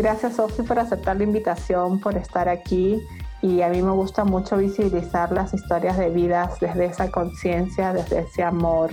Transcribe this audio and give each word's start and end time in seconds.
Gracias, 0.00 0.36
Sofi, 0.36 0.62
por 0.62 0.78
aceptar 0.78 1.18
la 1.18 1.24
invitación, 1.24 2.00
por 2.00 2.16
estar 2.16 2.48
aquí. 2.48 3.06
Y 3.42 3.60
a 3.60 3.68
mí 3.68 3.82
me 3.82 3.90
gusta 3.90 4.24
mucho 4.24 4.56
visibilizar 4.56 5.30
las 5.30 5.52
historias 5.52 5.98
de 5.98 6.08
vidas 6.08 6.58
desde 6.58 6.86
esa 6.86 7.10
conciencia, 7.10 7.92
desde 7.92 8.20
ese 8.20 8.42
amor 8.42 8.92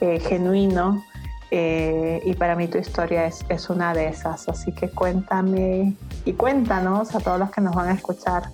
eh, 0.00 0.18
genuino. 0.20 1.04
Eh, 1.50 2.22
y 2.24 2.32
para 2.32 2.56
mí 2.56 2.66
tu 2.66 2.78
historia 2.78 3.26
es, 3.26 3.44
es 3.50 3.68
una 3.68 3.92
de 3.92 4.08
esas. 4.08 4.48
Así 4.48 4.72
que 4.72 4.88
cuéntame 4.88 5.94
y 6.24 6.32
cuéntanos 6.32 7.14
a 7.14 7.20
todos 7.20 7.38
los 7.38 7.50
que 7.50 7.60
nos 7.60 7.74
van 7.74 7.90
a 7.90 7.92
escuchar 7.92 8.44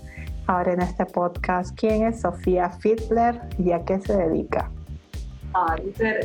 ahora 0.48 0.72
en 0.72 0.80
este 0.80 1.06
podcast 1.06 1.78
quién 1.78 2.08
es 2.08 2.22
Sofía 2.22 2.70
Fiedler 2.70 3.40
y 3.56 3.70
a 3.70 3.84
qué 3.84 4.00
se 4.00 4.16
dedica. 4.16 4.68
Ah, 5.54 5.76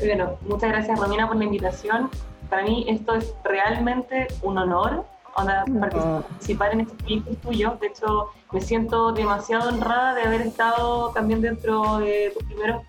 bueno, 0.03 0.31
muchas 0.47 0.71
gracias 0.71 0.99
Romina 0.99 1.27
por 1.27 1.35
la 1.37 1.43
invitación. 1.43 2.09
Para 2.49 2.63
mí 2.63 2.87
esto 2.89 3.13
es 3.13 3.35
realmente 3.43 4.25
un 4.41 4.57
honor 4.57 5.05
participar 5.35 6.73
en 6.73 6.81
este 6.81 6.95
proyecto 6.95 7.35
tuyo. 7.35 7.77
De 7.81 7.87
hecho, 7.87 8.29
me 8.51 8.61
siento 8.61 9.11
demasiado 9.11 9.69
honrada 9.69 10.15
de 10.15 10.23
haber 10.23 10.41
estado 10.41 11.11
también 11.11 11.41
dentro 11.41 11.99
de 11.99 12.31
tus 12.33 12.43
primeros, 12.43 12.83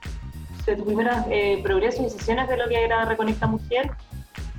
de 0.66 0.76
tus 0.76 0.84
primeros 0.84 1.16
eh, 1.30 1.60
progresos 1.62 2.06
y 2.06 2.10
sesiones 2.10 2.48
de 2.48 2.56
lo 2.56 2.68
que 2.68 2.84
era 2.84 3.04
Reconecta 3.04 3.46
Mujer. 3.46 3.90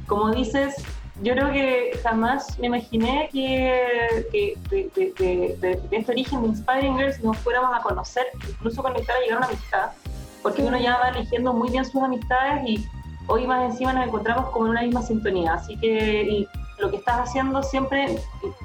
Como 0.07 0.31
dices, 0.31 0.75
yo 1.21 1.33
creo 1.33 1.51
que 1.51 1.99
jamás 2.03 2.57
me 2.59 2.67
imaginé 2.67 3.29
que, 3.31 4.25
de, 4.69 5.79
este 5.91 6.11
origen 6.11 6.41
de 6.41 6.47
Inspiring 6.49 6.97
Girls 6.97 7.23
nos 7.23 7.37
fuéramos 7.37 7.77
a 7.77 7.81
conocer, 7.81 8.25
incluso 8.49 8.81
conectar 8.81 9.15
a 9.15 9.19
llegar 9.19 9.35
a 9.35 9.37
una 9.39 9.47
amistad 9.47 9.91
porque 10.41 10.63
uno 10.63 10.77
ya 10.77 10.97
va 10.97 11.09
eligiendo 11.09 11.53
muy 11.53 11.69
bien 11.69 11.85
sus 11.85 12.01
amistades 12.01 12.67
y 12.67 12.87
hoy 13.27 13.45
más 13.47 13.71
encima 13.71 13.93
nos 13.93 14.07
encontramos 14.07 14.49
como 14.49 14.65
en 14.65 14.71
una 14.71 14.81
misma 14.81 15.01
sintonía. 15.01 15.53
Así 15.53 15.77
que 15.77 16.47
lo 16.81 16.89
que 16.89 16.97
estás 16.97 17.29
haciendo 17.29 17.63
siempre, 17.63 18.17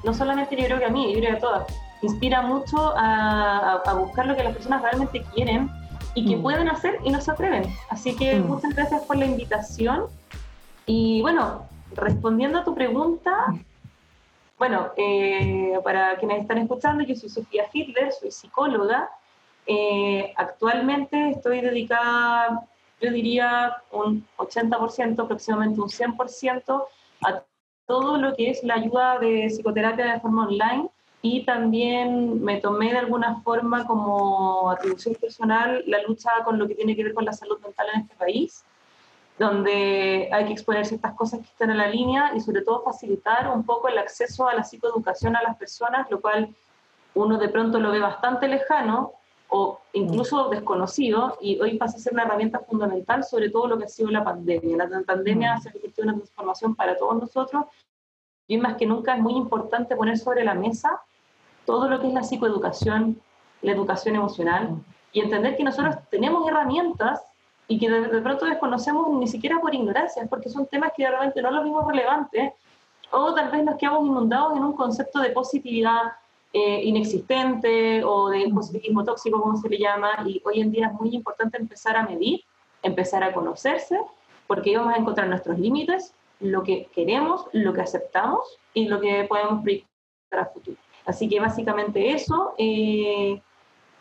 no 0.03 0.13
solamente 0.13 0.55
yo 0.55 0.65
creo 0.65 0.79
que 0.79 0.85
a 0.85 0.89
mí, 0.89 1.13
yo 1.13 1.19
creo 1.19 1.31
que 1.31 1.37
a 1.37 1.39
todas, 1.39 1.67
inspira 2.01 2.41
mucho 2.41 2.93
a, 2.95 3.81
buscar 3.97 4.27
lo 4.27 4.35
que 4.35 4.43
las 4.43 4.53
personas 4.53 4.81
realmente 4.81 5.23
quieren 5.33 5.69
y 6.13 6.25
que 6.25 6.37
mm. 6.37 6.41
pueden 6.41 6.69
hacer 6.69 6.99
y 7.03 7.09
no 7.09 7.21
se 7.21 7.31
atreven. 7.31 7.63
Así 7.89 8.15
que 8.15 8.35
mm. 8.35 8.47
muchas 8.47 8.75
gracias 8.75 9.01
por 9.03 9.17
la 9.17 9.25
invitación. 9.25 10.05
Y 10.85 11.21
bueno, 11.21 11.67
respondiendo 11.93 12.59
a 12.59 12.63
tu 12.63 12.73
pregunta, 12.73 13.45
bueno, 14.57 14.91
eh, 14.97 15.79
para 15.83 16.17
quienes 16.17 16.41
están 16.41 16.57
escuchando, 16.57 17.03
yo 17.03 17.15
soy 17.15 17.29
Sofía 17.29 17.65
Hitler, 17.71 18.11
soy 18.11 18.31
psicóloga 18.31 19.09
eh, 19.67 20.33
actualmente 20.37 21.31
estoy 21.31 21.59
dedicada, 21.59 22.65
yo 23.01 23.11
diría, 23.11 23.75
un 23.91 24.25
80%, 24.37 25.23
aproximadamente 25.23 25.81
un 25.81 25.89
100%, 25.89 26.83
a 27.25 27.43
todo 27.87 28.17
lo 28.17 28.35
que 28.35 28.49
es 28.49 28.63
la 28.63 28.75
ayuda 28.75 29.17
de 29.17 29.47
psicoterapia 29.47 30.13
de 30.13 30.19
forma 30.19 30.45
online 30.45 30.89
y 31.21 31.43
también 31.45 32.43
me 32.43 32.57
tomé 32.57 32.91
de 32.91 32.99
alguna 32.99 33.41
forma 33.41 33.87
como 33.87 34.69
atribución 34.69 35.15
personal 35.15 35.83
la 35.87 36.01
lucha 36.03 36.29
con 36.45 36.59
lo 36.59 36.67
que 36.67 36.75
tiene 36.75 36.95
que 36.95 37.03
ver 37.03 37.13
con 37.13 37.25
la 37.25 37.33
salud 37.33 37.59
mental 37.61 37.87
en 37.93 38.01
este 38.01 38.15
país, 38.15 38.63
donde 39.39 40.29
hay 40.31 40.45
que 40.45 40.53
exponer 40.53 40.85
ciertas 40.85 41.13
cosas 41.13 41.39
que 41.39 41.47
están 41.47 41.71
en 41.71 41.77
la 41.77 41.87
línea 41.87 42.31
y 42.35 42.41
sobre 42.41 42.61
todo 42.61 42.83
facilitar 42.83 43.49
un 43.49 43.63
poco 43.63 43.87
el 43.87 43.97
acceso 43.97 44.47
a 44.47 44.53
la 44.53 44.63
psicoeducación 44.63 45.35
a 45.35 45.41
las 45.41 45.57
personas, 45.57 46.09
lo 46.11 46.21
cual 46.21 46.53
uno 47.15 47.37
de 47.37 47.49
pronto 47.49 47.79
lo 47.79 47.91
ve 47.91 47.99
bastante 47.99 48.47
lejano, 48.47 49.13
o 49.49 49.79
incluso 49.93 50.49
desconocido 50.49 51.37
y 51.41 51.59
hoy 51.59 51.77
pasa 51.77 51.97
a 51.97 51.99
ser 51.99 52.13
una 52.13 52.23
herramienta 52.23 52.59
fundamental 52.59 53.23
sobre 53.23 53.49
todo 53.49 53.67
lo 53.67 53.77
que 53.77 53.85
ha 53.85 53.89
sido 53.89 54.09
la 54.11 54.23
pandemia. 54.23 54.77
La 54.77 55.01
pandemia 55.03 55.53
ha 55.53 55.61
sido 55.61 55.73
una 56.03 56.15
transformación 56.15 56.75
para 56.75 56.97
todos 56.97 57.19
nosotros 57.19 57.65
y 58.47 58.57
más 58.57 58.75
que 58.75 58.85
nunca 58.85 59.15
es 59.15 59.21
muy 59.21 59.33
importante 59.33 59.95
poner 59.95 60.17
sobre 60.17 60.43
la 60.43 60.53
mesa 60.53 61.01
todo 61.65 61.89
lo 61.89 61.99
que 61.99 62.07
es 62.07 62.13
la 62.13 62.23
psicoeducación, 62.23 63.21
la 63.61 63.71
educación 63.71 64.15
emocional 64.15 64.83
y 65.11 65.21
entender 65.21 65.57
que 65.57 65.63
nosotros 65.63 65.95
tenemos 66.09 66.47
herramientas 66.47 67.21
y 67.67 67.79
que 67.79 67.89
de, 67.89 68.21
pronto 68.21 68.45
desconocemos 68.45 69.09
ni 69.09 69.27
siquiera 69.27 69.59
por 69.59 69.75
ignorancia, 69.75 70.25
porque 70.29 70.49
son 70.49 70.65
temas 70.67 70.91
que 70.95 71.07
realmente 71.07 71.41
no 71.41 71.51
los 71.51 71.63
vimos 71.63 71.85
relevantes 71.85 72.53
o 73.11 73.33
tal 73.33 73.51
vez 73.51 73.63
nos 73.63 73.77
quedamos 73.77 74.05
inundados 74.05 74.55
en 74.55 74.63
un 74.63 74.73
concepto 74.73 75.19
de 75.19 75.31
positividad, 75.31 76.13
eh, 76.53 76.81
inexistente 76.83 78.03
o 78.03 78.29
de 78.29 78.49
positivismo 78.53 79.03
tóxico, 79.03 79.41
como 79.41 79.57
se 79.57 79.69
le 79.69 79.77
llama, 79.77 80.23
y 80.25 80.41
hoy 80.45 80.61
en 80.61 80.71
día 80.71 80.87
es 80.87 80.93
muy 80.93 81.13
importante 81.13 81.57
empezar 81.57 81.95
a 81.97 82.03
medir, 82.03 82.41
empezar 82.81 83.23
a 83.23 83.33
conocerse, 83.33 83.99
porque 84.47 84.77
vamos 84.77 84.93
a 84.93 84.97
encontrar 84.97 85.27
nuestros 85.27 85.59
límites, 85.59 86.13
lo 86.39 86.63
que 86.63 86.87
queremos, 86.93 87.45
lo 87.51 87.73
que 87.73 87.81
aceptamos 87.81 88.57
y 88.73 88.87
lo 88.87 88.99
que 89.01 89.25
podemos 89.25 89.61
proyectar 89.61 90.39
a 90.39 90.45
futuro. 90.45 90.77
Así 91.05 91.27
que 91.27 91.39
básicamente 91.39 92.11
eso. 92.11 92.53
Eh, 92.57 93.41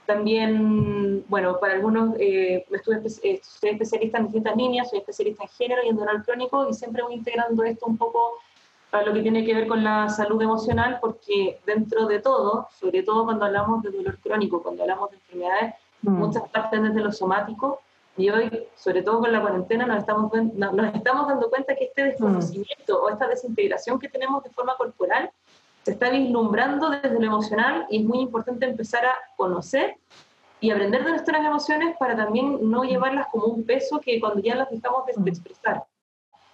también, 0.07 1.25
bueno, 1.29 1.59
para 1.59 1.75
algunos, 1.75 2.15
eh, 2.19 2.65
estuve, 2.71 3.09
soy 3.09 3.71
especialista 3.71 4.19
en 4.19 4.25
distintas 4.25 4.57
líneas, 4.57 4.89
soy 4.89 5.01
especialista 5.01 5.43
en 5.43 5.49
género 5.51 5.83
y 5.85 5.89
en 5.89 5.97
dolor 5.97 6.25
crónico 6.25 6.69
y 6.69 6.75
siempre 6.75 7.03
voy 7.03 7.15
integrando 7.15 7.65
esto 7.65 7.87
un 7.87 7.97
poco 7.97 8.39
para 8.97 9.09
lo 9.09 9.13
que 9.13 9.21
tiene 9.21 9.45
que 9.45 9.53
ver 9.53 9.69
con 9.69 9.85
la 9.85 10.09
salud 10.09 10.41
emocional, 10.41 10.97
porque 11.03 11.61
dentro 11.67 12.07
de 12.07 12.19
todo, 12.19 12.67
sobre 12.81 13.03
todo 13.03 13.27
cuando 13.27 13.45
hablamos 13.45 13.83
de 13.83 13.91
dolor 13.91 14.19
crónico, 14.21 14.63
cuando 14.63 14.85
hablamos 14.85 15.11
de 15.11 15.19
enfermedades, 15.19 15.75
mm. 16.01 16.11
muchas 16.13 16.49
partes 16.49 16.83
desde 16.83 17.01
lo 17.01 17.13
somático, 17.13 17.83
y 18.17 18.31
hoy, 18.31 18.67
sobre 18.75 19.03
todo 19.03 19.21
con 19.21 19.31
la 19.31 19.43
cuarentena, 19.43 19.85
nos 19.85 19.99
estamos, 19.99 20.33
nos 20.33 20.95
estamos 20.95 21.29
dando 21.29 21.51
cuenta 21.51 21.77
que 21.77 21.85
este 21.85 22.05
desconocimiento 22.05 23.03
o 23.03 23.11
esta 23.11 23.29
desintegración 23.29 23.99
que 23.99 24.09
tenemos 24.09 24.43
de 24.43 24.49
forma 24.49 24.75
corporal 24.79 25.31
se 25.83 25.91
está 25.91 26.09
vislumbrando 26.09 26.89
desde 26.89 27.21
lo 27.21 27.27
emocional 27.27 27.87
y 27.91 27.99
es 27.99 28.05
muy 28.07 28.21
importante 28.21 28.65
empezar 28.65 29.05
a 29.05 29.15
conocer 29.37 29.99
y 30.59 30.71
aprender 30.71 31.05
de 31.05 31.11
nuestras 31.11 31.45
emociones 31.45 31.95
para 31.99 32.17
también 32.17 32.71
no 32.71 32.83
llevarlas 32.83 33.27
como 33.31 33.45
un 33.45 33.63
peso 33.67 34.01
que 34.01 34.19
cuando 34.19 34.41
ya 34.41 34.55
las 34.55 34.71
dejamos 34.71 35.05
de 35.05 35.13
mm. 35.21 35.29
expresar 35.29 35.85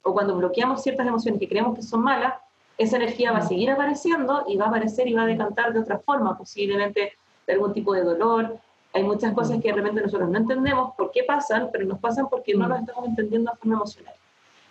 o 0.03 0.13
cuando 0.13 0.37
bloqueamos 0.37 0.83
ciertas 0.83 1.07
emociones 1.07 1.41
que 1.41 1.49
creemos 1.49 1.77
que 1.77 1.83
son 1.83 2.03
malas, 2.03 2.35
esa 2.79 2.97
energía 2.97 3.33
va 3.33 3.39
a 3.39 3.49
seguir 3.49 3.71
apareciendo 3.71 4.45
y 4.49 4.57
va 4.57 4.67
a 4.67 4.69
aparecer 4.69 5.07
y 5.07 5.15
va 5.15 5.23
a 5.23 5.27
decantar 5.27 5.73
de 5.73 5.81
otra 5.81 5.99
forma, 5.99 6.37
posiblemente 6.37 7.13
de 7.47 7.53
algún 7.53 7.73
tipo 7.73 7.93
de 7.93 8.03
dolor. 8.03 8.59
Hay 8.93 9.05
muchas 9.05 9.33
cosas 9.35 9.61
que 9.61 9.69
de 9.69 9.75
repente 9.75 10.03
nosotros 10.03 10.29
no 10.29 10.39
entendemos 10.39 10.95
por 10.97 11.11
qué 11.13 11.23
pasan, 11.25 11.69
pero 11.73 11.85
nos 11.85 11.99
pasan 11.99 12.29
porque 12.29 12.55
no 12.55 12.67
nos 12.67 12.81
estamos 12.81 13.07
entendiendo 13.07 13.51
de 13.51 13.57
forma 13.57 13.75
emocional. 13.77 14.15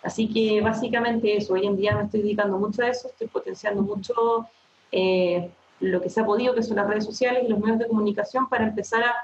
Así 0.02 0.28
que 0.28 0.60
básicamente 0.60 1.36
eso, 1.36 1.54
hoy 1.54 1.66
en 1.66 1.76
día 1.76 1.96
me 1.96 2.04
estoy 2.04 2.22
dedicando 2.22 2.58
mucho 2.58 2.82
a 2.82 2.88
eso, 2.88 3.08
estoy 3.08 3.28
potenciando 3.28 3.82
mucho 3.82 4.46
eh, 4.90 5.50
lo 5.80 6.00
que 6.00 6.10
se 6.10 6.20
ha 6.20 6.26
podido, 6.26 6.54
que 6.54 6.62
son 6.62 6.76
las 6.76 6.88
redes 6.88 7.04
sociales 7.04 7.44
y 7.44 7.48
los 7.48 7.58
medios 7.60 7.78
de 7.78 7.88
comunicación, 7.88 8.48
para 8.48 8.64
empezar 8.64 9.02
a 9.04 9.14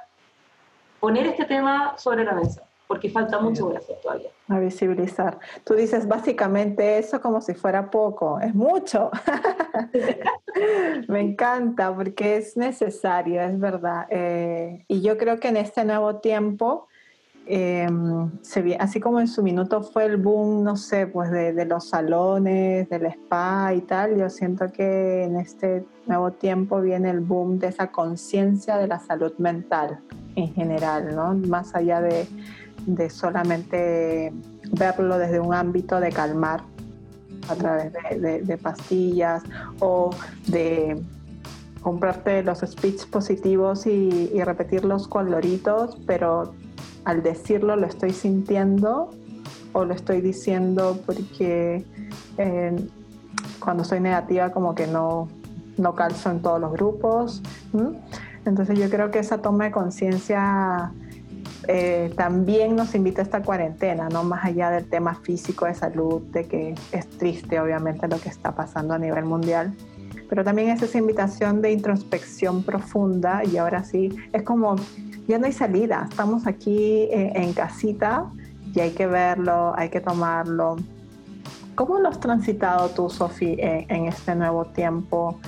poner 1.01 1.27
este 1.27 1.45
tema 1.45 1.99
sobre 1.99 2.25
la 2.25 2.33
mesa 2.33 2.68
porque 2.89 3.11
falta 3.11 3.39
mucho 3.39 3.67
por 3.67 3.77
hacer 3.77 3.97
todavía. 4.03 4.31
A 4.49 4.59
visibilizar. 4.59 5.39
Tú 5.63 5.75
dices 5.75 6.09
básicamente 6.09 6.99
eso 6.99 7.21
como 7.21 7.43
si 7.43 7.53
fuera 7.53 7.91
poco, 7.91 8.41
es 8.41 8.55
mucho. 8.55 9.11
Me 11.09 11.21
encanta 11.21 11.95
porque 11.95 12.39
es 12.39 12.57
necesario, 12.57 13.43
es 13.43 13.61
verdad. 13.61 14.07
Eh, 14.09 14.87
y 14.89 15.03
yo 15.03 15.19
creo 15.19 15.39
que 15.39 15.49
en 15.49 15.59
este 15.59 15.85
nuevo 15.85 16.17
tiempo, 16.17 16.89
em, 17.47 18.31
se, 18.41 18.77
así 18.81 19.01
como 19.01 19.21
en 19.21 19.29
su 19.29 19.43
minuto 19.43 19.83
fue 19.83 20.07
el 20.07 20.17
boom, 20.17 20.65
no 20.65 20.77
sé, 20.77 21.07
pues 21.07 21.31
de, 21.31 21.53
de 21.53 21.67
los 21.67 21.91
salones, 21.91 22.89
del 22.89 23.05
spa 23.05 23.75
y 23.75 23.83
tal, 23.83 24.17
yo 24.17 24.31
siento 24.31 24.73
que 24.73 25.25
en 25.25 25.37
este 25.37 25.85
nuevo 26.07 26.31
tiempo 26.33 26.81
viene 26.81 27.11
el 27.11 27.21
boom 27.21 27.59
de 27.59 27.67
esa 27.67 27.89
conciencia 27.89 28.79
de 28.79 28.87
la 28.87 28.99
salud 28.99 29.35
mental 29.37 30.01
en 30.37 30.55
general, 30.55 31.15
¿no? 31.15 31.35
Más 31.35 31.75
allá 31.75 32.01
de 32.01 32.27
de 32.87 33.11
solamente 33.11 34.33
verlo 34.73 35.19
desde 35.19 35.41
un 35.41 35.55
ámbito 35.55 36.01
de 36.01 36.11
calmar 36.11 36.63
a 37.49 37.55
través 37.55 37.93
de, 37.93 38.59
pastillas 38.59 39.43
o 39.81 40.11
de 40.47 41.01
comprarte 41.83 42.43
los 42.43 42.61
speech 42.61 43.07
positivos 43.07 43.87
y, 43.87 44.31
repetirlos 44.43 45.09
con 45.09 45.31
loritos, 45.31 45.99
pero 46.07 46.53
al 47.05 47.23
decirlo 47.23 47.77
lo 47.77 47.87
estoy 47.87 48.13
sintiendo 48.13 49.11
o 49.73 49.85
lo 49.85 49.95
estoy 49.95 50.21
diciendo 50.21 50.99
porque 51.07 51.85
eh, 52.37 52.77
cuando 53.61 53.85
soy 53.85 54.01
negativa 54.01 54.51
como 54.51 54.75
que 54.75 54.87
no, 54.87 55.29
no 55.79 55.95
calzo 55.95 56.31
en 56.31 56.43
todos 56.43 56.61
los 56.61 56.73
grupos. 56.73 57.43
Entonces 58.45 58.79
yo 58.79 58.91
creo 58.91 59.11
que 59.11 59.21
esa 59.21 59.39
toma 59.39 59.65
de 59.65 59.71
conciencia 59.71 60.93
eh, 61.71 62.11
también 62.17 62.75
nos 62.77 62.95
invita 62.95 63.21
a 63.21 63.25
esta 63.25 63.43
cuarentena, 63.43 64.09
¿no? 64.09 64.25
Más 64.25 64.45
allá 64.45 64.71
del 64.71 64.87
tema 64.89 65.15
físico 65.15 65.67
de 65.67 65.75
salud, 65.75 66.23
de 66.33 66.45
que 66.45 66.75
es 66.93 67.09
triste 67.11 67.61
obviamente 67.61 68.09
lo 68.09 68.19
que 68.19 68.31
está 68.31 68.55
pasando 68.55 68.95
a 68.95 68.99
nivel 68.99 69.27
mundial, 69.27 69.75
pero 70.31 70.43
también 70.43 70.71
es 70.71 70.81
esa 70.81 70.97
invitación 70.97 71.61
de 71.61 71.73
introspección 71.73 72.63
profunda 72.63 73.45
y 73.45 73.59
ahora 73.59 73.85
sí, 73.85 74.17
es 74.33 74.43
como, 74.43 74.77
ya 75.29 75.39
no 75.39 75.45
hay 75.45 75.53
salida, 75.53 76.07
estamos 76.11 76.47
aquí 76.47 77.09
en, 77.11 77.53
casita 77.53 78.25
y 78.75 78.81
hay 78.81 78.91
que 78.93 79.07
verlo, 79.07 79.75
hay 79.77 79.91
que 79.91 80.01
tomarlo 80.01 80.77
¿Cómo 81.79 82.01
lo 82.01 82.09
has 82.09 82.19
transitado 82.19 82.89
tú, 82.89 83.09
Sofi, 83.09 83.57
en, 83.61 84.07
este 84.07 84.35
nuevo 84.35 84.65
tiempo? 84.65 85.39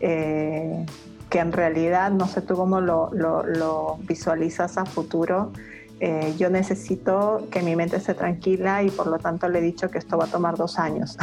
Eh, 0.00 0.84
que 1.28 1.38
en 1.38 1.52
realidad, 1.52 2.10
no 2.10 2.26
sé 2.26 2.42
tú 2.42 2.56
cómo 2.56 2.80
lo, 2.80 3.10
lo, 3.12 3.98
visualizas 4.02 4.78
a 4.78 4.84
futuro. 4.84 5.52
Eh, 6.00 6.34
yo 6.38 6.48
necesito 6.48 7.48
que 7.50 7.60
mi 7.60 7.74
mente 7.74 7.96
esté 7.96 8.14
tranquila 8.14 8.84
y 8.84 8.90
por 8.90 9.08
lo 9.08 9.18
tanto 9.18 9.48
le 9.48 9.58
he 9.58 9.62
dicho 9.62 9.90
que 9.90 9.98
esto 9.98 10.16
va 10.16 10.24
a 10.24 10.28
tomar 10.28 10.56
dos 10.56 10.78
años. 10.78 11.18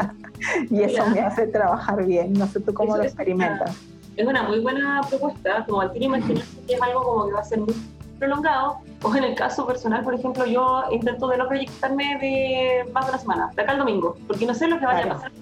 y 0.70 0.82
eso 0.82 1.06
me 1.06 1.20
hace 1.20 1.46
trabajar 1.46 2.04
bien. 2.04 2.34
No 2.34 2.46
sé 2.46 2.60
tú 2.60 2.74
cómo 2.74 2.96
lo 2.96 3.02
experimentas. 3.02 3.76
Es 4.16 4.26
una, 4.26 4.42
muy 4.42 4.60
buena 4.60 5.00
propuesta, 5.08 5.64
como 5.66 5.80
al 5.80 5.90
fin 5.92 6.02
imaginarse 6.02 6.60
que 6.66 6.74
es 6.74 6.82
algo 6.82 7.02
como 7.02 7.26
que 7.26 7.32
va 7.32 7.40
a 7.40 7.44
ser 7.44 7.60
muy 7.60 7.74
prolongado, 8.18 8.76
o 9.02 9.16
en 9.16 9.24
el 9.24 9.34
caso 9.34 9.66
personal, 9.66 10.04
por 10.04 10.14
ejemplo, 10.14 10.46
yo 10.46 10.84
intento 10.92 11.26
de 11.28 11.38
no 11.38 11.48
proyectarme 11.48 12.18
de 12.20 12.88
más 12.92 13.06
de 13.06 13.10
una 13.10 13.18
semana, 13.18 13.50
de 13.56 13.62
acá 13.62 13.72
al 13.72 13.78
domingo, 13.78 14.16
porque 14.28 14.46
no 14.46 14.54
sé 14.54 14.68
lo 14.68 14.78
que 14.78 14.86
vaya 14.86 15.06
a 15.06 15.08
pasar. 15.14 15.32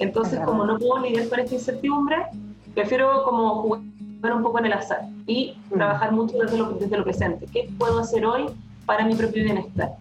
Entonces, 0.00 0.40
como 0.40 0.64
no 0.64 0.78
puedo 0.78 0.98
lidiar 0.98 1.28
con 1.28 1.38
esta 1.38 1.54
incertidumbre, 1.54 2.26
prefiero 2.74 3.24
como 3.24 3.62
jugar 3.62 4.34
un 4.34 4.42
poco 4.42 4.58
en 4.58 4.66
el 4.66 4.72
azar 4.72 5.02
y 5.26 5.56
mm. 5.70 5.74
trabajar 5.74 6.12
mucho 6.12 6.36
desde 6.38 6.58
lo, 6.58 6.72
desde 6.72 6.96
lo 6.96 7.04
presente. 7.04 7.46
¿Qué 7.52 7.68
puedo 7.78 8.00
hacer 8.00 8.24
hoy 8.26 8.46
para 8.86 9.04
mi 9.04 9.14
propio 9.14 9.44
bienestar? 9.44 9.92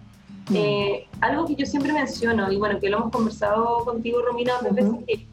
Mm. 0.49 0.55
Eh, 0.55 1.07
algo 1.21 1.45
que 1.45 1.55
yo 1.55 1.65
siempre 1.65 1.93
menciono, 1.93 2.51
y 2.51 2.57
bueno, 2.57 2.79
que 2.79 2.89
lo 2.89 2.97
hemos 2.97 3.11
conversado 3.11 3.85
contigo, 3.85 4.21
Romina, 4.21 4.55
otras 4.57 4.75
veces, 4.75 4.95
que 5.07 5.27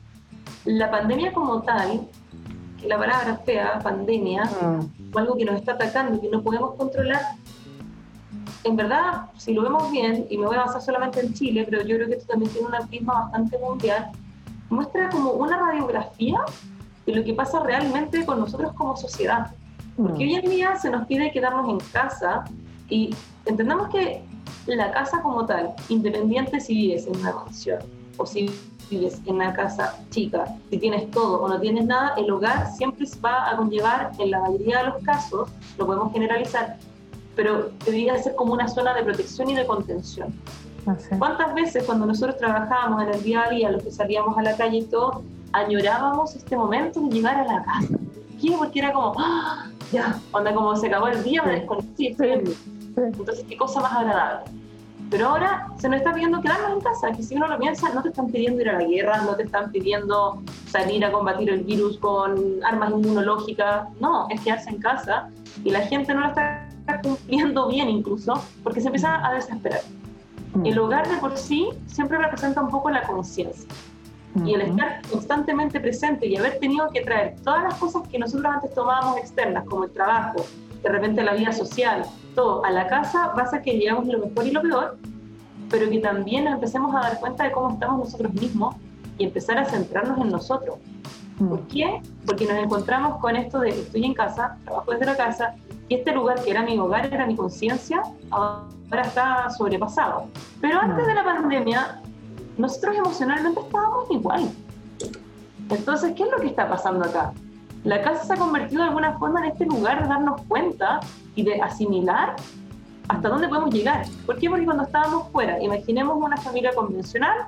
la 0.64 0.90
pandemia 0.90 1.32
como 1.32 1.62
tal, 1.62 2.06
que 2.80 2.86
la 2.86 2.98
palabra 2.98 3.40
fea, 3.44 3.78
pandemia, 3.82 4.44
mm 4.44 5.00
algo 5.18 5.36
que 5.36 5.44
nos 5.44 5.56
está 5.56 5.72
atacando 5.72 6.16
y 6.16 6.20
que 6.20 6.28
no 6.28 6.42
podemos 6.42 6.74
controlar, 6.74 7.20
en 8.64 8.76
verdad, 8.76 9.30
si 9.36 9.54
lo 9.54 9.62
vemos 9.62 9.90
bien, 9.90 10.26
y 10.28 10.36
me 10.36 10.46
voy 10.46 10.56
a 10.56 10.66
basar 10.66 10.82
solamente 10.82 11.20
en 11.20 11.32
Chile, 11.32 11.66
pero 11.68 11.82
yo 11.82 11.96
creo 11.96 12.08
que 12.08 12.14
esto 12.14 12.28
también 12.28 12.52
tiene 12.52 12.68
un 12.68 12.88
prisma 12.88 13.22
bastante 13.22 13.58
mundial, 13.58 14.10
muestra 14.68 15.08
como 15.08 15.32
una 15.32 15.58
radiografía 15.58 16.40
de 17.10 17.16
lo 17.18 17.24
que 17.24 17.34
pasa 17.34 17.60
realmente 17.60 18.24
con 18.24 18.40
nosotros 18.40 18.72
como 18.74 18.96
sociedad. 18.96 19.50
Porque 19.96 20.24
hoy 20.24 20.34
en 20.34 20.50
día 20.50 20.76
se 20.76 20.90
nos 20.90 21.06
pide 21.06 21.30
quedarnos 21.30 21.68
en 21.68 21.78
casa 21.90 22.44
y 22.88 23.14
entendamos 23.44 23.88
que 23.88 24.22
la 24.66 24.90
casa 24.92 25.20
como 25.20 25.44
tal, 25.46 25.74
independiente 25.88 26.60
si 26.60 26.74
vives 26.74 27.06
en 27.06 27.16
una 27.16 27.32
mansión 27.32 27.80
o 28.16 28.24
si 28.24 28.50
vives 28.90 29.20
en 29.26 29.36
una 29.36 29.52
casa 29.52 29.98
chica, 30.10 30.46
si 30.70 30.78
tienes 30.78 31.10
todo 31.10 31.42
o 31.42 31.48
no 31.48 31.60
tienes 31.60 31.86
nada, 31.86 32.14
el 32.16 32.30
hogar 32.30 32.70
siempre 32.72 33.06
va 33.24 33.50
a 33.50 33.56
conllevar, 33.56 34.12
en 34.18 34.30
la 34.30 34.40
mayoría 34.40 34.78
de 34.78 34.84
los 34.90 35.02
casos, 35.02 35.50
lo 35.78 35.86
podemos 35.86 36.12
generalizar, 36.12 36.76
pero 37.36 37.70
debería 37.84 38.18
ser 38.18 38.34
como 38.34 38.52
una 38.52 38.68
zona 38.68 38.94
de 38.94 39.02
protección 39.02 39.50
y 39.50 39.54
de 39.54 39.66
contención. 39.66 40.34
¿Cuántas 41.18 41.54
veces 41.54 41.84
cuando 41.84 42.06
nosotros 42.06 42.36
trabajábamos 42.38 43.02
en 43.02 43.10
el 43.10 43.22
día 43.22 43.44
a 43.44 43.50
día, 43.50 43.70
los 43.70 43.82
que 43.82 43.90
salíamos 43.90 44.36
a 44.38 44.42
la 44.42 44.56
calle 44.56 44.78
y 44.78 44.84
todo, 44.84 45.22
añorábamos 45.52 46.34
este 46.34 46.56
momento 46.56 47.00
de 47.00 47.10
llegar 47.10 47.36
a 47.38 47.44
la 47.44 47.64
casa? 47.64 47.88
¿Por 47.88 48.40
qué? 48.40 48.54
Porque 48.56 48.78
era 48.78 48.92
como, 48.92 49.14
¡Ah! 49.18 49.66
ya, 49.92 50.18
cuando 50.30 50.54
como 50.54 50.76
se 50.76 50.86
acabó 50.86 51.08
el 51.08 51.22
día, 51.22 51.42
me 51.42 51.52
desconecí, 51.52 52.16
Entonces, 52.96 53.44
qué 53.48 53.56
cosa 53.56 53.80
más 53.80 53.92
agradable. 53.92 54.50
Pero 55.10 55.28
ahora 55.28 55.66
se 55.78 55.88
nos 55.88 55.98
está 55.98 56.14
pidiendo 56.14 56.40
quedarnos 56.40 56.72
en 56.74 56.80
casa, 56.80 57.10
que 57.10 57.22
si 57.22 57.34
uno 57.34 57.48
lo 57.48 57.58
piensa, 57.58 57.92
no 57.92 58.00
te 58.00 58.10
están 58.10 58.28
pidiendo 58.28 58.60
ir 58.60 58.68
a 58.68 58.74
la 58.74 58.84
guerra, 58.84 59.22
no 59.22 59.34
te 59.34 59.42
están 59.42 59.72
pidiendo 59.72 60.40
salir 60.68 61.04
a 61.04 61.10
combatir 61.10 61.50
el 61.50 61.64
virus 61.64 61.98
con 61.98 62.62
armas 62.64 62.92
inmunológicas, 62.92 63.88
no, 63.98 64.28
es 64.30 64.40
quedarse 64.40 64.70
en 64.70 64.78
casa 64.80 65.28
y 65.64 65.70
la 65.70 65.80
gente 65.80 66.14
no 66.14 66.20
lo 66.20 66.28
está 66.28 66.64
cumpliendo 67.02 67.68
bien 67.68 67.88
incluso 67.88 68.40
porque 68.62 68.80
se 68.80 68.86
empieza 68.86 69.26
a 69.26 69.34
desesperar. 69.34 69.80
Mm. 70.54 70.66
El 70.66 70.78
hogar 70.78 71.08
de 71.08 71.16
por 71.16 71.36
sí 71.36 71.68
siempre 71.86 72.18
representa 72.18 72.62
un 72.62 72.70
poco 72.70 72.90
la 72.90 73.02
conciencia. 73.02 73.68
Y 74.44 74.54
el 74.54 74.60
estar 74.62 75.02
constantemente 75.10 75.80
presente 75.80 76.26
y 76.26 76.36
haber 76.36 76.58
tenido 76.60 76.88
que 76.90 77.00
traer 77.00 77.34
todas 77.42 77.64
las 77.64 77.74
cosas 77.74 78.06
que 78.08 78.18
nosotros 78.18 78.46
antes 78.54 78.72
tomábamos 78.74 79.18
externas, 79.18 79.64
como 79.64 79.84
el 79.84 79.90
trabajo, 79.90 80.44
de 80.82 80.88
repente 80.88 81.22
la 81.22 81.34
vida 81.34 81.52
social, 81.52 82.04
todo 82.34 82.64
a 82.64 82.70
la 82.70 82.86
casa, 82.86 83.32
va 83.36 83.48
a 83.52 83.62
que 83.62 83.72
llegamos 83.72 84.06
lo 84.06 84.18
mejor 84.18 84.46
y 84.46 84.50
lo 84.52 84.62
peor, 84.62 84.98
pero 85.68 85.90
que 85.90 85.98
también 85.98 86.44
nos 86.44 86.54
empecemos 86.54 86.94
a 86.94 87.00
dar 87.00 87.20
cuenta 87.20 87.44
de 87.44 87.52
cómo 87.52 87.70
estamos 87.70 87.98
nosotros 87.98 88.32
mismos 88.34 88.76
y 89.18 89.24
empezar 89.24 89.58
a 89.58 89.64
centrarnos 89.64 90.18
en 90.18 90.30
nosotros. 90.30 90.76
¿Por 91.38 91.60
qué? 91.68 92.00
Porque 92.26 92.46
nos 92.46 92.54
encontramos 92.54 93.18
con 93.18 93.34
esto 93.34 93.60
de 93.60 93.70
estoy 93.70 94.04
en 94.04 94.14
casa, 94.14 94.58
trabajo 94.64 94.92
desde 94.92 95.06
la 95.06 95.16
casa, 95.16 95.54
y 95.88 95.94
este 95.96 96.12
lugar 96.12 96.42
que 96.42 96.50
era 96.50 96.62
mi 96.62 96.78
hogar, 96.78 97.12
era 97.12 97.26
mi 97.26 97.34
conciencia, 97.34 98.02
ahora 98.30 99.02
está 99.02 99.50
sobrepasado. 99.50 100.26
Pero 100.60 100.78
antes 100.80 101.06
de 101.06 101.14
la 101.14 101.24
pandemia, 101.24 102.02
nosotros 102.60 102.96
emocionalmente 102.96 103.60
estábamos 103.60 104.10
igual. 104.10 104.50
Entonces, 105.70 106.12
¿qué 106.16 106.24
es 106.24 106.30
lo 106.30 106.38
que 106.38 106.48
está 106.48 106.68
pasando 106.68 107.04
acá? 107.04 107.32
La 107.84 108.02
casa 108.02 108.24
se 108.24 108.32
ha 108.34 108.36
convertido 108.36 108.82
de 108.82 108.88
alguna 108.88 109.18
forma 109.18 109.40
en 109.40 109.52
este 109.52 109.64
lugar 109.64 110.02
de 110.02 110.08
darnos 110.08 110.42
cuenta 110.42 111.00
y 111.34 111.42
de 111.42 111.60
asimilar 111.62 112.36
hasta 113.08 113.28
dónde 113.28 113.48
podemos 113.48 113.72
llegar. 113.72 114.04
¿Por 114.26 114.38
qué? 114.38 114.48
Porque 114.48 114.64
cuando 114.64 114.84
estábamos 114.84 115.28
fuera, 115.28 115.60
imaginemos 115.62 116.16
una 116.22 116.36
familia 116.36 116.72
convencional, 116.74 117.46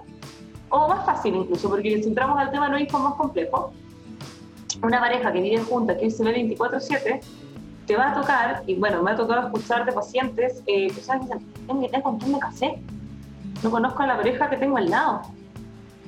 o 0.71 0.89
más 0.89 1.05
fácil 1.05 1.37
incluso, 1.37 1.69
porque 1.69 2.03
si 2.03 2.09
entramos 2.09 2.39
al 2.39 2.51
tema 2.51 2.69
no 2.69 2.77
es 2.79 2.91
más 2.93 3.15
complejo, 3.15 3.73
una 4.83 5.01
pareja 5.01 5.31
que 5.33 5.41
vive 5.41 5.61
junta, 5.61 5.97
que 5.97 6.11
se 6.11 6.25
ve 6.25 6.35
24-7, 6.57 7.21
te 7.87 7.97
va 7.97 8.11
a 8.11 8.15
tocar, 8.15 8.63
y 8.67 8.75
bueno, 8.77 9.03
me 9.03 9.11
ha 9.11 9.17
tocado 9.17 9.47
escuchar 9.47 9.85
de 9.85 9.93
pacientes, 9.93 10.63
eh, 10.67 10.93
personas 10.93 11.29
que 11.29 11.75
dicen, 11.75 12.01
¿con 12.01 12.19
quién 12.19 12.33
me 12.33 12.39
casé? 12.39 12.83
No 13.63 13.71
conozco 13.71 14.03
a 14.03 14.07
la 14.07 14.17
pareja 14.17 14.51
que 14.51 14.57
tengo 14.57 14.77
al 14.77 14.91
lado. 14.91 15.23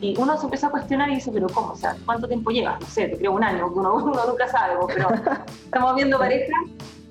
Y 0.00 0.14
uno 0.18 0.36
se 0.36 0.44
empieza 0.44 0.66
a 0.66 0.70
cuestionar 0.70 1.08
y 1.10 1.14
dice, 1.14 1.30
pero 1.32 1.48
¿cómo? 1.48 1.72
O 1.72 1.76
sea, 1.76 1.96
¿cuánto 2.04 2.26
tiempo 2.26 2.50
llevas? 2.50 2.80
No 2.80 2.86
sé, 2.86 3.08
te 3.08 3.16
creo 3.16 3.32
un 3.32 3.44
año, 3.44 3.68
uno, 3.72 3.94
uno 4.04 4.26
nunca 4.26 4.48
sabe, 4.48 4.74
pero 4.88 5.08
estamos 5.64 5.94
viendo 5.94 6.18
parejas 6.18 6.58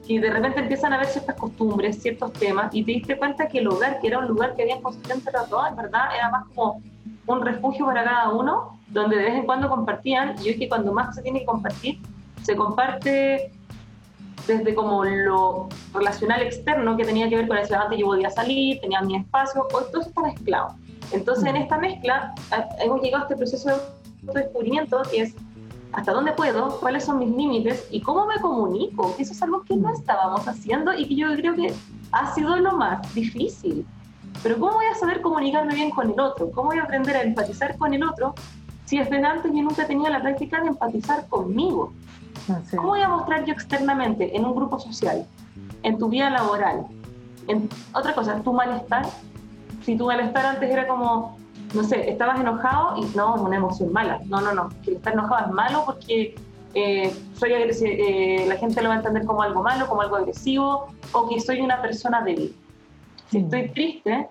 y 0.06 0.19
de 0.19 0.30
repente 0.30 0.60
empiezan 0.60 0.94
a 0.94 0.98
ver 0.98 1.07
ciertas 1.07 1.36
costumbres, 1.36 2.01
ciertos 2.01 2.34
temas, 2.34 2.74
y 2.75 2.84
te 2.84 2.92
diste 2.92 3.18
cuenta 3.18 3.48
que 3.48 3.60
el 3.60 3.68
hogar, 3.68 4.00
que 4.00 4.07
era 4.07 4.19
un 4.19 4.28
lugar 4.28 4.54
que 4.56 4.63
habían 4.63 4.81
construido 4.81 5.16
entre 5.16 5.31
los 5.31 5.50
dos, 5.50 5.66
en 5.69 5.75
verdad 5.75 6.16
era 6.16 6.30
más 6.30 6.46
como 6.54 6.81
un 7.25 7.42
refugio 7.42 7.86
para 7.86 8.04
cada 8.04 8.30
uno, 8.31 8.80
donde 8.89 9.16
de 9.16 9.24
vez 9.24 9.36
en 9.36 9.46
cuando 9.46 9.69
compartían, 9.69 10.36
y 10.44 10.50
es 10.50 10.57
que 10.57 10.68
cuando 10.68 10.92
más 10.92 11.16
se 11.16 11.22
tiene 11.22 11.39
que 11.39 11.46
compartir, 11.46 12.00
se 12.42 12.56
comparte 12.56 13.51
desde 14.48 14.75
como 14.75 15.04
lo 15.06 15.69
relacional 15.94 16.42
externo 16.42 16.98
que 16.98 17.06
tenía 17.06 17.30
que 17.30 17.38
ver 17.38 17.48
con 17.48 17.57
el 17.57 17.74
antes 17.74 18.00
yo 18.00 18.06
podía 18.07 18.30
salir, 18.30 18.79
tenía 18.82 19.01
mi 19.01 19.15
espacio, 19.15 19.68
hoy 19.74 19.84
todo 19.91 20.01
eso 20.01 20.10
está 20.10 20.22
mezclado. 20.22 20.75
Entonces 21.12 21.46
en 21.46 21.56
mm. 21.56 21.62
esta 21.62 21.77
mezcla 21.77 22.36
hemos 22.79 23.01
llegado 23.01 23.24
a 23.24 23.27
este 23.27 23.38
proceso 23.38 23.70
de 24.22 24.34
descubrimiento 24.41 25.01
que 25.10 25.22
es 25.22 25.36
hasta 25.94 26.12
dónde 26.12 26.32
puedo, 26.34 26.79
cuáles 26.79 27.06
son 27.06 27.20
mis 27.20 27.29
límites 27.29 27.88
y 27.91 28.01
cómo 28.01 28.25
me 28.25 28.36
comunico. 28.41 29.15
Eso 29.20 29.32
es 29.32 29.41
algo 29.41 29.62
que 29.62 29.75
no 29.75 29.94
estábamos 29.94 30.48
haciendo 30.48 30.94
y 30.94 31.08
que 31.08 31.15
yo 31.15 31.34
creo 31.36 31.56
que 31.56 31.74
ha 32.12 32.34
sido 32.34 32.56
lo 32.58 32.74
más 32.74 33.13
difícil. 33.13 33.86
Pero 34.41 34.58
¿cómo 34.58 34.74
voy 34.74 34.86
a 34.86 34.96
saber 34.96 35.22
comunicarme 35.22 35.75
bien 35.75 35.91
con 35.91 36.12
el 36.12 36.20
otro? 36.20 36.50
¿Cómo 36.51 36.70
voy 36.70 36.79
a 36.79 36.84
aprender 36.84 37.15
a 37.15 37.22
empatizar 37.22 37.77
con 37.77 37.94
el 37.94 38.03
otro 38.03 38.34
si 38.86 38.98
desde 38.98 39.18
antes 39.24 39.51
yo 39.53 39.62
nunca 39.62 39.86
tenía 39.86 40.10
la 40.10 40.22
práctica 40.22 40.62
de 40.62 40.70
empatizar 40.70 41.27
conmigo? 41.29 41.94
¿Cómo 42.76 42.90
voy 42.90 43.02
a 43.02 43.10
mostrar 43.10 43.46
yo 43.46 43.54
externamente 43.54 44.36
en 44.36 44.46
un 44.46 44.56
grupo 44.56 44.80
social, 44.80 45.26
en 45.84 45.98
tu 45.98 46.10
vida 46.10 46.30
laboral, 46.30 46.86
en 47.48 47.70
otra 47.94 48.14
cosa, 48.14 48.42
tu 48.42 48.54
malestar? 48.54 49.06
Si 49.84 49.98
tu 49.98 50.08
malestar 50.08 50.46
antes 50.46 50.70
era 50.70 50.88
como, 50.88 51.38
no 51.74 51.84
sé, 51.84 52.10
estabas 52.10 52.40
enojado 52.40 52.98
y 52.98 53.06
no, 53.16 53.36
una 53.36 53.58
emoción 53.58 53.92
mala. 53.92 54.20
No, 54.26 54.42
no, 54.42 54.54
no, 54.54 54.70
que 54.84 54.94
estar 54.94 55.14
enojado 55.14 55.48
es 55.48 55.52
malo 55.54 55.84
porque 55.86 56.36
eh, 56.74 57.16
soy 57.36 57.52
eh, 57.54 58.46
la 58.48 58.56
gente 58.56 58.82
lo 58.82 58.90
va 58.90 58.96
a 58.96 58.98
entender 58.98 59.26
como 59.26 59.44
algo 59.44 59.62
malo, 59.62 59.88
como 59.88 60.02
algo 60.02 60.16
agresivo 60.16 60.88
o 61.12 61.30
que 61.30 61.40
soy 61.40 61.62
una 61.62 61.82
persona 61.82 62.22
débil. 62.22 62.56
Si 63.30 63.40
mm. 63.40 63.44
estoy 63.44 63.70
triste, 63.70 64.30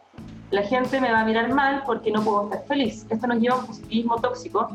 la 0.51 0.63
gente 0.63 1.01
me 1.01 1.11
va 1.11 1.21
a 1.21 1.25
mirar 1.25 1.53
mal 1.53 1.83
porque 1.87 2.11
no 2.11 2.23
puedo 2.23 2.45
estar 2.45 2.65
feliz. 2.67 3.07
Esto 3.09 3.27
nos 3.27 3.39
lleva 3.39 3.57
a 3.57 3.59
un 3.59 3.67
positivismo 3.67 4.17
tóxico 4.17 4.69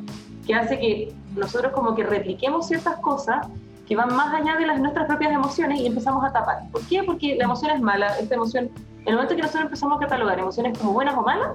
que 0.48 0.56
hace 0.56 0.80
que 0.80 1.14
nosotros 1.36 1.74
como 1.74 1.94
que 1.94 2.04
repliquemos 2.04 2.68
ciertas 2.68 2.98
cosas 3.00 3.48
que 3.88 3.96
van 3.96 4.16
más 4.16 4.34
allá 4.34 4.56
de 4.58 4.66
las 4.66 4.80
nuestras 4.80 5.06
propias 5.06 5.32
emociones 5.32 5.80
y 5.80 5.86
empezamos 5.86 6.24
a 6.24 6.32
tapar. 6.32 6.70
¿Por 6.72 6.82
qué? 6.88 7.04
Porque 7.04 7.36
la 7.36 7.46
emoción 7.46 7.72
es 7.72 7.82
mala, 7.82 8.18
esta 8.18 8.36
emoción, 8.36 8.66
en 8.66 9.08
el 9.08 9.16
momento 9.16 9.36
que 9.36 9.42
nosotros 9.42 9.66
empezamos 9.66 9.98
a 9.98 10.02
catalogar 10.02 10.40
emociones 10.40 10.78
como 10.78 10.94
buenas 10.94 11.16
o 11.16 11.22
malas, 11.22 11.50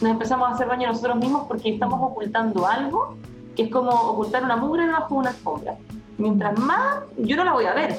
nos 0.00 0.12
empezamos 0.12 0.48
a 0.48 0.52
hacer 0.52 0.68
daño 0.68 0.88
a 0.88 0.92
nosotros 0.92 1.16
mismos 1.16 1.46
porque 1.48 1.70
estamos 1.70 2.00
ocultando 2.00 2.66
algo 2.66 3.16
que 3.56 3.64
es 3.64 3.70
como 3.70 3.90
ocultar 3.90 4.44
una 4.44 4.56
mugre 4.56 4.86
debajo 4.86 5.14
de 5.14 5.20
una 5.20 5.30
alfombra. 5.30 5.76
Mientras 6.16 6.58
más, 6.58 7.00
yo 7.18 7.36
no 7.36 7.44
la 7.44 7.52
voy 7.52 7.64
a 7.66 7.74
ver, 7.74 7.98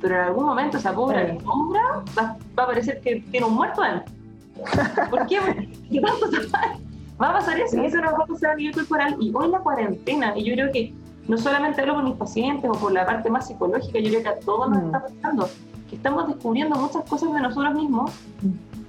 pero 0.00 0.14
en 0.14 0.20
algún 0.20 0.44
momento 0.44 0.76
esa 0.76 0.92
pobre 0.92 1.30
alfombra 1.30 2.02
va, 2.16 2.36
a 2.56 2.66
parecer 2.66 3.00
que 3.00 3.24
tiene 3.30 3.46
un 3.46 3.54
muerto 3.54 3.82
dentro. 3.82 4.12
¿Por 5.10 5.26
qué? 5.26 5.40
Porque 5.40 6.00
tanto 6.00 6.30
Va 7.20 7.30
a 7.30 7.32
pasar 7.34 7.58
eso, 7.58 7.76
y 7.82 7.86
eso 7.86 8.00
nos 8.00 8.12
va 8.12 8.24
a 8.24 8.26
pasar 8.26 8.50
a 8.52 8.54
nivel 8.54 8.74
corporal. 8.74 9.16
Y 9.20 9.32
hoy 9.34 9.48
la 9.48 9.58
cuarentena, 9.60 10.36
y 10.36 10.44
yo 10.44 10.54
creo 10.54 10.72
que 10.72 10.94
no 11.26 11.36
solamente 11.36 11.80
hablo 11.80 11.94
con 11.96 12.04
mis 12.04 12.14
pacientes 12.14 12.70
o 12.70 12.74
por 12.74 12.92
la 12.92 13.04
parte 13.04 13.28
más 13.30 13.46
psicológica, 13.48 13.98
yo 13.98 14.10
creo 14.10 14.22
que 14.22 14.28
a 14.28 14.38
todos 14.40 14.70
nos 14.70 14.82
mm. 14.82 14.86
está 14.86 15.02
pasando, 15.02 15.48
que 15.90 15.96
estamos 15.96 16.28
descubriendo 16.28 16.76
muchas 16.76 17.04
cosas 17.04 17.32
de 17.32 17.40
nosotros 17.40 17.74
mismos 17.74 18.12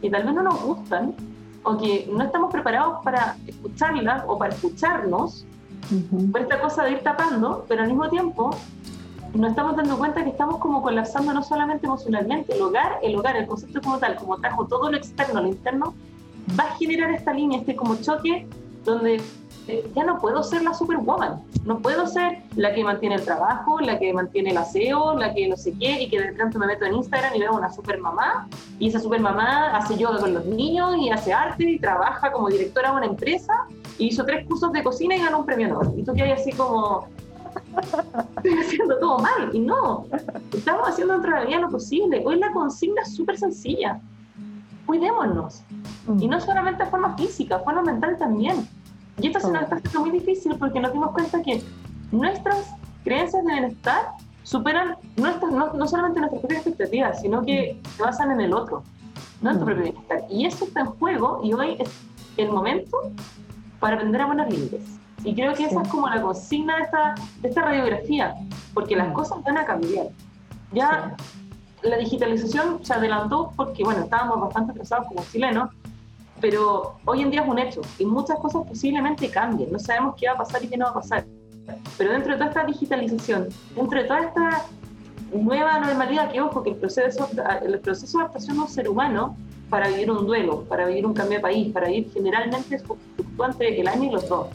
que 0.01 0.09
tal 0.09 0.23
vez 0.23 0.33
no 0.33 0.43
nos 0.43 0.61
gustan, 0.63 1.15
o 1.63 1.77
que 1.77 2.09
no 2.11 2.23
estamos 2.23 2.51
preparados 2.51 3.03
para 3.03 3.35
escucharlas 3.45 4.23
o 4.27 4.37
para 4.37 4.53
escucharnos, 4.53 5.45
por 6.31 6.41
esta 6.41 6.61
cosa 6.61 6.83
de 6.83 6.91
ir 6.91 6.99
tapando, 6.99 7.65
pero 7.67 7.81
al 7.81 7.87
mismo 7.87 8.07
tiempo 8.09 8.51
nos 9.33 9.51
estamos 9.51 9.75
dando 9.75 9.97
cuenta 9.97 10.23
que 10.23 10.29
estamos 10.29 10.57
como 10.57 10.81
colapsando 10.81 11.33
no 11.33 11.43
solamente 11.43 11.85
emocionalmente, 11.85 12.55
el 12.55 12.61
hogar, 12.61 12.99
el 13.01 13.15
hogar, 13.15 13.35
el 13.37 13.47
concepto 13.47 13.81
como 13.81 13.97
tal, 13.97 14.15
como 14.15 14.37
trajo 14.37 14.65
todo 14.65 14.89
lo 14.89 14.97
externo, 14.97 15.41
lo 15.41 15.47
interno, 15.47 15.93
va 16.57 16.63
a 16.65 16.75
generar 16.77 17.11
esta 17.11 17.33
línea, 17.33 17.59
este 17.59 17.75
como 17.75 17.95
choque 17.95 18.47
donde 18.85 19.21
eh, 19.67 19.91
ya 19.95 20.03
no 20.03 20.19
puedo 20.19 20.41
ser 20.43 20.63
la 20.63 20.73
superwoman, 20.73 21.41
no 21.65 21.79
puedo 21.79 22.07
ser 22.07 22.39
la 22.55 22.73
que 22.73 22.83
mantiene 22.83 23.15
el 23.15 23.23
trabajo, 23.23 23.79
la 23.79 23.99
que 23.99 24.13
mantiene 24.13 24.51
el 24.51 24.57
aseo, 24.57 25.15
la 25.15 25.33
que 25.33 25.47
no 25.47 25.55
sé 25.57 25.73
qué, 25.79 26.03
y 26.03 26.09
que 26.09 26.19
de 26.19 26.33
pronto 26.33 26.57
me 26.57 26.67
meto 26.67 26.85
en 26.85 26.95
Instagram 26.95 27.35
y 27.35 27.39
veo 27.39 27.55
una 27.55 27.71
supermamá, 27.71 28.47
y 28.79 28.87
esa 28.87 28.99
supermamá 28.99 29.75
hace 29.75 29.97
yoga 29.97 30.19
con 30.19 30.33
los 30.33 30.45
niños 30.45 30.95
y 30.97 31.09
hace 31.09 31.33
arte 31.33 31.63
y 31.69 31.79
trabaja 31.79 32.31
como 32.31 32.49
directora 32.49 32.91
de 32.91 32.97
una 32.97 33.05
empresa, 33.05 33.53
y 33.99 34.07
hizo 34.07 34.25
tres 34.25 34.47
cursos 34.47 34.71
de 34.71 34.81
cocina 34.81 35.15
y 35.15 35.19
ganó 35.19 35.39
un 35.39 35.45
premio 35.45 35.67
Nobel. 35.67 35.99
Y 35.99 36.03
tú 36.03 36.13
que 36.13 36.23
hay 36.23 36.31
así 36.31 36.51
como, 36.53 37.07
estoy 38.37 38.59
haciendo 38.59 38.97
todo 38.97 39.19
mal. 39.19 39.49
Y 39.53 39.59
no, 39.59 40.05
estamos 40.53 40.89
haciendo 40.89 41.13
dentro 41.13 41.39
de 41.39 41.49
la 41.49 41.59
lo 41.59 41.69
posible. 41.69 42.23
Hoy 42.25 42.39
la 42.39 42.51
consigna 42.51 43.01
es 43.03 43.15
súper 43.15 43.37
sencilla. 43.37 43.99
Cuidémonos. 44.89 45.61
Y 46.19 46.27
no 46.27 46.41
solamente 46.41 46.83
de 46.83 46.89
forma 46.89 47.15
física, 47.15 47.59
de 47.59 47.63
forma 47.63 47.83
mental 47.83 48.17
también. 48.17 48.67
Y 49.19 49.27
esto 49.27 49.37
es 49.37 49.43
una 49.43 49.61
está 49.61 49.99
muy 49.99 50.09
difícil 50.09 50.55
porque 50.57 50.79
nos 50.79 50.91
dimos 50.93 51.11
cuenta 51.11 51.43
que 51.43 51.61
nuestras 52.11 52.73
creencias 53.03 53.45
de 53.45 53.51
bienestar 53.51 54.13
superan 54.41 54.95
nuestras, 55.15 55.51
no, 55.51 55.73
no 55.73 55.87
solamente 55.87 56.21
nuestras 56.21 56.41
propias 56.41 56.65
expectativas, 56.65 57.21
sino 57.21 57.43
que 57.43 57.79
se 57.95 58.01
basan 58.01 58.31
en 58.31 58.41
el 58.41 58.51
otro, 58.51 58.81
no 59.43 59.51
en 59.51 59.59
tu 59.59 59.65
propio 59.65 59.83
bienestar. 59.83 60.23
Y 60.27 60.47
eso 60.47 60.65
está 60.65 60.79
en 60.79 60.87
juego 60.87 61.41
y 61.43 61.53
hoy 61.53 61.75
es 61.77 61.91
el 62.37 62.49
momento 62.49 62.97
para 63.79 63.97
aprender 63.97 64.23
a 64.23 64.27
poner 64.27 64.51
límites. 64.51 64.97
Y 65.23 65.35
creo 65.35 65.53
que 65.53 65.65
esa 65.65 65.83
es 65.83 65.87
como 65.89 66.09
la 66.09 66.19
consigna 66.19 66.77
de 66.77 66.81
esta, 66.81 67.15
de 67.43 67.49
esta 67.49 67.61
radiografía, 67.61 68.33
porque 68.73 68.95
las 68.95 69.09
mm. 69.09 69.13
cosas 69.13 69.43
van 69.43 69.59
a 69.59 69.65
cambiar. 69.65 70.07
Ya 70.71 71.15
la 71.81 71.97
digitalización 71.97 72.83
se 72.83 72.93
adelantó 72.93 73.51
porque, 73.55 73.83
bueno, 73.83 74.01
estábamos 74.03 74.39
bastante 74.41 74.71
atrasados 74.71 75.07
como 75.07 75.23
chilenos, 75.31 75.69
pero 76.41 76.95
hoy 77.05 77.21
en 77.21 77.31
día 77.31 77.41
es 77.41 77.47
un 77.47 77.59
hecho 77.59 77.81
y 77.97 78.05
muchas 78.05 78.39
cosas 78.39 78.63
posiblemente 78.67 79.29
cambien. 79.29 79.71
No 79.71 79.79
sabemos 79.79 80.15
qué 80.17 80.27
va 80.27 80.33
a 80.33 80.37
pasar 80.37 80.63
y 80.63 80.67
qué 80.67 80.77
no 80.77 80.85
va 80.85 80.91
a 80.91 80.95
pasar. 80.95 81.25
Pero 81.97 82.11
dentro 82.11 82.31
de 82.31 82.37
toda 82.37 82.49
esta 82.49 82.63
digitalización, 82.65 83.49
dentro 83.75 84.01
de 84.01 84.07
toda 84.07 84.21
esta 84.21 84.65
nueva 85.33 85.79
normalidad, 85.79 86.31
que 86.31 86.41
ojo, 86.41 86.63
que 86.63 86.71
el 86.71 86.75
proceso, 86.77 87.29
el 87.61 87.79
proceso 87.79 88.17
de 88.17 88.23
adaptación 88.23 88.57
de 88.57 88.63
un 88.63 88.69
ser 88.69 88.89
humano 88.89 89.37
para 89.69 89.87
vivir 89.87 90.09
un 90.09 90.25
duelo, 90.25 90.63
para 90.63 90.87
vivir 90.87 91.05
un 91.05 91.13
cambio 91.13 91.37
de 91.37 91.41
país, 91.41 91.71
para 91.71 91.87
vivir 91.87 92.11
generalmente 92.11 92.79
fluctuante 92.79 93.79
el 93.79 93.87
año 93.87 94.05
y 94.05 94.11
los 94.11 94.27
dos. 94.27 94.47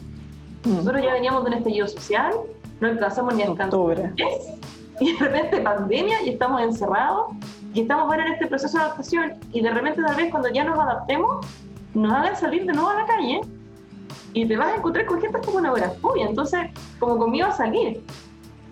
Mm. 0.65 0.75
Nosotros 0.77 1.03
ya 1.03 1.13
veníamos 1.13 1.43
de 1.43 1.51
un 1.51 1.57
estallido 1.57 1.87
social, 1.87 2.33
no 2.81 2.87
alcanzamos 2.87 3.33
ni 3.35 3.43
a 3.43 3.47
alcanzar 3.47 4.13
y 4.99 5.13
de 5.13 5.19
repente 5.19 5.61
pandemia 5.61 6.21
y 6.23 6.29
estamos 6.29 6.61
encerrados 6.61 7.33
y 7.73 7.81
estamos 7.81 8.05
ahora 8.05 8.25
en 8.25 8.33
este 8.33 8.47
proceso 8.47 8.77
de 8.77 8.83
adaptación 8.83 9.33
y 9.51 9.61
de 9.61 9.71
repente 9.71 10.01
tal 10.01 10.15
vez 10.15 10.31
cuando 10.31 10.49
ya 10.49 10.63
nos 10.63 10.79
adaptemos 10.79 11.45
nos 11.93 12.11
hagan 12.11 12.35
salir 12.35 12.65
de 12.65 12.73
nuevo 12.73 12.89
a 12.89 12.95
la 12.95 13.05
calle 13.05 13.41
y 14.33 14.45
te 14.45 14.57
vas 14.57 14.73
a 14.73 14.75
encontrar 14.75 15.05
con 15.05 15.21
gente 15.21 15.39
como 15.45 15.57
una 15.57 15.69
agorafobia, 15.69 16.27
entonces 16.27 16.59
como 16.99 17.17
conmigo 17.17 17.47
a 17.47 17.51
salir. 17.53 18.03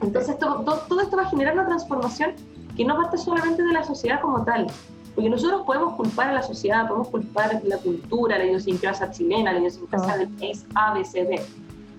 Entonces 0.01 0.37
todo, 0.37 0.59
todo, 0.89 1.01
esto 1.01 1.15
va 1.15 1.23
a 1.23 1.29
generar 1.29 1.53
una 1.53 1.65
transformación 1.65 2.33
que 2.75 2.83
no 2.83 2.97
parte 2.97 3.17
solamente 3.17 3.63
de 3.63 3.71
la 3.71 3.83
sociedad 3.83 4.19
como 4.19 4.43
tal, 4.43 4.67
porque 5.15 5.29
nosotros 5.29 5.61
podemos 5.65 5.93
culpar 5.93 6.29
a 6.29 6.33
la 6.33 6.43
sociedad, 6.43 6.85
podemos 6.87 7.07
culpar 7.07 7.61
la 7.63 7.77
cultura, 7.77 8.37
la 8.37 8.45
idiosincrasia 8.45 9.09
chilena, 9.11 9.53
la 9.53 9.59
idiosincrasia 9.59 10.17
del 10.17 10.29
país 10.29 10.65
A, 10.75 10.93
B, 10.93 11.05
C, 11.05 11.23
D, 11.23 11.41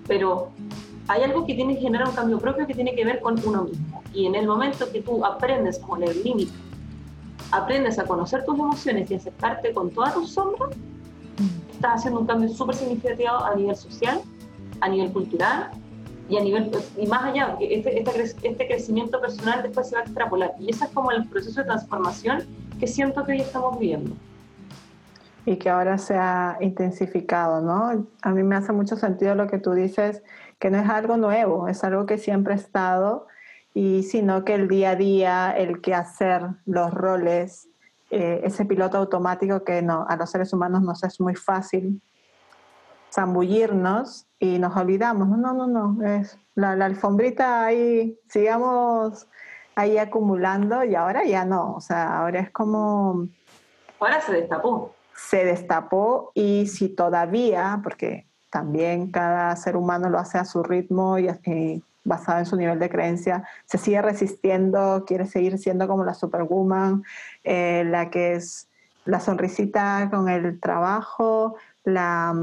pero 0.07 0.49
hay 1.07 1.23
algo 1.23 1.45
que 1.45 1.53
tiene 1.53 1.75
que 1.75 1.81
generar 1.81 2.07
un 2.09 2.15
cambio 2.15 2.39
propio 2.39 2.65
que 2.65 2.73
tiene 2.73 2.95
que 2.95 3.05
ver 3.05 3.21
con 3.21 3.39
uno 3.45 3.63
mismo. 3.63 4.01
Y 4.13 4.25
en 4.25 4.35
el 4.35 4.47
momento 4.47 4.91
que 4.91 5.01
tú 5.01 5.23
aprendes 5.23 5.81
a 5.81 5.85
poner 5.85 6.15
límites, 6.15 6.53
aprendes 7.51 7.99
a 7.99 8.05
conocer 8.05 8.43
tus 8.45 8.57
emociones 8.57 9.09
y 9.11 9.15
aceptarte 9.15 9.73
con 9.73 9.91
todas 9.91 10.13
tus 10.15 10.31
sombras, 10.31 10.71
estás 11.71 11.99
haciendo 11.99 12.21
un 12.21 12.25
cambio 12.25 12.49
súper 12.49 12.75
significativo 12.75 13.29
a 13.29 13.55
nivel 13.55 13.75
social, 13.75 14.21
a 14.81 14.89
nivel 14.89 15.11
cultural 15.11 15.71
y 16.27 16.37
a 16.37 16.41
nivel 16.41 16.71
y 16.97 17.05
más 17.05 17.23
allá, 17.23 17.51
porque 17.51 17.75
este, 17.75 17.99
este, 17.99 18.47
este 18.47 18.67
crecimiento 18.67 19.21
personal 19.21 19.61
después 19.61 19.89
se 19.89 19.95
va 19.95 20.01
a 20.01 20.03
extrapolar. 20.05 20.53
Y 20.59 20.71
ese 20.71 20.85
es 20.85 20.91
como 20.91 21.11
el 21.11 21.27
proceso 21.27 21.59
de 21.59 21.67
transformación 21.67 22.43
que 22.79 22.87
siento 22.87 23.23
que 23.23 23.33
hoy 23.33 23.41
estamos 23.41 23.77
viviendo 23.77 24.15
y 25.45 25.57
que 25.57 25.69
ahora 25.69 25.97
se 25.97 26.15
ha 26.15 26.57
intensificado, 26.59 27.61
¿no? 27.61 28.07
A 28.21 28.31
mí 28.31 28.43
me 28.43 28.55
hace 28.55 28.71
mucho 28.73 28.95
sentido 28.95 29.35
lo 29.35 29.47
que 29.47 29.59
tú 29.59 29.73
dices, 29.73 30.23
que 30.59 30.69
no 30.69 30.79
es 30.79 30.89
algo 30.89 31.17
nuevo, 31.17 31.67
es 31.67 31.83
algo 31.83 32.05
que 32.05 32.17
siempre 32.17 32.53
ha 32.53 32.57
estado, 32.57 33.27
y 33.73 34.03
sino 34.03 34.45
que 34.45 34.55
el 34.55 34.67
día 34.67 34.91
a 34.91 34.95
día, 34.95 35.51
el 35.51 35.81
que 35.81 35.93
hacer 35.93 36.43
los 36.65 36.93
roles, 36.93 37.67
eh, 38.09 38.41
ese 38.43 38.65
piloto 38.65 38.97
automático 38.97 39.63
que 39.63 39.81
no, 39.81 40.05
a 40.07 40.15
los 40.15 40.29
seres 40.29 40.53
humanos 40.53 40.81
nos 40.81 41.03
es 41.03 41.19
muy 41.19 41.35
fácil 41.35 42.01
zambullirnos 43.13 44.27
y 44.39 44.59
nos 44.59 44.75
olvidamos. 44.75 45.27
No, 45.27 45.53
no, 45.53 45.67
no, 45.67 46.05
es 46.05 46.37
la, 46.53 46.75
la 46.75 46.85
alfombrita 46.85 47.65
ahí, 47.65 48.17
sigamos 48.29 49.27
ahí 49.75 49.97
acumulando 49.97 50.83
y 50.83 50.95
ahora 50.95 51.25
ya 51.25 51.43
no, 51.43 51.75
o 51.75 51.81
sea, 51.81 52.19
ahora 52.19 52.39
es 52.39 52.51
como... 52.51 53.27
Ahora 53.99 54.21
se 54.21 54.33
destapó 54.33 54.95
se 55.15 55.45
destapó 55.45 56.31
y 56.33 56.67
si 56.67 56.89
todavía, 56.89 57.79
porque 57.83 58.27
también 58.55 59.11
cada 59.11 59.53
ser 59.57 59.75
humano 59.75 60.09
lo 60.09 60.17
hace 60.17 60.37
a 60.37 60.45
su 60.45 60.63
ritmo 60.63 61.19
y, 61.19 61.83
basado 62.05 62.39
en 62.39 62.45
su 62.45 62.55
nivel 62.55 62.79
de 62.79 62.89
creencia, 62.89 63.43
se 63.65 63.77
sigue 63.77 64.01
resistiendo, 64.01 65.03
quiere 65.05 65.25
seguir 65.25 65.57
siendo 65.57 65.89
como 65.89 66.05
la 66.05 66.13
superwoman, 66.13 67.03
eh, 67.43 67.83
la 67.85 68.09
que 68.09 68.35
es 68.35 68.69
la 69.03 69.19
sonrisita 69.19 70.07
con 70.09 70.29
el 70.29 70.61
trabajo, 70.61 71.57
la, 71.83 72.33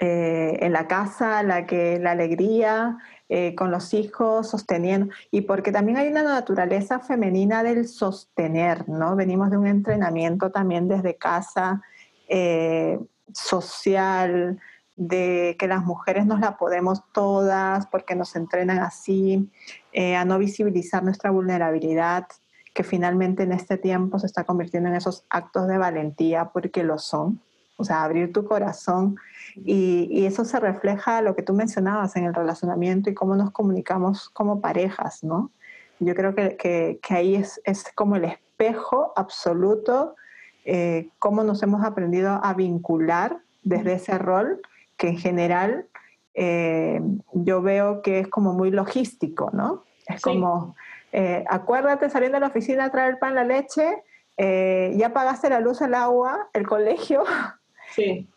eh, 0.00 0.58
en 0.62 0.72
la 0.72 0.88
casa, 0.88 1.44
la 1.44 1.64
que 1.64 2.00
la 2.00 2.10
alegría, 2.10 2.98
eh, 3.28 3.54
con 3.54 3.70
los 3.70 3.94
hijos, 3.94 4.50
sosteniendo, 4.50 5.14
y 5.30 5.42
porque 5.42 5.70
también 5.70 5.98
hay 5.98 6.08
una 6.08 6.24
naturaleza 6.24 6.98
femenina 6.98 7.62
del 7.62 7.86
sostener, 7.86 8.88
¿no? 8.88 9.14
Venimos 9.14 9.48
de 9.50 9.58
un 9.58 9.68
entrenamiento 9.68 10.50
también 10.50 10.88
desde 10.88 11.14
casa, 11.14 11.82
eh, 12.28 12.98
social, 13.32 14.58
de 14.98 15.56
que 15.58 15.68
las 15.68 15.84
mujeres 15.84 16.26
nos 16.26 16.40
la 16.40 16.58
podemos 16.58 17.02
todas 17.12 17.86
porque 17.86 18.14
nos 18.14 18.36
entrenan 18.36 18.80
así, 18.80 19.48
eh, 19.92 20.16
a 20.16 20.24
no 20.24 20.38
visibilizar 20.38 21.02
nuestra 21.02 21.30
vulnerabilidad, 21.30 22.26
que 22.74 22.84
finalmente 22.84 23.44
en 23.44 23.52
este 23.52 23.78
tiempo 23.78 24.18
se 24.18 24.26
está 24.26 24.44
convirtiendo 24.44 24.88
en 24.90 24.96
esos 24.96 25.24
actos 25.30 25.66
de 25.68 25.78
valentía 25.78 26.50
porque 26.52 26.84
lo 26.84 26.98
son 26.98 27.40
o 27.78 27.84
sea, 27.84 28.02
abrir 28.02 28.32
tu 28.32 28.44
corazón 28.44 29.16
y, 29.54 30.26
eso 30.26 30.44
se 30.44 30.60
refleja 30.60 31.22
lo 31.22 31.34
que 31.34 31.42
tú 31.42 31.54
mencionabas 31.54 32.16
en 32.16 32.24
el 32.24 32.34
relacionamiento 32.34 33.08
y 33.08 33.14
cómo 33.14 33.36
nos 33.36 33.52
comunicamos 33.52 34.28
como 34.30 34.60
parejas, 34.60 35.22
¿no? 35.22 35.52
Yo 36.00 36.14
creo 36.14 36.34
que, 36.34 36.56
que, 36.56 37.14
ahí 37.14 37.36
es, 37.36 37.60
es, 37.64 37.84
como 37.94 38.16
el 38.16 38.24
espejo 38.24 39.12
absoluto, 39.16 40.16
eh, 40.64 41.08
cómo 41.18 41.44
nos 41.44 41.62
hemos 41.62 41.84
aprendido 41.84 42.40
a 42.42 42.52
vincular 42.52 43.38
desde 43.62 43.94
ese 43.94 44.18
rol 44.18 44.60
que 44.98 45.08
en 45.08 45.16
general 45.16 45.86
eh, 46.34 47.00
yo 47.32 47.62
veo 47.62 48.02
que 48.02 48.20
es 48.20 48.28
como 48.28 48.52
muy 48.52 48.70
logístico, 48.70 49.50
¿no? 49.54 49.84
Es 50.06 50.20
como, 50.20 50.76
eh, 51.12 51.44
acuérdate 51.48 52.10
saliendo 52.10 52.36
de 52.36 52.40
la 52.40 52.48
oficina 52.48 52.90
traer 52.90 53.12
el 53.12 53.18
pan, 53.18 53.34
la 53.34 53.44
leche, 53.44 54.02
ya 54.36 55.12
pagaste 55.12 55.48
la 55.48 55.60
luz, 55.60 55.80
el 55.80 55.94
agua, 55.94 56.48
el 56.52 56.66
colegio, 56.66 57.24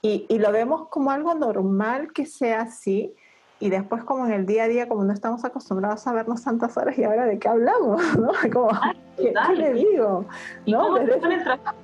Y, 0.02 0.40
lo 0.40 0.52
vemos 0.52 0.88
como 0.90 1.12
algo 1.12 1.34
normal 1.34 2.12
que 2.14 2.26
sea 2.26 2.62
así. 2.62 3.14
Y 3.62 3.70
después 3.70 4.04
como 4.04 4.26
en 4.26 4.34
el 4.34 4.48
día 4.48 4.64
a 4.64 4.68
día, 4.68 4.90
como 4.90 5.04
no 5.04 5.14
estamos 5.14 5.46
acostumbrados 5.46 6.06
a 6.08 6.14
vernos 6.14 6.44
tantas 6.44 6.76
horas 6.78 6.98
y 6.98 7.04
ahora 7.04 7.28
de 7.28 7.38
qué 7.38 7.48
hablamos, 7.48 8.02
¿no? 8.18 8.32
Como, 8.52 8.70
¿qué, 9.16 9.32
le 9.56 9.74
digo? 9.74 10.26
¿Y 10.66 10.72
¿no? 10.72 10.82
cómo 10.82 10.98
Desde... 10.98 11.20
te 11.20 11.34
el 11.36 11.44
trabajo? 11.44 11.78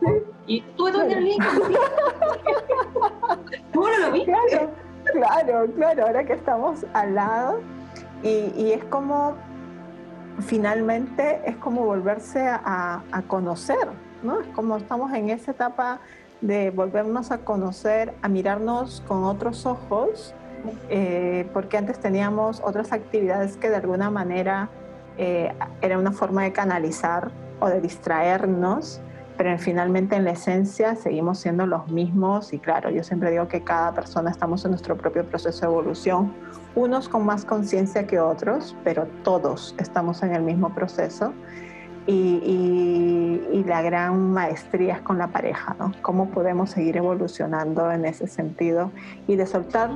Y 0.48 0.62
tú 0.76 0.92
todo 0.92 1.04
el 1.04 1.24
día 1.24 1.36
¿Cómo 3.74 3.88
no 3.88 3.98
lo 4.00 4.12
viste? 4.12 4.32
Claro, 4.32 4.72
claro, 5.14 5.72
claro, 5.76 6.08
ahora 6.08 6.24
que 6.26 6.34
estamos 6.34 6.84
al 6.94 7.14
lado. 7.14 7.60
Y, 8.24 8.52
y 8.58 8.72
es 8.72 8.84
como, 8.86 9.36
finalmente, 10.40 11.42
es 11.46 11.58
como 11.58 11.86
volverse 11.86 12.42
a, 12.42 13.04
a 13.12 13.22
conocer, 13.28 13.88
¿no? 14.24 14.42
Es 14.42 14.48
como 14.48 14.78
estamos 14.78 15.14
en 15.14 15.30
esa 15.30 15.52
etapa 15.52 16.00
de 16.42 16.72
volvernos 16.72 17.30
a 17.30 17.38
conocer, 17.38 18.16
a 18.24 18.30
mirarnos 18.30 19.04
con 19.08 19.24
otros 19.24 19.68
ojos, 19.68 20.34
eh, 20.90 21.48
porque 21.54 21.78
antes 21.78 22.00
teníamos 22.00 22.62
otras 22.64 22.92
actividades 22.92 23.58
que 23.58 23.70
de 23.70 23.78
alguna 23.78 24.10
manera 24.10 24.70
eh, 25.18 25.54
era 25.82 25.98
una 25.98 26.12
forma 26.12 26.44
de 26.44 26.52
canalizar 26.52 27.32
o 27.60 27.68
de 27.68 27.82
distraernos 27.82 29.02
pero 29.38 29.56
finalmente 29.60 30.16
en 30.16 30.26
la 30.26 30.32
esencia 30.32 30.96
seguimos 30.96 31.40
siendo 31.40 31.68
los 31.68 31.88
mismos 31.90 32.54
y 32.54 32.60
claro, 32.60 32.90
yo 32.90 33.04
siempre 33.04 33.30
digo 33.30 33.48
que 33.48 33.64
cada 33.64 33.94
persona 33.94 34.32
estamos 34.32 34.66
en 34.66 34.72
nuestro 34.72 34.98
propio 34.98 35.24
proceso 35.24 35.62
de 35.62 35.68
evolución, 35.68 36.34
unos 36.76 37.08
con 37.08 37.24
más 37.24 37.46
conciencia 37.46 38.08
que 38.08 38.20
otros, 38.20 38.76
pero 38.84 39.08
todos 39.24 39.76
estamos 39.78 40.24
en 40.24 40.34
el 40.34 40.42
mismo 40.42 40.74
proceso. 40.74 41.34
Y, 42.08 43.44
y, 43.52 43.64
la 43.66 43.82
gran 43.82 44.32
maestría 44.32 44.96
es 44.96 45.02
con 45.02 45.18
la 45.18 45.28
pareja, 45.28 45.76
¿no? 45.78 45.92
Cómo 46.02 46.30
podemos 46.30 46.70
seguir 46.70 46.96
evolucionando 46.96 47.92
en 47.92 48.06
ese 48.06 48.28
sentido 48.28 48.92
y 49.28 49.36
de 49.36 49.46
soltar 49.46 49.90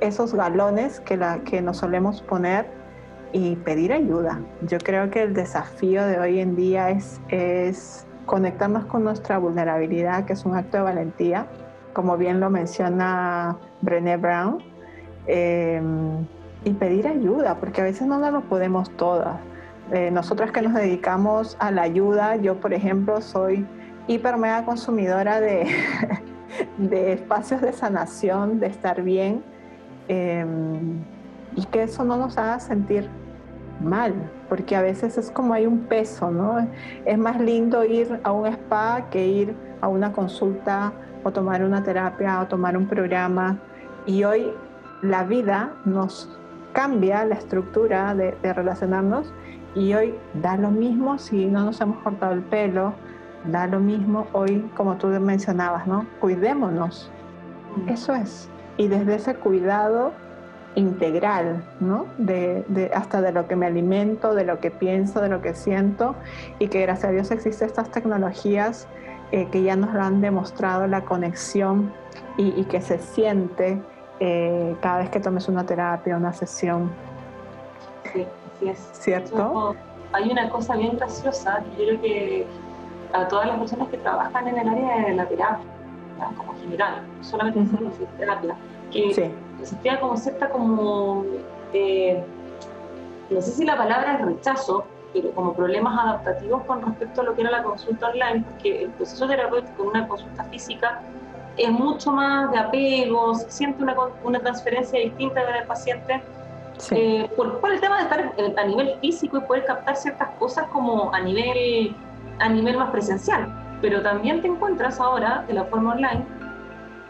esos 0.00 0.34
galones 0.34 1.00
que, 1.00 1.60
nos 1.62 1.76
solemos 1.78 2.22
poner 2.22 2.66
y 3.32 3.56
pedir 3.56 3.92
ayuda. 3.92 4.40
Yo 4.62 4.78
creo 4.78 5.10
que 5.10 5.22
el 5.22 5.34
desafío 5.34 6.04
de 6.06 6.18
hoy 6.18 6.40
en 6.40 6.56
día 6.56 6.90
es, 6.90 8.06
conectarnos 8.26 8.84
con 8.84 9.04
nuestra 9.04 9.38
vulnerabilidad, 9.38 10.26
que 10.26 10.34
es 10.34 10.44
un 10.44 10.54
acto 10.54 10.76
de 10.78 10.82
valentía, 10.82 11.46
como 11.94 12.18
bien 12.18 12.40
lo 12.40 12.50
menciona 12.50 13.56
Brené 13.80 14.18
Brown, 14.18 14.58
eh, 15.26 15.80
y 16.64 16.72
pedir 16.74 17.08
ayuda, 17.08 17.54
porque 17.54 17.80
a 17.80 17.84
veces 17.84 18.06
no 18.06 18.18
nos 18.18 18.32
lo 18.32 18.42
podemos 18.42 18.90
todas. 18.96 19.36
Eh, 19.92 20.10
nosotras 20.10 20.50
que 20.50 20.60
nos 20.60 20.74
dedicamos 20.74 21.56
a 21.58 21.70
la 21.70 21.82
ayuda, 21.82 22.36
yo 22.36 22.60
por 22.60 22.74
ejemplo 22.74 23.22
soy 23.22 23.66
hiper 24.06 24.36
mega 24.36 24.64
consumidora 24.66 25.40
de 25.40 25.66
espacios 27.12 27.62
de 27.62 27.72
sanación, 27.72 28.60
de 28.60 28.66
estar 28.66 29.02
bien, 29.02 29.42
eh, 30.08 30.44
y 31.56 31.64
que 31.66 31.82
eso 31.84 32.04
no 32.04 32.16
nos 32.16 32.36
haga 32.38 32.60
sentir 32.60 33.08
mal, 33.80 34.14
porque 34.48 34.76
a 34.76 34.82
veces 34.82 35.18
es 35.18 35.30
como 35.30 35.54
hay 35.54 35.66
un 35.66 35.80
peso, 35.80 36.30
¿no? 36.30 36.66
Es 37.04 37.18
más 37.18 37.40
lindo 37.40 37.84
ir 37.84 38.20
a 38.24 38.32
un 38.32 38.46
spa 38.46 39.06
que 39.10 39.26
ir 39.26 39.54
a 39.80 39.88
una 39.88 40.12
consulta 40.12 40.92
o 41.24 41.32
tomar 41.32 41.62
una 41.62 41.82
terapia 41.82 42.40
o 42.40 42.46
tomar 42.46 42.76
un 42.76 42.86
programa. 42.86 43.58
Y 44.06 44.24
hoy 44.24 44.52
la 45.02 45.24
vida 45.24 45.72
nos 45.84 46.28
cambia 46.72 47.24
la 47.24 47.34
estructura 47.34 48.14
de, 48.14 48.34
relacionarnos 48.42 49.32
y 49.74 49.94
hoy 49.94 50.14
da 50.34 50.56
lo 50.56 50.70
mismo 50.70 51.18
si 51.18 51.46
no 51.46 51.64
nos 51.64 51.80
hemos 51.80 51.98
cortado 51.98 52.32
el 52.32 52.42
pelo, 52.42 52.94
da 53.50 53.66
lo 53.66 53.80
mismo 53.80 54.26
hoy, 54.32 54.68
como 54.76 54.96
tú 54.96 55.08
mencionabas, 55.08 55.86
¿no? 55.86 56.06
Cuidémonos. 56.20 57.10
Mm. 57.76 57.88
Eso 57.88 58.14
es. 58.14 58.48
Y 58.78 58.88
desde 58.88 59.16
ese 59.16 59.34
cuidado 59.34 60.12
integral, 60.74 61.62
¿no? 61.80 62.06
De, 62.18 62.90
hasta 62.94 63.20
de 63.20 63.32
lo 63.32 63.46
que 63.46 63.56
me 63.56 63.66
alimento, 63.66 64.34
de 64.34 64.44
lo 64.44 64.60
que 64.60 64.70
pienso, 64.70 65.20
de 65.20 65.28
lo 65.28 65.42
que 65.42 65.54
siento, 65.54 66.14
y 66.58 66.68
que 66.68 66.80
gracias 66.82 67.10
a 67.10 67.10
Dios 67.10 67.30
existen 67.30 67.68
estas 67.68 67.90
tecnologías 67.90 68.86
eh, 69.32 69.48
que 69.50 69.62
ya 69.62 69.76
nos 69.76 69.94
han 69.94 70.20
demostrado 70.20 70.86
la 70.86 71.02
conexión 71.02 71.92
y, 72.36 72.64
que 72.64 72.80
se 72.80 72.98
siente 72.98 73.82
eh, 74.20 74.76
cada 74.80 74.98
vez 74.98 75.10
que 75.10 75.18
tomes 75.18 75.48
una 75.48 75.66
terapia, 75.66 76.16
una 76.16 76.32
sesión. 76.32 76.90
Sí, 78.12 78.24
así 78.54 78.68
es. 78.68 78.88
¿Cierto? 78.92 79.74
hay 80.12 80.30
una 80.30 80.48
cosa 80.48 80.76
bien 80.76 80.96
graciosa 80.96 81.62
que 81.76 81.86
yo 81.86 81.98
creo 81.98 82.00
que 82.00 82.46
a 83.12 83.28
todas 83.28 83.48
las 83.48 83.58
personas 83.58 83.88
que 83.88 83.98
trabajan 83.98 84.48
en 84.48 84.58
el 84.58 84.68
área 84.68 85.06
de 85.06 85.14
la 85.14 85.26
terapia, 85.26 85.64
como 86.36 86.54
general, 86.60 87.02
solamente 87.20 87.60
en 87.60 88.18
terapia, 88.18 88.56
que 88.90 89.14
sí 89.14 89.32
existía 89.60 90.00
como 90.00 90.16
cierta 90.16 90.48
como, 90.48 91.24
eh, 91.72 92.22
no 93.30 93.40
sé 93.40 93.50
si 93.52 93.64
la 93.64 93.76
palabra 93.76 94.14
es 94.14 94.24
rechazo, 94.24 94.84
pero 95.12 95.30
como 95.32 95.54
problemas 95.54 95.98
adaptativos 95.98 96.62
con 96.64 96.82
respecto 96.82 97.20
a 97.20 97.24
lo 97.24 97.34
que 97.34 97.42
era 97.42 97.50
la 97.50 97.62
consulta 97.62 98.08
online, 98.08 98.44
porque 98.48 98.84
el 98.84 98.90
proceso 98.90 99.26
terapéutico 99.26 99.82
en 99.82 99.88
una 99.88 100.08
consulta 100.08 100.44
física 100.44 101.00
es 101.56 101.70
mucho 101.70 102.12
más 102.12 102.50
de 102.52 102.58
apego, 102.58 103.34
se 103.34 103.50
siente 103.50 103.82
una, 103.82 103.96
una 104.22 104.38
transferencia 104.38 105.00
distinta 105.00 105.44
del 105.44 105.66
paciente. 105.66 106.22
Eh, 106.92 107.28
por, 107.36 107.58
por, 107.58 107.72
el 107.72 107.80
tema 107.80 107.96
de 107.96 108.02
estar 108.04 108.32
a 108.56 108.64
nivel 108.64 108.94
físico 109.00 109.38
y 109.38 109.40
poder 109.40 109.64
captar 109.64 109.96
ciertas 109.96 110.28
cosas 110.38 110.68
como 110.68 111.12
a 111.12 111.18
nivel, 111.18 111.96
a 112.38 112.48
nivel 112.48 112.76
más 112.76 112.90
presencial. 112.90 113.52
Pero 113.80 114.02
también 114.02 114.42
te 114.42 114.48
encuentras 114.48 115.00
ahora 115.00 115.44
de 115.46 115.54
la 115.54 115.64
forma 115.64 115.92
online 115.92 116.24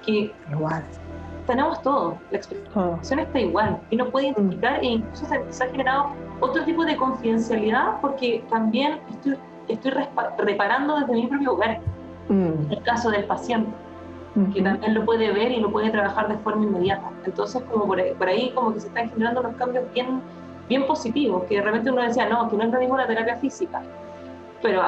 que 0.05 0.33
Igual 0.51 0.85
tenemos 1.49 1.81
todo, 1.83 2.19
la 2.31 2.37
expresión 2.37 3.19
está 3.19 3.41
igual 3.41 3.81
y 3.91 3.97
no 3.97 4.11
puede 4.11 4.27
mm. 4.27 4.33
identificar 4.33 4.85
e 4.85 4.87
incluso 4.87 5.27
se, 5.27 5.65
ha 5.65 5.71
generado 5.71 6.11
otro 6.41 6.63
tipo 6.65 6.85
de 6.85 6.95
confidencialidad 6.97 8.01
porque 8.03 8.45
también 8.51 9.01
estoy, 9.11 9.37
estoy 9.67 9.93
reparando 10.39 11.01
desde 11.01 11.13
mi 11.15 11.27
propio 11.27 11.55
hogar, 11.55 11.81
mm. 12.29 12.71
el 12.71 12.83
caso 12.83 13.11
del 13.11 13.25
paciente, 13.25 13.71
que 14.55 14.63
también 14.63 14.95
lo 14.95 15.05
puede 15.05 15.33
ver 15.33 15.51
y 15.51 15.59
lo 15.59 15.73
puede 15.73 15.91
trabajar 15.91 16.29
de 16.29 16.37
forma 16.39 16.65
inmediata. 16.65 17.11
Entonces, 17.25 17.61
como 17.73 17.87
por 17.87 18.29
ahí, 18.29 18.53
como 18.55 18.73
que 18.73 18.81
se 18.81 18.87
están 18.87 19.11
generando 19.11 19.41
unos 19.41 19.57
cambios 19.57 19.85
bien, 19.93 20.21
bien 20.69 20.87
positivos, 20.87 21.43
que 21.45 21.57
de 21.57 21.63
repente 21.63 21.91
uno 21.91 22.03
decía, 22.03 22.29
no, 22.29 22.49
que 22.49 22.57
no 22.57 22.63
es 22.63 22.71
lo 22.71 22.79
mismo 22.79 22.97
la 22.97 23.09
terapia 23.09 23.35
física. 23.37 23.83
Pero 24.63 24.81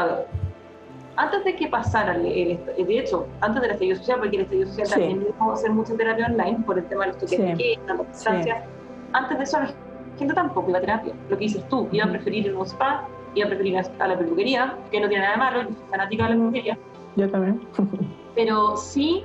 antes 1.16 1.44
de 1.44 1.56
que 1.56 1.66
pasara, 1.66 2.14
el, 2.14 2.24
de 2.24 2.98
hecho, 2.98 3.26
antes 3.40 3.60
del 3.62 3.72
estallido 3.72 3.96
social, 3.96 4.18
porque 4.20 4.36
el 4.36 4.42
estallido 4.42 4.68
social 4.68 4.88
también 4.88 5.24
dejó 5.24 5.52
hacer 5.52 5.70
mucha 5.70 5.94
terapia 5.96 6.26
online 6.26 6.58
por 6.64 6.78
el 6.78 6.84
tema 6.86 7.02
de 7.02 7.08
los 7.08 7.18
toques 7.18 7.38
de 7.38 7.54
queda, 7.54 7.94
las 7.94 8.08
distancias, 8.08 8.64
antes 9.12 9.38
de 9.38 9.44
eso 9.44 9.60
la 9.60 9.70
gente 10.18 10.34
tampoco 10.34 10.70
iba 10.70 10.78
a 10.78 10.80
terapia. 10.80 11.14
Lo 11.28 11.36
que 11.36 11.44
dices 11.44 11.68
tú, 11.68 11.88
iba 11.92 12.04
a 12.04 12.08
preferir 12.08 12.46
ir 12.46 12.54
a 12.54 12.58
un 12.58 12.66
spa, 12.66 13.06
iba 13.34 13.46
a 13.46 13.48
preferir 13.48 13.76
a 13.78 14.08
la 14.08 14.18
peluquería, 14.18 14.76
que 14.90 15.00
no 15.00 15.08
tiene 15.08 15.24
nada 15.24 15.32
de 15.32 15.38
malo, 15.38 15.62
yo 15.62 15.76
soy 15.76 15.88
fanática 15.90 16.24
de 16.24 16.30
la 16.30 16.36
peluquería. 16.36 16.78
Yo 17.16 17.30
también. 17.30 17.60
Pero 18.34 18.76
sí, 18.76 19.24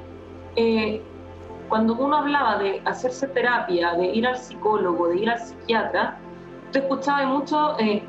eh, 0.55 1.01
cuando 1.69 1.95
uno 1.95 2.17
hablaba 2.17 2.57
de 2.57 2.81
hacerse 2.85 3.27
terapia, 3.27 3.93
de 3.93 4.07
ir 4.07 4.27
al 4.27 4.37
psicólogo, 4.37 5.09
de 5.09 5.17
ir 5.17 5.29
al 5.29 5.39
psiquiatra, 5.39 6.17
tú 6.71 6.79
escuchabas 6.79 7.27
mucho 7.27 7.79
eh, 7.79 8.03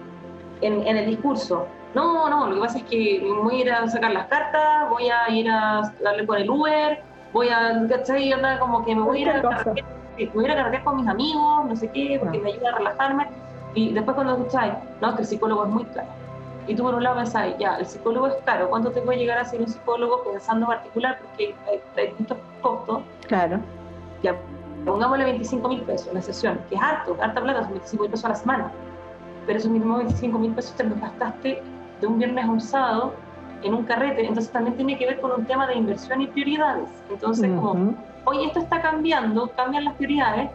en, 0.60 0.86
en 0.86 0.96
el 0.96 1.06
discurso, 1.06 1.66
no, 1.96 2.28
no, 2.28 2.46
lo 2.48 2.56
que 2.56 2.61
pasa 2.61 2.78
es 2.78 2.85
que 2.85 3.26
voy 3.42 3.56
a 3.56 3.61
ir 3.62 3.72
a 3.72 3.88
sacar 3.88 4.12
las 4.12 4.26
cartas, 4.26 4.90
voy 4.90 5.09
a 5.09 5.30
ir 5.30 5.50
a 5.50 5.90
darle 6.04 6.26
con 6.26 6.37
el 6.37 6.50
Uber, 6.50 7.02
voy 7.32 7.48
a, 7.48 7.87
¿cachai? 7.88 8.30
Anda 8.35 8.59
como 8.59 8.85
que 8.85 8.94
me 8.94 9.00
voy 9.00 9.20
a 9.20 9.20
ir 9.22 9.30
a, 9.30 9.40
cargar, 9.40 9.64
voy 10.35 10.44
a 10.44 10.46
ir 10.46 10.50
a 10.50 10.62
cargar 10.62 10.85
con 10.85 10.96
mis 10.96 11.09
amigos, 11.09 11.64
no 11.64 11.74
sé 11.74 11.90
qué, 11.92 12.18
porque 12.20 12.38
me 12.38 12.52
ayuda 12.52 12.68
a 12.68 12.76
relajarme. 12.76 13.26
Y 13.74 13.94
después 13.94 14.14
cuando 14.14 14.35
escucháis, 14.35 14.74
no, 15.00 15.14
que 15.16 15.22
el 15.22 15.26
psicólogo 15.26 15.64
es 15.64 15.70
muy 15.70 15.85
caro. 15.87 16.09
Y 16.66 16.74
tú 16.74 16.82
por 16.82 16.96
un 16.96 17.02
lado 17.02 17.16
pensáis, 17.16 17.56
ya, 17.59 17.76
el 17.76 17.87
psicólogo 17.87 18.26
es 18.26 18.35
caro, 18.44 18.68
¿cuánto 18.68 18.90
te 18.90 19.00
puede 19.00 19.18
llegar 19.18 19.38
a 19.38 19.46
ser 19.46 19.62
un 19.62 19.68
psicólogo 19.68 20.22
pensando 20.22 20.66
en 20.66 20.78
particular? 20.78 21.18
Porque 21.22 21.54
hay, 21.66 21.80
hay 21.96 22.09
distintos 22.09 22.37
costos. 22.61 23.00
Claro. 23.26 23.59
Ya, 24.22 24.37
pongámosle 24.85 25.24
25 25.24 25.66
mil 25.66 25.80
pesos 25.80 26.12
la 26.12 26.20
sesión, 26.20 26.61
que 26.68 26.74
es 26.74 26.82
harto, 26.82 27.16
harta 27.22 27.40
plata, 27.40 27.62
son 27.62 27.70
25 27.70 28.02
mil 28.02 28.11
pesos 28.11 28.24
a 28.26 28.28
la 28.28 28.35
semana. 28.35 28.70
Pero 29.46 29.59
esos 29.59 29.70
mismos 29.70 29.98
25 29.98 30.38
mil 30.38 30.52
pesos 30.52 30.74
te 30.74 30.85
los 30.85 31.00
gastaste 31.00 31.62
de 32.00 32.06
un 32.06 32.18
viernes 32.18 32.44
a 32.44 32.48
un 32.48 32.61
sábado 32.61 33.14
en 33.62 33.74
un 33.74 33.85
carrete, 33.85 34.26
entonces 34.26 34.52
también 34.52 34.76
tiene 34.76 34.98
que 34.98 35.06
ver 35.06 35.20
con 35.20 35.32
un 35.32 35.44
tema 35.44 35.66
de 35.66 35.74
inversión 35.74 36.20
y 36.20 36.26
prioridades. 36.26 36.88
Entonces, 37.11 37.50
como 37.59 37.94
hoy 38.24 38.44
esto 38.44 38.61
está 38.61 38.80
cambiando, 38.82 39.48
cambian 39.56 39.85
las 39.85 39.94
prioridades, 39.94 40.50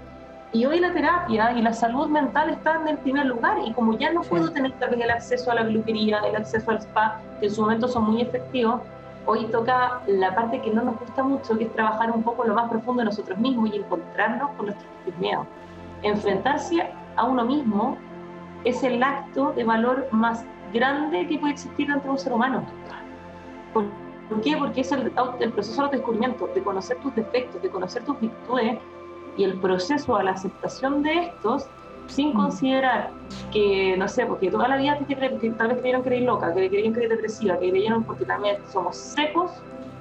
y 0.54 0.66
hoy 0.66 0.80
la 0.80 0.92
terapia 0.92 1.54
y 1.54 1.62
la 1.62 1.72
salud 1.72 2.10
mental 2.10 2.50
están 2.50 2.88
en 2.88 2.98
primer 2.98 3.26
lugar, 3.26 3.58
y 3.66 3.72
como 3.74 3.98
ya 3.98 4.12
no 4.12 4.22
puedo 4.22 4.52
tener 4.52 4.74
tal 4.74 4.92
vez 4.92 5.02
el 5.02 5.10
acceso 5.10 5.52
a 5.52 5.56
la 5.56 5.64
peluquería, 5.64 6.20
el 6.20 6.36
acceso 6.36 6.70
al 6.72 6.78
spa, 6.78 7.20
que 7.40 7.48
en 7.48 7.54
su 7.54 7.62
momento 7.62 7.88
son 7.88 8.12
muy 8.12 8.22
efectivos, 8.22 8.82
hoy 9.26 9.46
toca 9.46 10.02
la 10.08 10.36
parte 10.36 10.62
que 10.62 10.72
no 10.72 10.84
nos 10.84 11.00
gusta 11.00 11.24
mucho, 11.24 11.58
que 11.58 11.66
es 11.66 11.74
trabajar 11.74 12.12
un 12.12 12.24
poco 12.24 12.44
lo 12.44 12.54
más 12.54 12.70
profundo 12.70 13.02
de 13.02 13.06
nosotros 13.06 13.38
mismos 13.38 13.70
y 13.72 13.78
encontrarnos 13.78 14.50
con 14.52 14.66
nuestros 14.68 15.18
miedos. 15.20 15.46
Enfrentarse 16.04 16.90
a 17.16 17.26
uno 17.26 17.46
mismo 17.46 17.98
es 18.66 18.84
el 18.84 19.02
acto 19.02 19.54
de 19.54 19.64
valor 19.64 20.08
más 20.12 20.44
grande 20.72 21.28
que 21.28 21.38
puede 21.38 21.54
existir 21.54 21.90
entre 21.90 22.10
un 22.10 22.18
ser 22.18 22.34
humano. 22.34 22.66
¿Por, 23.74 23.86
qué? 24.42 24.56
Porque 24.58 24.82
es 24.82 24.92
el, 24.92 25.12
el 25.40 25.52
proceso 25.52 25.84
de 25.88 25.98
descubrimiento, 25.98 26.48
de 26.54 26.62
conocer 26.62 26.98
tus 26.98 27.14
defectos, 27.16 27.62
de 27.62 27.70
conocer 27.70 28.04
tus 28.04 28.20
virtudes 28.20 28.78
y 29.38 29.44
el 29.44 29.60
proceso 29.60 30.16
a 30.16 30.24
la 30.24 30.32
aceptación 30.32 31.04
de 31.04 31.20
estos 31.20 31.68
sin 32.08 32.30
mm. 32.30 32.34
considerar 32.34 33.10
que, 33.52 33.96
no 33.98 34.08
sé, 34.08 34.26
porque 34.26 34.52
toda 34.52 34.68
la 34.68 34.78
vida 34.78 34.98
que, 35.08 35.16
tal 35.16 35.68
vez 35.70 35.78
creyeron 35.80 36.04
que 36.04 36.10
eres 36.10 36.24
loca, 36.24 36.54
que 36.54 36.70
creyeron 36.70 36.94
que 36.94 37.00
eres 37.00 37.10
depresiva, 37.12 37.58
que 37.58 37.70
creyeron 37.70 38.04
porque 38.04 38.26
también 38.26 38.58
somos 38.68 38.98
secos 38.98 39.52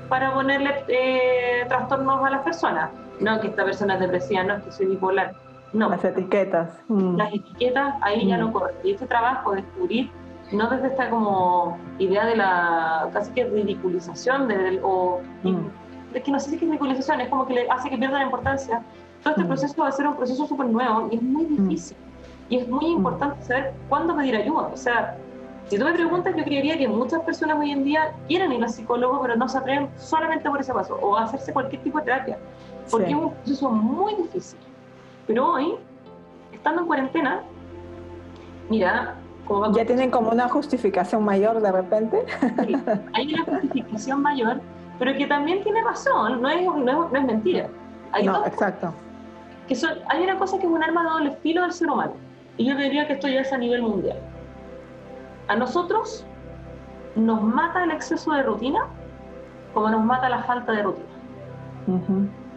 para 0.08 0.34
ponerle 0.34 0.84
eh, 0.88 1.64
trastornos 1.68 2.24
a 2.24 2.30
las 2.30 2.42
personas. 2.42 2.90
No, 3.20 3.40
que 3.40 3.48
esta 3.48 3.64
persona 3.64 3.94
es 3.94 4.00
depresiva, 4.00 4.42
no, 4.42 4.54
es 4.56 4.64
que 4.64 4.72
soy 4.72 4.86
bipolar. 4.86 5.34
No. 5.72 5.88
Las 5.88 6.04
etiquetas. 6.04 6.82
Mm. 6.88 7.16
Las 7.16 7.32
etiquetas 7.32 7.94
ahí 8.00 8.26
ya 8.26 8.38
no 8.38 8.48
mm. 8.48 8.52
corren. 8.52 8.76
Y 8.82 8.92
este 8.92 9.06
trabajo 9.06 9.52
de 9.52 9.62
descubrir 9.62 10.10
no 10.52 10.68
desde 10.68 10.88
esta 10.88 11.10
como 11.10 11.78
idea 11.98 12.26
de 12.26 12.36
la 12.36 13.08
casi 13.12 13.30
que 13.32 13.44
ridiculización 13.44 14.48
de, 14.48 14.80
o 14.82 15.20
mm. 15.42 16.14
que 16.24 16.30
no 16.30 16.40
sé 16.40 16.50
si 16.50 16.56
es 16.56 16.60
ridiculización, 16.60 17.20
es 17.20 17.28
como 17.28 17.46
que 17.46 17.54
le 17.54 17.70
hace 17.70 17.88
que 17.88 17.96
pierda 17.96 18.18
la 18.18 18.24
importancia. 18.24 18.82
Todo 19.22 19.32
este 19.32 19.44
mm. 19.44 19.48
proceso 19.48 19.82
va 19.82 19.88
a 19.88 19.92
ser 19.92 20.06
un 20.06 20.16
proceso 20.16 20.46
súper 20.46 20.66
nuevo 20.66 21.08
y 21.10 21.16
es 21.16 21.22
muy 21.22 21.44
mm. 21.44 21.68
difícil. 21.68 21.96
Y 22.48 22.56
es 22.56 22.68
muy 22.68 22.86
importante 22.86 23.42
saber 23.44 23.74
cuándo 23.88 24.16
pedir 24.16 24.34
ayuda. 24.34 24.70
O 24.72 24.76
sea, 24.76 25.16
Si 25.70 25.78
tú 25.78 25.84
me 25.84 25.92
preguntas, 25.92 26.34
yo 26.36 26.42
creería 26.42 26.76
que 26.76 26.88
muchas 26.88 27.22
personas 27.22 27.56
hoy 27.56 27.70
en 27.70 27.84
día 27.84 28.12
quieren 28.26 28.50
ir 28.50 28.60
al 28.60 28.70
psicólogo, 28.70 29.22
pero 29.22 29.36
no 29.36 29.48
se 29.48 29.56
atreven 29.56 29.88
solamente 29.96 30.50
por 30.50 30.60
ese 30.60 30.74
paso, 30.74 30.98
o 31.00 31.16
hacerse 31.16 31.52
cualquier 31.52 31.80
tipo 31.82 31.98
de 31.98 32.06
terapia, 32.06 32.38
porque 32.90 33.10
es 33.10 33.14
un 33.14 33.32
proceso 33.34 33.70
muy 33.70 34.16
difícil. 34.16 34.58
Pero 35.28 35.52
hoy, 35.52 35.76
estando 36.52 36.80
en 36.80 36.86
cuarentena, 36.88 37.42
mira, 38.68 39.14
¿Ya 39.72 39.84
tienen 39.84 40.10
como 40.10 40.30
una 40.30 40.48
justificación 40.48 41.24
mayor 41.24 41.60
de 41.60 41.72
repente? 41.72 42.24
Sí, 42.64 42.76
hay 43.14 43.34
una 43.34 43.44
justificación 43.44 44.22
mayor, 44.22 44.60
pero 44.98 45.16
que 45.16 45.26
también 45.26 45.62
tiene 45.62 45.82
razón, 45.82 46.40
no 46.40 46.48
es, 46.48 46.64
no 46.64 47.10
es, 47.14 47.24
mentira. 47.24 47.68
Hay 48.12 48.26
no, 48.26 48.46
exacto. 48.46 48.92
Que 49.66 49.74
son, 49.74 49.90
hay 50.08 50.22
una 50.22 50.38
cosa 50.38 50.58
que 50.58 50.66
es 50.66 50.72
un 50.72 50.82
arma 50.82 51.02
de 51.02 51.10
doble 51.10 51.30
filo 51.42 51.62
del 51.62 51.72
ser 51.72 51.90
humano, 51.90 52.12
y 52.56 52.66
yo 52.66 52.76
diría 52.76 53.06
que 53.06 53.14
esto 53.14 53.28
ya 53.28 53.40
es 53.40 53.52
a 53.52 53.58
nivel 53.58 53.82
mundial. 53.82 54.18
A 55.48 55.56
nosotros 55.56 56.24
nos 57.16 57.42
mata 57.42 57.82
el 57.82 57.90
exceso 57.90 58.32
de 58.32 58.44
rutina 58.44 58.86
como 59.74 59.90
nos 59.90 60.04
mata 60.04 60.28
la 60.28 60.42
falta 60.42 60.72
de 60.72 60.82
rutina. 60.82 61.06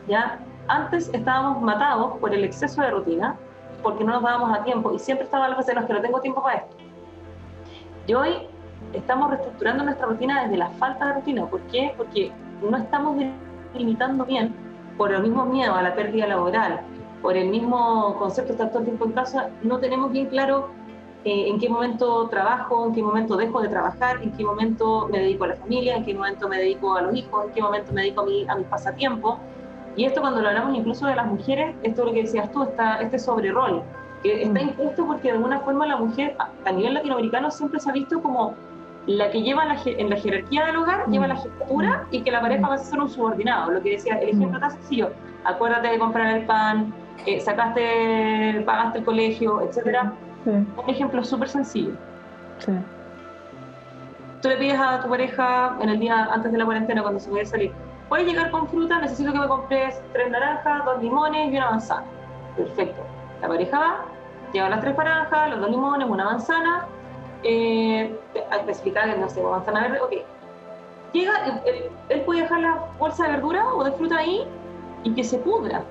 ¿Ya? 0.08 0.40
Antes 0.68 1.10
estábamos 1.14 1.62
matados 1.62 2.18
por 2.20 2.34
el 2.34 2.44
exceso 2.44 2.82
de 2.82 2.92
rutina, 2.92 3.36
porque 3.84 4.04
no 4.04 4.14
nos 4.14 4.24
dábamos 4.24 4.58
a 4.58 4.64
tiempo, 4.64 4.94
y 4.94 5.00
siempre 5.00 5.26
estaba 5.26 5.48
la 5.50 5.56
frase, 5.56 5.76
no, 5.76 5.86
que 5.86 5.94
no 5.94 6.02
tengo 6.02 6.22
tiempo 6.22 6.42
para 6.42 6.60
esto. 6.60 6.76
Y 8.08 8.14
hoy 8.14 8.48
estamos 8.94 9.30
reestructurando 9.30 9.84
nuestra 9.84 10.08
rutina 10.08 10.44
desde 10.44 10.58
la 10.58 10.70
falta 10.72 11.08
de 11.08 11.14
rutina. 11.14 11.46
¿Por 11.46 11.62
qué? 11.64 11.94
Porque 11.96 12.32
no 12.62 12.78
estamos 12.78 13.18
limitando 13.76 14.26
bien 14.26 14.54
por 14.98 15.12
el 15.12 15.22
mismo 15.22 15.46
miedo 15.46 15.76
a 15.76 15.82
la 15.82 15.96
pérdida 15.96 16.28
laboral, 16.28 16.82
por 17.22 17.36
el 17.38 17.50
mismo 17.50 18.16
concepto 18.20 18.50
de 18.50 18.54
estar 18.54 18.70
todo 18.70 18.80
el 18.80 18.86
tiempo 18.86 19.06
en 19.06 19.12
casa, 19.12 19.50
no 19.64 19.80
tenemos 19.80 20.12
bien 20.12 20.28
claro 20.28 20.70
eh, 21.26 21.48
en 21.48 21.58
qué 21.58 21.70
momento 21.70 22.28
trabajo, 22.28 22.86
en 22.86 22.94
qué 22.94 23.02
momento 23.02 23.38
dejo 23.38 23.62
de 23.62 23.70
trabajar, 23.70 24.22
en 24.22 24.32
qué 24.34 24.44
momento 24.44 25.08
me 25.10 25.20
dedico 25.20 25.46
a 25.46 25.48
la 25.48 25.56
familia, 25.56 25.96
en 25.96 26.04
qué 26.04 26.14
momento 26.14 26.50
me 26.50 26.58
dedico 26.58 26.96
a 26.96 27.02
los 27.02 27.16
hijos, 27.16 27.46
en 27.46 27.52
qué 27.54 27.62
momento 27.62 27.94
me 27.94 28.02
dedico 28.02 28.22
a, 28.22 28.52
a 28.52 28.56
mis 28.58 28.68
pasatiempos. 28.68 29.38
Y 29.96 30.06
esto 30.06 30.22
cuando 30.22 30.42
lo 30.42 30.50
hablamos 30.50 30.76
incluso 30.76 31.08
de 31.08 31.16
las 31.16 31.28
mujeres, 31.28 31.76
esto 31.84 32.02
es 32.02 32.08
lo 32.08 32.14
que 32.14 32.22
decías 32.24 32.52
tú, 32.52 32.64
está 32.64 33.02
este 33.02 33.20
sobre 33.20 33.52
rol, 33.52 33.84
que 34.24 34.44
está 34.44 34.60
mm. 34.60 34.70
impuesto 34.70 35.06
porque 35.06 35.30
de 35.30 35.32
alguna 35.36 35.60
forma 35.60 35.86
la 35.86 35.98
mujer 35.98 36.36
a 36.66 36.72
nivel 36.72 36.96
latinoamericano 36.96 37.52
siempre 37.52 37.80
se 37.80 37.90
ha 37.90 37.94
visto 37.94 38.22
como 38.22 38.56
la 39.06 39.30
que 39.32 39.42
lleva 39.42 39.64
en 39.86 40.10
la 40.10 40.16
jerarquía 40.16 40.66
del 40.66 40.78
hogar, 40.78 41.08
lleva 41.10 41.28
la 41.28 41.36
jefatura 41.36 42.06
y 42.10 42.22
que 42.22 42.32
la 42.32 42.40
pareja 42.40 42.68
va 42.68 42.76
a 42.76 42.78
ser 42.78 43.00
un 43.00 43.10
subordinado. 43.10 43.72
Lo 43.72 43.82
que 43.82 43.92
decía, 43.92 44.16
el 44.16 44.30
ejemplo 44.30 44.60
tan 44.60 44.72
sencillo, 44.72 45.12
acuérdate 45.44 45.90
de 45.90 46.00
comprar 46.00 46.38
el 46.38 46.46
pan, 46.46 46.94
eh, 47.26 47.42
sacaste, 47.42 48.64
pagaste 48.66 49.00
el 49.00 49.06
colegio, 49.06 49.62
etcétera 49.62 50.14
un 50.46 50.68
ejemplo 50.88 51.24
súper 51.24 51.50
sencillo. 51.50 51.92
Tú 54.42 54.50
le 54.50 54.58
pides 54.58 54.80
a 54.80 55.02
tu 55.02 55.10
pareja 55.10 55.78
en 55.80 55.90
el 55.90 56.00
día 56.00 56.28
antes 56.32 56.52
de 56.52 56.58
la 56.58 56.66
cuarentena, 56.66 57.02
cuando 57.02 57.20
se 57.20 57.30
puede 57.30 57.46
salir, 57.46 57.72
puedes 58.14 58.28
llegar 58.28 58.52
con 58.52 58.68
fruta, 58.68 59.02
necesito 59.02 59.34
que 59.34 59.40
me 59.40 59.48
compres 59.48 60.00
tres 60.12 60.30
naranjas, 60.30 60.86
dos 60.86 61.02
limones 61.02 61.52
y 61.52 61.58
una 61.58 61.72
manzana. 61.72 62.04
Perfecto. 62.56 63.02
La 63.42 63.48
pareja 63.48 63.80
va, 63.80 64.06
lleva 64.54 64.70
las 64.70 64.82
tres 64.82 64.96
naranjas, 64.96 65.50
los 65.50 65.62
dos 65.62 65.72
limones, 65.72 66.08
una 66.08 66.26
manzana, 66.26 66.86
eh, 67.42 68.16
especificar 68.52 69.12
que 69.12 69.20
no 69.20 69.28
sé, 69.28 69.42
manzana 69.42 69.88
verde, 69.88 70.00
ok. 70.00 70.12
Llega, 71.12 71.60
él, 71.66 71.90
él, 72.10 72.22
puede 72.22 72.42
dejar 72.42 72.60
la 72.60 72.86
bolsa 73.00 73.26
de 73.26 73.32
verdura 73.32 73.74
o 73.74 73.84
de 73.84 73.92
fruta 73.94 74.20
ahí 74.20 74.46
y 75.02 75.16
que 75.16 75.24
se 75.24 75.40
pudra, 75.40 75.82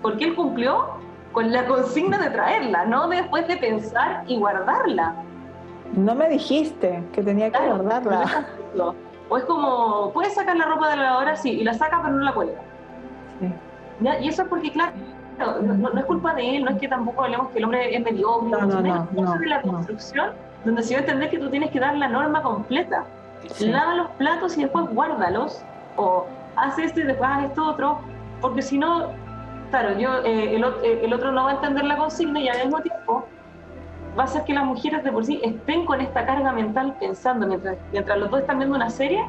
porque 0.00 0.24
él 0.24 0.34
cumplió 0.34 0.94
con 1.32 1.52
la 1.52 1.66
consigna 1.66 2.16
de 2.16 2.30
traerla, 2.30 2.86
no 2.86 3.06
después 3.06 3.46
de 3.48 3.58
pensar 3.58 4.24
y 4.26 4.38
guardarla. 4.38 5.14
No 5.94 6.14
me 6.14 6.30
dijiste 6.30 7.04
que 7.12 7.22
tenía 7.22 7.50
que 7.50 7.58
guardarla. 7.58 8.46
O 9.28 9.36
es 9.36 9.44
como, 9.44 10.12
puedes 10.12 10.34
sacar 10.34 10.56
la 10.56 10.66
ropa 10.66 10.90
de 10.90 10.96
la 10.96 11.02
lavadora, 11.04 11.36
sí, 11.36 11.50
y 11.50 11.64
la 11.64 11.74
saca 11.74 12.00
pero 12.02 12.14
no 12.14 12.24
la 12.24 12.32
cuelga. 12.32 12.60
Sí. 13.40 13.52
Y 14.20 14.28
eso 14.28 14.42
es 14.42 14.48
porque, 14.48 14.72
claro, 14.72 14.92
no, 15.38 15.98
es 15.98 16.04
culpa 16.04 16.34
de 16.34 16.56
él, 16.56 16.64
no 16.64 16.70
es 16.70 16.78
que 16.78 16.88
tampoco 16.88 17.24
hablemos 17.24 17.50
que 17.50 17.58
el 17.58 17.64
hombre 17.64 17.94
es 17.94 18.02
mediocre, 18.02 18.50
no, 18.50 18.66
no, 18.66 18.80
no, 18.80 19.08
no, 19.12 19.38
de 19.38 19.46
la 19.46 19.62
construcción 19.62 20.30
donde 20.66 20.82
se 20.82 20.94
va 20.94 20.98
a 20.98 21.00
entender 21.02 21.30
que 21.30 21.38
tú 21.38 21.48
tienes 21.48 21.70
que 21.70 21.80
dar 21.80 21.96
la 21.96 22.08
norma 22.08 22.42
completa. 22.42 23.04
Lava 23.60 23.94
los 23.94 24.10
platos 24.12 24.58
y 24.58 24.62
después 24.62 24.86
guárdalos, 24.88 25.62
o 25.96 26.26
haz 26.56 26.78
esto 26.78 27.00
y 27.00 27.04
después 27.04 27.30
haz 27.30 27.44
esto 27.44 27.64
otro, 27.64 28.00
porque 28.40 28.62
si 28.62 28.78
no, 28.78 29.10
claro, 29.70 29.98
yo, 29.98 30.18
eh, 30.24 30.56
eh, 30.56 31.00
el, 31.02 31.14
otro 31.14 31.32
no 31.32 31.44
va 31.44 31.52
a 31.52 31.54
entender 31.54 31.84
la 31.84 31.96
consigna 31.96 32.40
y 32.40 32.48
al 32.48 32.64
mismo 32.64 32.80
tiempo 32.80 33.26
va 34.18 34.22
a 34.22 34.24
hacer 34.26 34.44
que 34.44 34.54
las 34.54 34.64
mujeres 34.64 35.04
de 35.04 35.12
por 35.12 35.24
sí 35.24 35.40
estén 35.42 35.84
con 35.84 36.00
esta 36.00 36.24
carga 36.24 36.52
mental 36.52 36.96
pensando, 36.98 37.46
mientras, 37.46 37.76
mientras 37.92 38.18
los 38.18 38.30
dos 38.30 38.40
están 38.40 38.58
viendo 38.58 38.76
una 38.76 38.90
serie, 38.90 39.24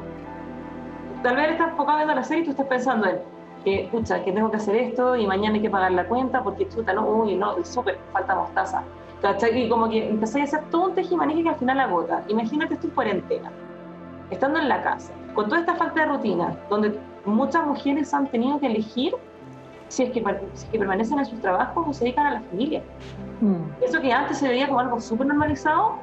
tal 1.22 1.36
vez 1.36 1.50
estás 1.50 1.70
enfocado 1.70 1.98
viendo 1.98 2.14
la 2.14 2.24
serie 2.24 2.42
y 2.42 2.44
tú 2.46 2.50
estás 2.52 2.66
pensando 2.66 3.06
en 3.06 3.18
que, 3.64 3.84
escucha, 3.84 4.24
que 4.24 4.32
tengo 4.32 4.50
que 4.50 4.56
hacer 4.56 4.76
esto 4.76 5.16
y 5.16 5.26
mañana 5.26 5.56
hay 5.56 5.62
que 5.62 5.70
pagar 5.70 5.92
la 5.92 6.06
cuenta 6.06 6.42
porque 6.42 6.68
chuta, 6.68 6.92
no, 6.92 7.06
uy, 7.06 7.36
no, 7.36 7.62
súper, 7.64 7.98
falta 8.12 8.34
mostaza. 8.34 8.82
¿Cachai? 9.20 9.64
Y 9.64 9.68
como 9.68 9.88
que 9.88 10.08
empezáis 10.08 10.54
a 10.54 10.58
hacer 10.58 10.70
todo 10.70 10.86
un 10.86 10.94
tejimaneje 10.94 11.42
que 11.42 11.48
al 11.48 11.56
final 11.56 11.80
agota. 11.80 12.22
Imagínate 12.28 12.78
en 12.80 12.90
cuarentena, 12.90 13.50
estando 14.30 14.60
en 14.60 14.68
la 14.68 14.82
casa, 14.82 15.12
con 15.34 15.46
toda 15.48 15.60
esta 15.60 15.74
falta 15.74 16.02
de 16.02 16.06
rutina, 16.06 16.56
donde 16.70 16.96
muchas 17.24 17.66
mujeres 17.66 18.14
han 18.14 18.28
tenido 18.28 18.60
que 18.60 18.66
elegir 18.66 19.12
si 19.88 20.04
es 20.04 20.10
que, 20.10 20.22
permanecen 20.78 21.18
en 21.18 21.26
sus 21.26 21.40
trabajos 21.40 21.86
o 21.88 21.92
se 21.92 22.04
dedican 22.04 22.26
a 22.26 22.30
la 22.34 22.40
familia. 22.40 22.82
Mm. 23.40 23.82
Eso 23.82 24.00
que 24.00 24.12
antes 24.12 24.38
se 24.38 24.48
veía 24.48 24.66
como 24.66 24.80
algo 24.80 25.00
súper 25.00 25.26
normalizado, 25.26 25.96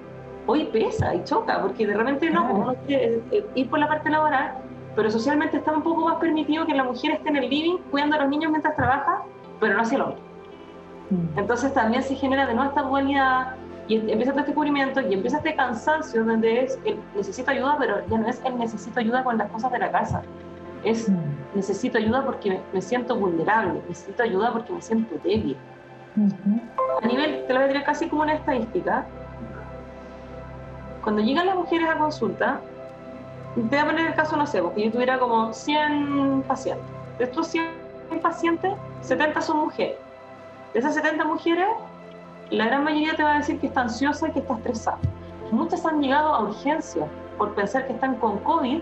hoy 0.47 0.65
pesa 0.65 1.15
y 1.15 1.23
choca, 1.23 1.61
porque 1.61 1.87
de 1.87 1.95
repente 1.95 2.29
no, 2.29 2.47
como 2.47 2.63
uno 2.63 2.75
quiere 2.85 3.21
eh, 3.31 3.45
ir 3.55 3.69
por 3.69 3.79
la 3.79 3.87
parte 3.87 4.09
laboral, 4.09 4.57
pero 4.95 5.11
socialmente 5.11 5.57
está 5.57 5.71
un 5.71 5.83
poco 5.83 6.05
más 6.05 6.15
permitido 6.17 6.65
que 6.65 6.73
la 6.73 6.83
mujer 6.83 7.11
esté 7.11 7.29
en 7.29 7.37
el 7.37 7.49
living 7.49 7.77
cuidando 7.91 8.15
a 8.15 8.19
los 8.19 8.29
niños 8.29 8.51
mientras 8.51 8.75
trabaja, 8.75 9.23
pero 9.59 9.75
no 9.75 9.81
hacia 9.81 9.97
el 9.97 10.01
hombre. 10.03 10.21
Mm. 11.09 11.39
Entonces 11.39 11.73
también 11.73 12.03
se 12.03 12.15
genera 12.15 12.45
de 12.45 12.53
nuevo 12.53 12.69
esta 12.69 12.81
dualidad 12.81 13.55
y 13.87 13.97
empieza 13.97 14.31
este 14.31 14.43
descubrimiento 14.43 15.01
y 15.01 15.13
empieza 15.13 15.37
este 15.37 15.55
cansancio 15.55 16.23
donde 16.23 16.63
es 16.63 16.79
el 16.85 16.97
necesito 17.15 17.51
ayuda, 17.51 17.75
pero 17.79 18.07
ya 18.07 18.17
no 18.17 18.27
es 18.27 18.41
el 18.43 18.57
necesito 18.57 18.99
ayuda 18.99 19.23
con 19.23 19.37
las 19.37 19.49
cosas 19.51 19.71
de 19.71 19.79
la 19.79 19.91
casa, 19.91 20.23
es 20.85 21.09
mm. 21.09 21.15
necesito 21.55 21.97
ayuda 21.97 22.25
porque 22.25 22.61
me, 22.73 22.81
siento 22.81 23.15
vulnerable, 23.15 23.81
necesito 23.89 24.23
ayuda 24.23 24.53
porque 24.53 24.73
me 24.73 24.81
siento 24.81 25.15
débil. 25.23 25.57
A 27.01 27.07
nivel, 27.07 27.45
te 27.45 27.53
lo 27.53 27.59
voy 27.59 27.65
a 27.65 27.67
decir 27.67 27.83
casi 27.83 28.07
como 28.07 28.21
una 28.21 28.35
estadística, 28.35 29.05
cuando 31.03 31.21
llegan 31.21 31.45
las 31.45 31.55
mujeres 31.55 31.89
a 31.89 31.97
consulta, 31.97 32.61
te 33.55 33.61
voy 33.61 33.77
a 33.77 33.85
poner 33.85 34.07
el 34.07 34.15
caso, 34.15 34.35
no 34.37 34.47
sé, 34.47 34.61
porque 34.61 34.85
yo 34.85 34.91
tuviera 34.91 35.19
como 35.19 35.53
100 35.53 36.43
pacientes. 36.47 36.85
De 37.17 37.25
estos 37.25 37.47
100 37.47 37.65
pacientes, 38.21 38.73
70 39.01 39.41
son 39.41 39.59
mujeres. 39.59 39.97
De 40.73 40.79
esas 40.79 40.95
70 40.95 41.23
mujeres, 41.25 41.67
la 42.49 42.65
gran 42.65 42.83
mayoría 42.83 43.15
te 43.15 43.23
va 43.23 43.35
a 43.35 43.37
decir 43.37 43.59
que 43.59 43.67
está 43.67 43.81
ansiosa 43.81 44.29
y 44.29 44.31
que 44.31 44.39
está 44.39 44.55
estresada. 44.55 44.97
Muchas 45.51 45.85
han 45.85 46.01
llegado 46.01 46.33
a 46.33 46.41
urgencia 46.41 47.05
por 47.37 47.53
pensar 47.53 47.85
que 47.87 47.93
están 47.93 48.15
con 48.15 48.39
COVID 48.39 48.81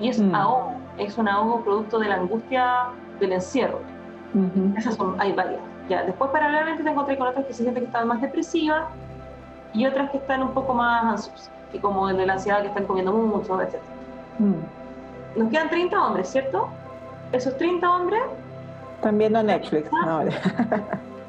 y 0.00 0.08
es 0.08 0.18
mm. 0.18 0.34
ahogo, 0.34 0.72
es 0.98 1.16
un 1.18 1.28
ahogo 1.28 1.62
producto 1.62 1.98
de 1.98 2.08
la 2.08 2.16
angustia 2.16 2.86
del 3.18 3.32
encierro. 3.32 3.80
Esas 4.76 4.94
son, 4.94 5.20
hay 5.20 5.32
varias. 5.32 5.60
Ya, 5.88 6.04
después 6.04 6.30
paralelamente 6.30 6.84
te 6.84 6.90
encontré 6.90 7.18
con 7.18 7.26
otras 7.26 7.46
que 7.46 7.52
se 7.52 7.62
sienten 7.62 7.82
que 7.82 7.86
están 7.88 8.06
más 8.06 8.20
depresivas 8.20 8.84
y 9.72 9.86
otras 9.86 10.10
que 10.10 10.18
están 10.18 10.42
un 10.42 10.52
poco 10.52 10.72
más 10.72 11.04
ansiosas, 11.04 11.50
y 11.72 11.78
como 11.78 12.06
de 12.08 12.26
la 12.26 12.34
ansiedad 12.34 12.62
que 12.62 12.68
están 12.68 12.86
comiendo 12.86 13.12
mucho, 13.12 13.60
etc. 13.60 13.76
Mm. 14.38 15.38
Nos 15.38 15.50
quedan 15.50 15.70
30 15.70 16.06
hombres, 16.06 16.28
¿cierto? 16.28 16.68
Esos 17.32 17.56
30 17.56 17.90
hombres... 17.90 18.22
Están 18.96 19.18
viendo 19.18 19.42
Netflix. 19.42 19.90
No, 19.92 20.22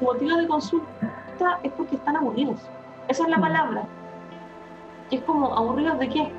motivo 0.00 0.36
de 0.36 0.46
consulta 0.46 1.58
es 1.62 1.72
porque 1.72 1.96
están 1.96 2.16
aburridos. 2.16 2.60
Esa 3.08 3.24
es 3.24 3.28
la 3.28 3.38
mm. 3.38 3.42
palabra. 3.42 3.82
Y 5.10 5.16
es 5.16 5.22
como, 5.22 5.54
¿aburridos 5.54 5.98
de 5.98 6.08
qué? 6.08 6.32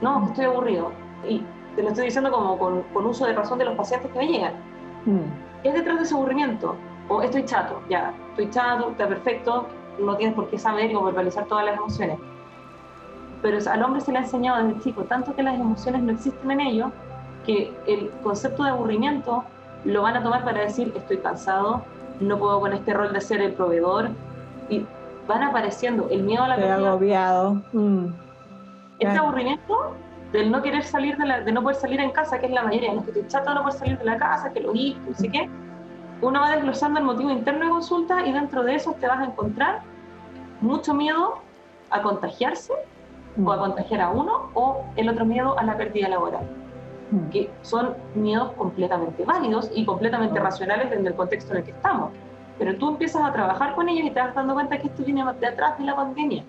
No, 0.00 0.26
estoy 0.26 0.44
aburrido 0.44 0.92
y 1.28 1.42
te 1.76 1.82
lo 1.82 1.90
estoy 1.90 2.06
diciendo 2.06 2.32
como 2.32 2.58
con, 2.58 3.06
uso 3.06 3.26
de 3.26 3.34
razón 3.34 3.58
de 3.58 3.66
los 3.66 3.76
pacientes 3.76 4.10
que 4.10 4.18
me 4.18 4.26
llegan, 4.26 4.54
mm. 5.04 5.20
es 5.62 5.74
detrás 5.74 5.98
de 5.98 6.02
ese 6.04 6.14
aburrimiento, 6.14 6.74
o 7.08 7.22
estoy 7.22 7.44
chato, 7.44 7.80
ya, 7.88 8.14
estoy 8.30 8.50
chato, 8.50 8.90
está 8.90 9.06
perfecto, 9.06 9.66
no 10.00 10.16
tienes 10.16 10.34
por 10.34 10.48
qué 10.48 10.58
saber 10.58 10.94
o 10.96 11.04
verbalizar 11.04 11.44
todas 11.44 11.66
las 11.66 11.76
emociones. 11.76 12.18
Pero 13.42 13.58
al 13.70 13.82
hombre 13.82 14.00
se 14.00 14.10
le 14.10 14.18
ha 14.18 14.22
enseñado 14.22 14.64
desde 14.64 14.80
chico, 14.80 15.04
tanto 15.04 15.36
que 15.36 15.42
las 15.42 15.54
emociones 15.54 16.02
no 16.02 16.12
existen 16.12 16.50
en 16.50 16.60
ellos, 16.60 16.90
que 17.44 17.72
el 17.86 18.10
concepto 18.22 18.64
de 18.64 18.70
aburrimiento 18.70 19.44
lo 19.84 20.02
van 20.02 20.16
a 20.16 20.22
tomar 20.22 20.44
para 20.44 20.62
decir 20.62 20.92
estoy 20.96 21.18
cansado, 21.18 21.82
no 22.18 22.38
puedo 22.38 22.58
con 22.58 22.72
este 22.72 22.94
rol 22.94 23.12
de 23.12 23.20
ser 23.20 23.42
el 23.42 23.52
proveedor, 23.52 24.08
y 24.70 24.84
van 25.28 25.42
apareciendo 25.42 26.08
el 26.10 26.22
miedo 26.22 26.42
a 26.42 26.48
la 26.48 26.54
Estoy 26.56 26.70
agobiado. 26.70 27.62
Mm. 27.72 28.06
Este 28.98 29.18
aburrimiento 29.18 29.94
del 30.32 30.50
no 30.50 30.62
querer 30.62 30.84
salir, 30.84 31.16
de, 31.16 31.26
la, 31.26 31.40
de 31.40 31.52
no 31.52 31.62
poder 31.62 31.76
salir 31.76 32.00
en 32.00 32.10
casa, 32.10 32.38
que 32.38 32.46
es 32.46 32.52
la 32.52 32.62
mayoría, 32.62 32.92
los 32.94 33.04
que 33.04 33.12
te 33.12 33.26
chata 33.26 33.54
no 33.54 33.62
poder 33.62 33.78
salir 33.78 33.98
de 33.98 34.04
la 34.04 34.16
casa, 34.16 34.52
que 34.52 34.60
lo 34.60 34.74
hijos, 34.74 35.00
no 35.08 35.14
sé 35.14 35.30
qué, 35.30 35.48
uno 36.20 36.40
va 36.40 36.50
desglosando 36.50 36.98
el 37.00 37.04
motivo 37.04 37.30
interno 37.30 37.64
de 37.64 37.70
consulta 37.70 38.26
y 38.26 38.32
dentro 38.32 38.62
de 38.62 38.74
eso 38.74 38.92
te 38.98 39.06
vas 39.06 39.20
a 39.20 39.24
encontrar 39.24 39.82
mucho 40.60 40.94
miedo 40.94 41.38
a 41.90 42.02
contagiarse 42.02 42.72
o 43.44 43.52
a 43.52 43.58
contagiar 43.58 44.00
a 44.00 44.10
uno, 44.10 44.50
o 44.54 44.84
el 44.96 45.08
otro 45.10 45.26
miedo 45.26 45.58
a 45.58 45.62
la 45.62 45.76
pérdida 45.76 46.08
laboral. 46.08 46.46
Que 47.30 47.50
son 47.62 47.94
miedos 48.14 48.52
completamente 48.52 49.24
válidos 49.24 49.70
y 49.74 49.84
completamente 49.84 50.40
racionales 50.40 50.90
en 50.90 51.06
el 51.06 51.14
contexto 51.14 51.52
en 51.52 51.58
el 51.58 51.64
que 51.64 51.70
estamos. 51.70 52.10
Pero 52.58 52.76
tú 52.76 52.88
empiezas 52.88 53.22
a 53.22 53.32
trabajar 53.32 53.74
con 53.74 53.88
ellos 53.88 54.06
y 54.06 54.10
te 54.10 54.20
vas 54.20 54.34
dando 54.34 54.54
cuenta 54.54 54.78
que 54.78 54.86
esto 54.86 55.04
viene 55.04 55.22
de 55.38 55.46
atrás 55.46 55.78
de 55.78 55.84
la 55.84 55.94
pandemia. 55.94 56.44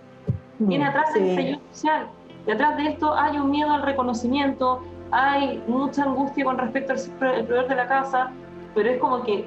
Viene 0.59 0.85
atrás 0.85 1.13
del 1.13 1.23
estallido 1.29 1.59
social. 1.71 2.07
Detrás 2.47 2.77
de 2.77 2.87
esto 2.87 3.13
hay 3.13 3.37
un 3.37 3.51
miedo 3.51 3.71
al 3.73 3.81
reconocimiento, 3.83 4.81
hay 5.11 5.61
mucha 5.67 6.03
angustia 6.03 6.45
con 6.45 6.57
respecto 6.57 6.93
al 6.93 6.99
proveedor 7.19 7.67
de 7.67 7.75
la 7.75 7.87
casa, 7.87 8.31
pero 8.73 8.89
es 8.89 8.99
como 8.99 9.21
que 9.23 9.45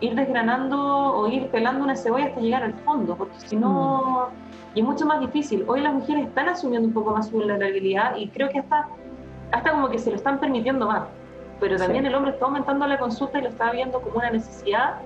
ir 0.00 0.14
desgranando 0.14 0.78
o 0.78 1.28
ir 1.28 1.48
pelando 1.48 1.84
una 1.84 1.94
cebolla 1.94 2.26
hasta 2.26 2.40
llegar 2.40 2.62
al 2.62 2.72
fondo, 2.84 3.16
porque 3.16 3.38
si 3.38 3.56
no, 3.56 4.28
y 4.74 4.80
es 4.80 4.86
mucho 4.86 5.04
más 5.04 5.20
difícil. 5.20 5.64
Hoy 5.66 5.82
las 5.82 5.92
mujeres 5.92 6.26
están 6.26 6.48
asumiendo 6.48 6.88
un 6.88 6.94
poco 6.94 7.12
más 7.12 7.28
su 7.28 7.36
vulnerabilidad 7.36 8.16
y 8.16 8.28
creo 8.28 8.48
que 8.48 8.60
hasta, 8.60 8.88
hasta 9.52 9.70
como 9.70 9.90
que 9.90 9.98
se 9.98 10.10
lo 10.10 10.16
están 10.16 10.40
permitiendo 10.40 10.86
más, 10.86 11.02
pero 11.60 11.76
también 11.76 12.06
el 12.06 12.14
hombre 12.14 12.32
está 12.32 12.46
aumentando 12.46 12.86
la 12.86 12.98
consulta 12.98 13.38
y 13.38 13.42
lo 13.42 13.48
está 13.48 13.72
viendo 13.72 14.00
como 14.00 14.18
una 14.18 14.30
necesidad. 14.30 15.00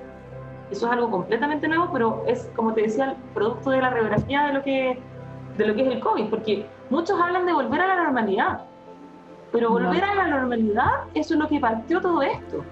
Eso 0.70 0.86
es 0.86 0.92
algo 0.92 1.10
completamente 1.10 1.66
nuevo, 1.66 1.90
pero 1.92 2.22
es, 2.26 2.50
como 2.54 2.72
te 2.72 2.82
decía, 2.82 3.04
el 3.06 3.16
producto 3.34 3.70
de 3.70 3.82
la 3.82 3.90
radiografía 3.90 4.44
de 4.44 4.52
lo 4.54 4.62
que, 4.62 4.98
de 5.56 5.66
lo 5.66 5.74
que 5.74 5.82
es 5.82 5.88
el 5.88 6.00
COVID, 6.00 6.26
porque 6.26 6.66
muchos 6.90 7.20
hablan 7.20 7.46
de 7.46 7.52
volver 7.52 7.80
a 7.80 7.86
la 7.88 7.96
normalidad, 8.04 8.62
pero 9.52 9.70
volver 9.70 10.02
a 10.02 10.14
la 10.14 10.26
normalidad, 10.28 11.04
eso 11.14 11.34
es 11.34 11.40
lo 11.40 11.48
que 11.48 11.60
partió 11.60 12.00
todo 12.00 12.22
esto. 12.22 12.64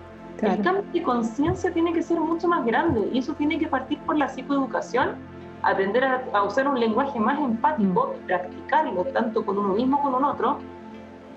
El 0.42 0.62
cambio 0.62 0.84
de 0.92 1.02
conciencia 1.02 1.70
tiene 1.70 1.92
que 1.92 2.02
ser 2.02 2.18
mucho 2.18 2.48
más 2.48 2.64
grande 2.64 3.10
y 3.12 3.18
eso 3.18 3.34
tiene 3.34 3.58
que 3.58 3.66
partir 3.66 3.98
por 4.00 4.16
la 4.16 4.26
psicoeducación, 4.26 5.16
aprender 5.62 6.02
a, 6.04 6.42
usar 6.42 6.66
un 6.66 6.80
lenguaje 6.80 7.20
más 7.20 7.38
empático 7.38 8.06
mm. 8.06 8.16
y 8.16 8.26
practicarlo 8.26 9.04
tanto 9.06 9.44
con 9.44 9.58
uno 9.58 9.74
mismo 9.74 10.00
como 10.00 10.16
con 10.16 10.24
otro 10.24 10.58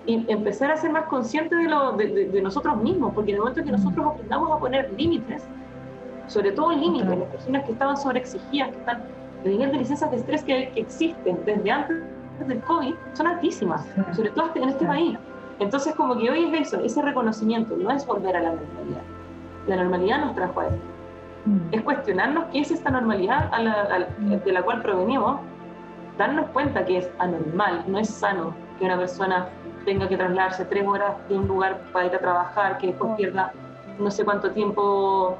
y 0.06 0.26
empezar 0.32 0.72
a 0.72 0.78
ser 0.78 0.92
más 0.92 1.06
consciente 1.06 1.56
de, 1.56 1.68
lo, 1.68 1.94
de, 1.94 2.42
nosotros 2.42 2.78
mismos, 2.78 3.14
porque 3.14 3.32
en 3.32 3.36
el 3.36 3.42
momento 3.42 3.64
que 3.64 3.72
mm. 3.72 3.76
nosotros 3.76 4.06
aprendamos 4.08 4.52
a 4.52 4.58
poner 4.60 4.94
límites, 4.98 5.44
sobre 6.28 6.54
todo 6.54 6.72
límites, 6.72 7.18
las 7.18 7.28
personas 7.28 7.66
que 7.66 7.74
estaban 7.74 7.98
sobreexigidas, 7.98 8.70
que 8.70 8.78
están, 8.78 9.04
el 9.44 9.52
nivel 9.52 9.72
de 9.72 9.78
licencias 9.80 10.10
de 10.12 10.18
estrés 10.18 10.44
que, 10.44 10.72
que 10.74 10.80
existen 10.82 11.40
desde 11.46 11.72
antes 11.72 11.98
del 12.48 12.60
COVID 12.62 12.96
son 13.14 13.28
altísimas, 13.28 13.86
sobre 14.16 14.30
todo 14.32 14.52
en 14.56 14.70
este 14.70 14.86
país. 14.86 15.18
Entonces, 15.60 15.94
como 15.96 16.18
que 16.18 16.30
hoy 16.30 16.46
es 16.46 16.68
eso, 16.68 16.80
ese 16.84 17.02
reconocimiento, 17.02 17.76
no 17.78 17.92
es 17.92 18.06
volver 18.06 18.36
a 18.36 18.42
la 18.42 18.50
normalidad. 18.54 19.02
La 19.68 19.76
normalidad 19.78 20.26
nos 20.26 20.36
trajo 20.36 20.60
a 20.60 20.68
esto. 20.68 20.82
Mm. 21.46 21.58
Es 21.72 21.82
cuestionarnos 21.82 22.46
qué 22.52 22.60
es 22.60 22.72
esta 22.72 22.90
normalidad 22.90 23.52
de 23.52 24.52
la 24.52 24.62
cual 24.64 24.82
provenimos, 24.82 25.40
darnos 26.18 26.48
cuenta 26.48 26.86
que 26.86 26.98
es 27.00 27.10
anormal, 27.20 27.84
no 27.88 28.00
es 28.00 28.10
sano 28.10 28.54
que 28.80 28.86
una 28.86 28.98
persona 28.98 29.48
tenga 29.86 30.08
que 30.08 30.18
trasladarse 30.18 30.66
tres 30.66 30.88
horas 30.88 31.14
de 31.28 31.38
un 31.38 31.48
lugar 31.48 31.82
para 31.92 32.06
ir 32.08 32.16
a 32.16 32.20
trabajar, 32.20 32.78
que 32.78 32.88
después 32.88 33.14
pierda 33.18 33.52
no 34.00 34.10
sé 34.10 34.24
cuánto 34.24 34.52
tiempo 34.52 35.38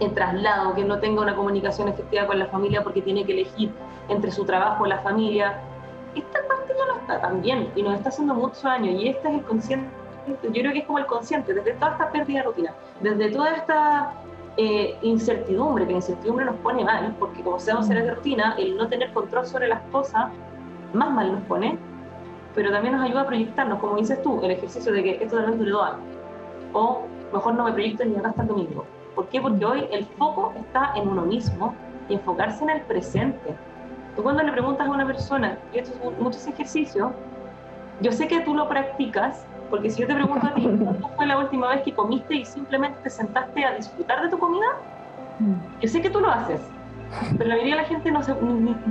en 0.00 0.14
traslado, 0.14 0.74
que 0.74 0.84
no 0.84 0.98
tenga 0.98 1.22
una 1.22 1.34
comunicación 1.34 1.88
efectiva 1.88 2.26
con 2.26 2.38
la 2.38 2.46
familia 2.46 2.82
porque 2.82 3.02
tiene 3.02 3.24
que 3.24 3.32
elegir 3.32 3.70
entre 4.08 4.30
su 4.30 4.44
trabajo 4.44 4.86
y 4.86 4.88
la 4.88 4.98
familia 4.98 5.60
esta 6.14 6.38
parte 6.48 6.74
ya 6.76 6.86
no 6.86 7.00
está 7.00 7.20
tan 7.20 7.42
bien 7.42 7.70
y 7.74 7.82
nos 7.82 7.94
está 7.94 8.08
haciendo 8.08 8.34
mucho 8.34 8.66
daño 8.66 8.90
y 8.90 9.08
este 9.08 9.28
es 9.28 9.34
el 9.34 9.42
consciente, 9.42 9.88
yo 10.42 10.50
creo 10.50 10.72
que 10.72 10.78
es 10.80 10.86
como 10.86 10.98
el 10.98 11.06
consciente, 11.06 11.54
desde 11.54 11.72
toda 11.74 11.92
esta 11.92 12.10
pérdida 12.10 12.38
de 12.38 12.44
rutina, 12.44 12.74
desde 13.00 13.30
toda 13.30 13.54
esta 13.54 14.12
eh, 14.56 14.96
incertidumbre, 15.02 15.86
que 15.86 15.92
la 15.92 15.98
incertidumbre 15.98 16.44
nos 16.44 16.56
pone 16.56 16.84
mal, 16.84 17.14
porque 17.18 17.42
como 17.42 17.58
seamos 17.58 17.86
seres 17.86 18.04
de 18.04 18.14
rutina, 18.14 18.54
el 18.58 18.76
no 18.76 18.88
tener 18.88 19.12
control 19.12 19.46
sobre 19.46 19.68
las 19.68 19.80
cosas, 19.92 20.26
más 20.92 21.10
mal 21.10 21.32
nos 21.32 21.42
pone, 21.42 21.78
pero 22.54 22.70
también 22.72 22.94
nos 22.96 23.04
ayuda 23.04 23.22
a 23.22 23.26
proyectarnos, 23.26 23.78
como 23.78 23.96
dices 23.96 24.20
tú, 24.22 24.40
el 24.42 24.50
ejercicio 24.50 24.92
de 24.92 25.02
que 25.02 25.22
esto 25.22 25.36
vez 25.36 25.58
dure 25.58 25.70
dos 25.70 25.82
años, 25.84 26.00
o 26.72 27.02
mejor 27.32 27.54
no 27.54 27.64
me 27.64 27.72
proyecto 27.72 28.04
ni 28.04 28.16
acá 28.16 28.30
hasta 28.30 28.42
el 28.42 28.48
domingo. 28.48 28.84
¿Por 29.18 29.28
qué? 29.30 29.40
Porque 29.40 29.64
hoy 29.64 29.84
el 29.90 30.06
foco 30.06 30.52
está 30.54 30.92
en 30.94 31.08
uno 31.08 31.22
mismo 31.22 31.74
y 32.08 32.14
enfocarse 32.14 32.62
en 32.62 32.70
el 32.70 32.82
presente 32.82 33.52
Tú 34.14 34.22
cuando 34.22 34.44
le 34.44 34.52
preguntas 34.52 34.86
a 34.86 34.90
una 34.90 35.04
persona, 35.04 35.58
y 35.72 35.78
esto 35.78 35.92
es 35.92 36.20
muchos 36.20 36.46
ejercicios, 36.46 37.10
yo 38.00 38.12
sé 38.12 38.28
que 38.28 38.38
tú 38.42 38.54
lo 38.54 38.68
practicas, 38.68 39.44
porque 39.70 39.90
si 39.90 40.02
yo 40.02 40.06
te 40.06 40.14
pregunto 40.14 40.46
a 40.46 40.54
ti, 40.54 40.62
¿cuándo 40.84 41.08
fue 41.16 41.26
la 41.26 41.36
última 41.36 41.68
vez 41.70 41.82
que 41.82 41.92
comiste 41.92 42.36
y 42.36 42.44
simplemente 42.44 42.96
te 43.02 43.10
sentaste 43.10 43.64
a 43.64 43.74
disfrutar 43.74 44.22
de 44.22 44.28
tu 44.28 44.38
comida? 44.38 44.66
Mm. 45.40 45.80
Yo 45.80 45.88
sé 45.88 46.00
que 46.00 46.10
tú 46.10 46.20
lo 46.20 46.30
haces, 46.30 46.60
pero 47.36 47.48
la 47.48 47.56
mayoría 47.56 47.74
de 47.74 47.82
la 47.82 47.88
gente 47.88 48.12
no 48.12 48.22
se, 48.22 48.34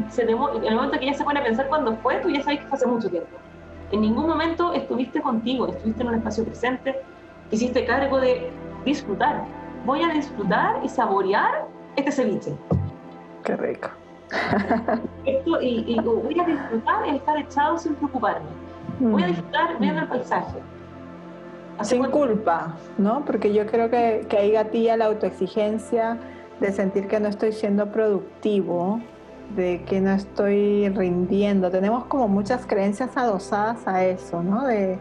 se 0.10 0.24
en 0.24 0.30
el 0.30 0.76
momento 0.76 1.00
que 1.00 1.06
ya 1.06 1.14
se 1.14 1.24
pone 1.24 1.40
a 1.40 1.44
pensar 1.44 1.70
cuándo 1.70 1.96
fue, 2.04 2.18
tú 2.18 2.30
ya 2.30 2.44
sabes 2.44 2.60
que 2.60 2.66
fue 2.68 2.76
hace 2.76 2.88
mucho 2.88 3.10
tiempo. 3.10 3.30
En 3.94 4.02
ningún 4.02 4.28
momento 4.28 4.74
estuviste 4.74 5.22
contigo, 5.22 5.68
estuviste 5.68 6.04
en 6.04 6.10
un 6.10 6.16
espacio 6.16 6.44
presente, 6.44 6.98
hiciste 7.50 7.86
cargo 7.86 8.20
de 8.20 8.52
disfrutar. 8.84 9.57
Voy 9.86 10.04
a 10.04 10.10
disfrutar 10.10 10.84
y 10.84 10.90
saborear 10.90 11.68
este 11.96 12.12
ceviche. 12.12 12.54
Qué 13.44 13.56
rico 13.56 13.90
y, 15.26 16.00
voy 16.02 16.40
a 16.40 16.46
disfrutar 16.46 17.08
el 17.08 17.16
estar 17.16 17.38
echado 17.38 17.78
sin 17.78 17.96
preocuparme. 17.96 18.46
Voy 19.00 19.24
a 19.24 19.28
mm. 19.28 19.30
disfrutar 19.30 19.80
viendo 19.80 20.02
el 20.02 20.08
paisaje. 20.08 20.60
sin 21.82 22.06
culpa, 22.06 22.76
¿no? 22.98 23.24
Porque 23.26 23.54
yo 23.54 23.66
creo 23.66 23.90
que, 23.90 24.26
que 24.30 24.38
ahí 24.38 24.52
gatilla 24.52 24.98
la 24.98 25.06
autoexigencia 25.06 26.18
de 26.60 26.72
sentir 26.72 27.08
que 27.08 27.20
no 27.20 27.30
estoy 27.30 27.52
siendo 27.52 27.92
productivo, 27.92 29.00
de 29.56 29.84
que 29.86 30.02
no 30.02 30.12
estoy 30.12 30.90
rindiendo. 30.90 31.70
Tenemos 31.70 32.06
como 32.06 32.28
muchas 32.28 32.66
creencias 32.66 33.16
adosadas 33.16 33.88
a 33.88 34.04
eso, 34.04 34.42
¿no? 34.42 34.66
De, 34.66 35.00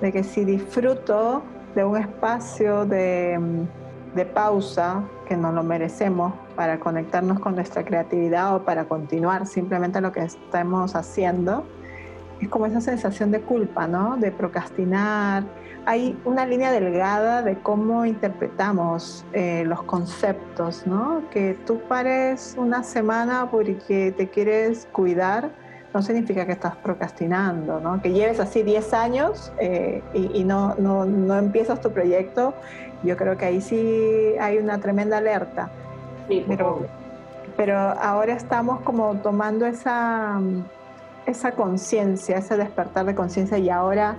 de 0.00 0.12
que 0.12 0.22
si 0.22 0.44
disfruto 0.44 1.42
de 1.74 1.84
un 1.84 1.96
espacio 1.96 2.84
de, 2.84 3.66
de 4.14 4.24
pausa, 4.24 5.02
que 5.26 5.36
no 5.36 5.52
lo 5.52 5.62
merecemos, 5.62 6.32
para 6.56 6.80
conectarnos 6.80 7.40
con 7.40 7.54
nuestra 7.54 7.84
creatividad 7.84 8.56
o 8.56 8.64
para 8.64 8.84
continuar 8.84 9.46
simplemente 9.46 10.00
lo 10.00 10.12
que 10.12 10.20
estamos 10.20 10.94
haciendo, 10.94 11.64
es 12.40 12.48
como 12.48 12.66
esa 12.66 12.80
sensación 12.80 13.30
de 13.30 13.40
culpa, 13.40 13.86
¿no? 13.86 14.16
De 14.16 14.32
procrastinar. 14.32 15.44
Hay 15.86 16.18
una 16.24 16.46
línea 16.46 16.72
delgada 16.72 17.42
de 17.42 17.58
cómo 17.58 18.06
interpretamos 18.06 19.24
eh, 19.32 19.64
los 19.66 19.82
conceptos, 19.82 20.86
¿no? 20.86 21.22
Que 21.30 21.56
tú 21.66 21.80
pares 21.88 22.54
una 22.58 22.82
semana 22.82 23.50
porque 23.50 24.12
te 24.16 24.28
quieres 24.28 24.88
cuidar, 24.92 25.50
no 25.92 26.02
significa 26.02 26.46
que 26.46 26.52
estás 26.52 26.76
procrastinando, 26.76 27.80
¿no? 27.80 28.00
Que 28.00 28.12
lleves 28.12 28.40
así 28.40 28.62
10 28.62 28.94
años 28.94 29.52
eh, 29.58 30.02
y, 30.14 30.44
no, 30.44 30.74
no, 30.76 31.04
no 31.04 31.36
empiezas 31.36 31.80
tu 31.80 31.90
proyecto, 31.90 32.54
yo 33.02 33.16
creo 33.16 33.36
que 33.36 33.46
ahí 33.46 33.60
sí 33.60 34.34
hay 34.40 34.58
una 34.58 34.78
tremenda 34.78 35.18
alerta. 35.18 35.70
Pero, 36.46 36.86
pero 37.56 37.76
ahora 37.76 38.34
estamos 38.34 38.80
como 38.82 39.16
tomando 39.16 39.66
esa, 39.66 40.40
esa 41.26 41.52
conciencia, 41.52 42.38
ese 42.38 42.56
despertar 42.56 43.04
de 43.04 43.16
conciencia 43.16 43.58
y 43.58 43.68
ahora 43.68 44.16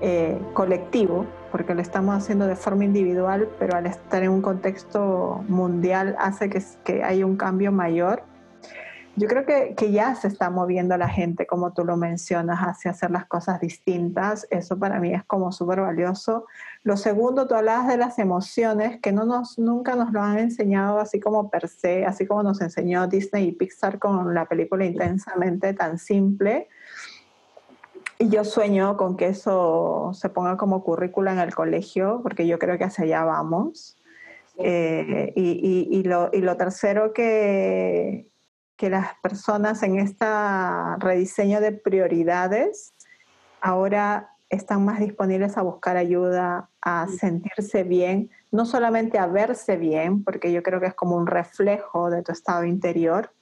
eh, 0.00 0.40
colectivo, 0.52 1.26
porque 1.50 1.74
lo 1.74 1.82
estamos 1.82 2.16
haciendo 2.16 2.46
de 2.46 2.54
forma 2.54 2.84
individual, 2.84 3.48
pero 3.58 3.76
al 3.76 3.86
estar 3.86 4.22
en 4.22 4.30
un 4.30 4.42
contexto 4.42 5.42
mundial 5.48 6.14
hace 6.20 6.48
que, 6.48 6.62
que 6.84 7.02
haya 7.02 7.26
un 7.26 7.36
cambio 7.36 7.72
mayor 7.72 8.22
yo 9.18 9.26
creo 9.26 9.44
que, 9.44 9.74
que, 9.74 9.90
ya 9.90 10.14
se 10.14 10.28
está 10.28 10.48
moviendo 10.48 10.96
la 10.96 11.08
gente, 11.08 11.46
como 11.46 11.72
tú 11.72 11.84
lo 11.84 11.96
mencionas, 11.96 12.60
hacia 12.60 12.92
hacer 12.92 13.10
las 13.10 13.26
cosas 13.26 13.60
distintas. 13.60 14.46
Eso 14.50 14.78
para 14.78 15.00
mí 15.00 15.12
es 15.12 15.24
como 15.24 15.50
súper 15.50 15.80
valioso. 15.80 16.46
Lo 16.84 16.96
segundo, 16.96 17.48
tú 17.48 17.56
hablabas 17.56 17.88
de 17.88 17.96
las 17.96 18.18
emociones, 18.20 19.00
que 19.00 19.10
no 19.10 19.24
nos, 19.24 19.58
nunca 19.58 19.96
nos 19.96 20.12
lo 20.12 20.22
han 20.22 20.38
enseñado 20.38 21.00
así 21.00 21.18
como 21.18 21.50
per 21.50 21.68
se, 21.68 22.06
así 22.06 22.26
como 22.26 22.44
nos 22.44 22.60
enseñó 22.60 23.08
Disney 23.08 23.48
y 23.48 23.52
Pixar 23.52 23.98
con 23.98 24.34
la 24.34 24.46
película 24.46 24.84
intensamente 24.84 25.74
tan 25.74 25.98
simple. 25.98 26.68
Y 28.20 28.28
yo 28.28 28.44
sueño 28.44 28.96
con 28.96 29.16
que 29.16 29.28
eso 29.28 30.12
se 30.14 30.28
ponga 30.28 30.56
como 30.56 30.84
currícula 30.84 31.32
en 31.32 31.40
el 31.40 31.54
colegio, 31.54 32.20
porque 32.22 32.46
yo 32.46 32.58
creo 32.58 32.78
que 32.78 32.84
hacia 32.84 33.04
allá 33.04 33.24
vamos. 33.24 33.96
Eh, 34.58 35.32
y, 35.36 35.88
y, 35.90 35.98
y, 35.98 36.02
lo, 36.04 36.30
y 36.32 36.40
lo 36.40 36.56
tercero 36.56 37.12
que, 37.12 38.28
que 38.78 38.88
las 38.88 39.08
personas 39.20 39.82
en 39.82 39.98
este 39.98 40.24
rediseño 40.98 41.60
de 41.60 41.72
prioridades 41.72 42.94
ahora 43.60 44.30
están 44.48 44.84
más 44.84 45.00
disponibles 45.00 45.58
a 45.58 45.62
buscar 45.62 45.96
ayuda, 45.96 46.70
a 46.80 47.08
sentirse 47.08 47.82
bien, 47.82 48.30
no 48.52 48.64
solamente 48.64 49.18
a 49.18 49.26
verse 49.26 49.76
bien, 49.76 50.22
porque 50.22 50.52
yo 50.52 50.62
creo 50.62 50.80
que 50.80 50.86
es 50.86 50.94
como 50.94 51.16
un 51.16 51.26
reflejo 51.26 52.08
de 52.08 52.22
tu 52.22 52.32
estado 52.32 52.64
interior. 52.64 53.32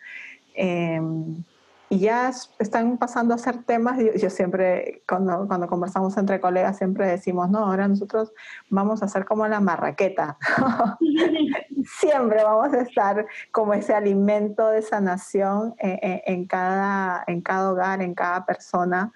Em, 0.54 1.44
y 1.88 2.00
ya 2.00 2.32
están 2.58 2.98
pasando 2.98 3.34
a 3.34 3.38
ser 3.38 3.62
temas, 3.62 3.98
yo, 4.20 4.28
siempre, 4.28 5.02
cuando, 5.08 5.46
cuando, 5.46 5.68
conversamos 5.68 6.16
entre 6.16 6.40
colegas, 6.40 6.78
siempre 6.78 7.06
decimos, 7.06 7.48
no, 7.48 7.60
ahora 7.60 7.86
nosotros 7.86 8.32
vamos 8.68 9.02
a 9.02 9.04
hacer 9.04 9.24
como 9.24 9.46
la 9.46 9.60
marraqueta. 9.60 10.36
siempre 12.00 12.42
vamos 12.42 12.74
a 12.74 12.80
estar 12.80 13.26
como 13.52 13.72
ese 13.72 13.94
alimento 13.94 14.68
de 14.68 14.82
sanación 14.82 15.74
en, 15.78 16.46
cada, 16.46 17.22
en 17.28 17.40
cada 17.40 17.70
hogar, 17.70 18.02
en 18.02 18.14
cada 18.14 18.44
persona. 18.44 19.12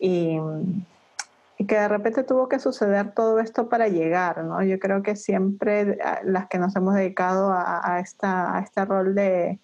Y, 0.00 0.38
que 1.66 1.74
de 1.74 1.88
repente 1.88 2.22
tuvo 2.22 2.48
que 2.48 2.60
suceder 2.60 3.14
todo 3.14 3.40
esto 3.40 3.68
para 3.68 3.88
llegar, 3.88 4.44
¿no? 4.44 4.62
Yo 4.62 4.78
creo 4.78 5.02
que 5.02 5.16
siempre 5.16 5.98
las 6.22 6.46
que 6.46 6.56
nos 6.56 6.74
hemos 6.76 6.94
dedicado 6.94 7.52
a, 7.52 7.98
esta, 7.98 8.56
a 8.56 8.60
este 8.60 8.84
rol 8.84 9.16
de, 9.16 9.58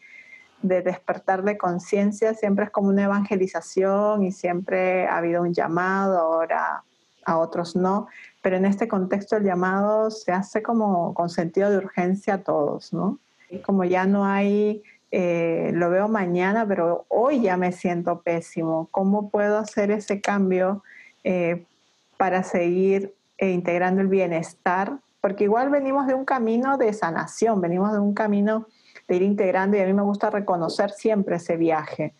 de 0.64 0.80
despertar 0.80 1.42
de 1.42 1.58
conciencia, 1.58 2.32
siempre 2.32 2.64
es 2.64 2.70
como 2.70 2.88
una 2.88 3.04
evangelización 3.04 4.22
y 4.22 4.32
siempre 4.32 5.06
ha 5.06 5.18
habido 5.18 5.42
un 5.42 5.52
llamado, 5.52 6.18
ahora 6.18 6.82
a 7.26 7.36
otros 7.36 7.76
no, 7.76 8.08
pero 8.40 8.56
en 8.56 8.64
este 8.64 8.88
contexto 8.88 9.36
el 9.36 9.44
llamado 9.44 10.10
se 10.10 10.32
hace 10.32 10.62
como 10.62 11.12
con 11.12 11.28
sentido 11.28 11.70
de 11.70 11.76
urgencia 11.76 12.34
a 12.34 12.38
todos, 12.38 12.94
¿no? 12.94 13.18
Como 13.64 13.84
ya 13.84 14.06
no 14.06 14.24
hay, 14.24 14.82
eh, 15.10 15.70
lo 15.74 15.90
veo 15.90 16.08
mañana, 16.08 16.66
pero 16.66 17.04
hoy 17.08 17.42
ya 17.42 17.58
me 17.58 17.70
siento 17.72 18.20
pésimo, 18.22 18.88
¿cómo 18.90 19.28
puedo 19.28 19.58
hacer 19.58 19.90
ese 19.90 20.22
cambio 20.22 20.82
eh, 21.24 21.62
para 22.16 22.42
seguir 22.42 23.14
eh, 23.36 23.50
integrando 23.50 24.00
el 24.00 24.08
bienestar? 24.08 24.96
Porque 25.20 25.44
igual 25.44 25.68
venimos 25.68 26.06
de 26.06 26.14
un 26.14 26.24
camino 26.24 26.78
de 26.78 26.92
sanación, 26.94 27.60
venimos 27.60 27.92
de 27.92 27.98
un 27.98 28.14
camino 28.14 28.66
de 29.08 29.16
ir 29.16 29.22
integrando 29.22 29.76
y 29.76 29.80
a 29.80 29.86
mí 29.86 29.92
me 29.92 30.02
gusta 30.02 30.30
reconocer 30.30 30.90
siempre 30.90 31.36
ese 31.36 31.56
viaje. 31.56 32.14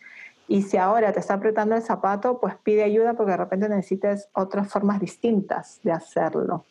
Y 0.47 0.61
si 0.61 0.77
ahora 0.77 1.11
te 1.11 1.19
está 1.19 1.35
apretando 1.35 1.75
el 1.75 1.81
zapato, 1.81 2.39
pues 2.39 2.55
pide 2.61 2.83
ayuda 2.83 3.13
porque 3.13 3.31
de 3.31 3.37
repente 3.37 3.69
necesites 3.69 4.27
otras 4.33 4.69
formas 4.71 4.99
distintas 4.99 5.79
de 5.83 5.91
hacerlo. 5.91 6.65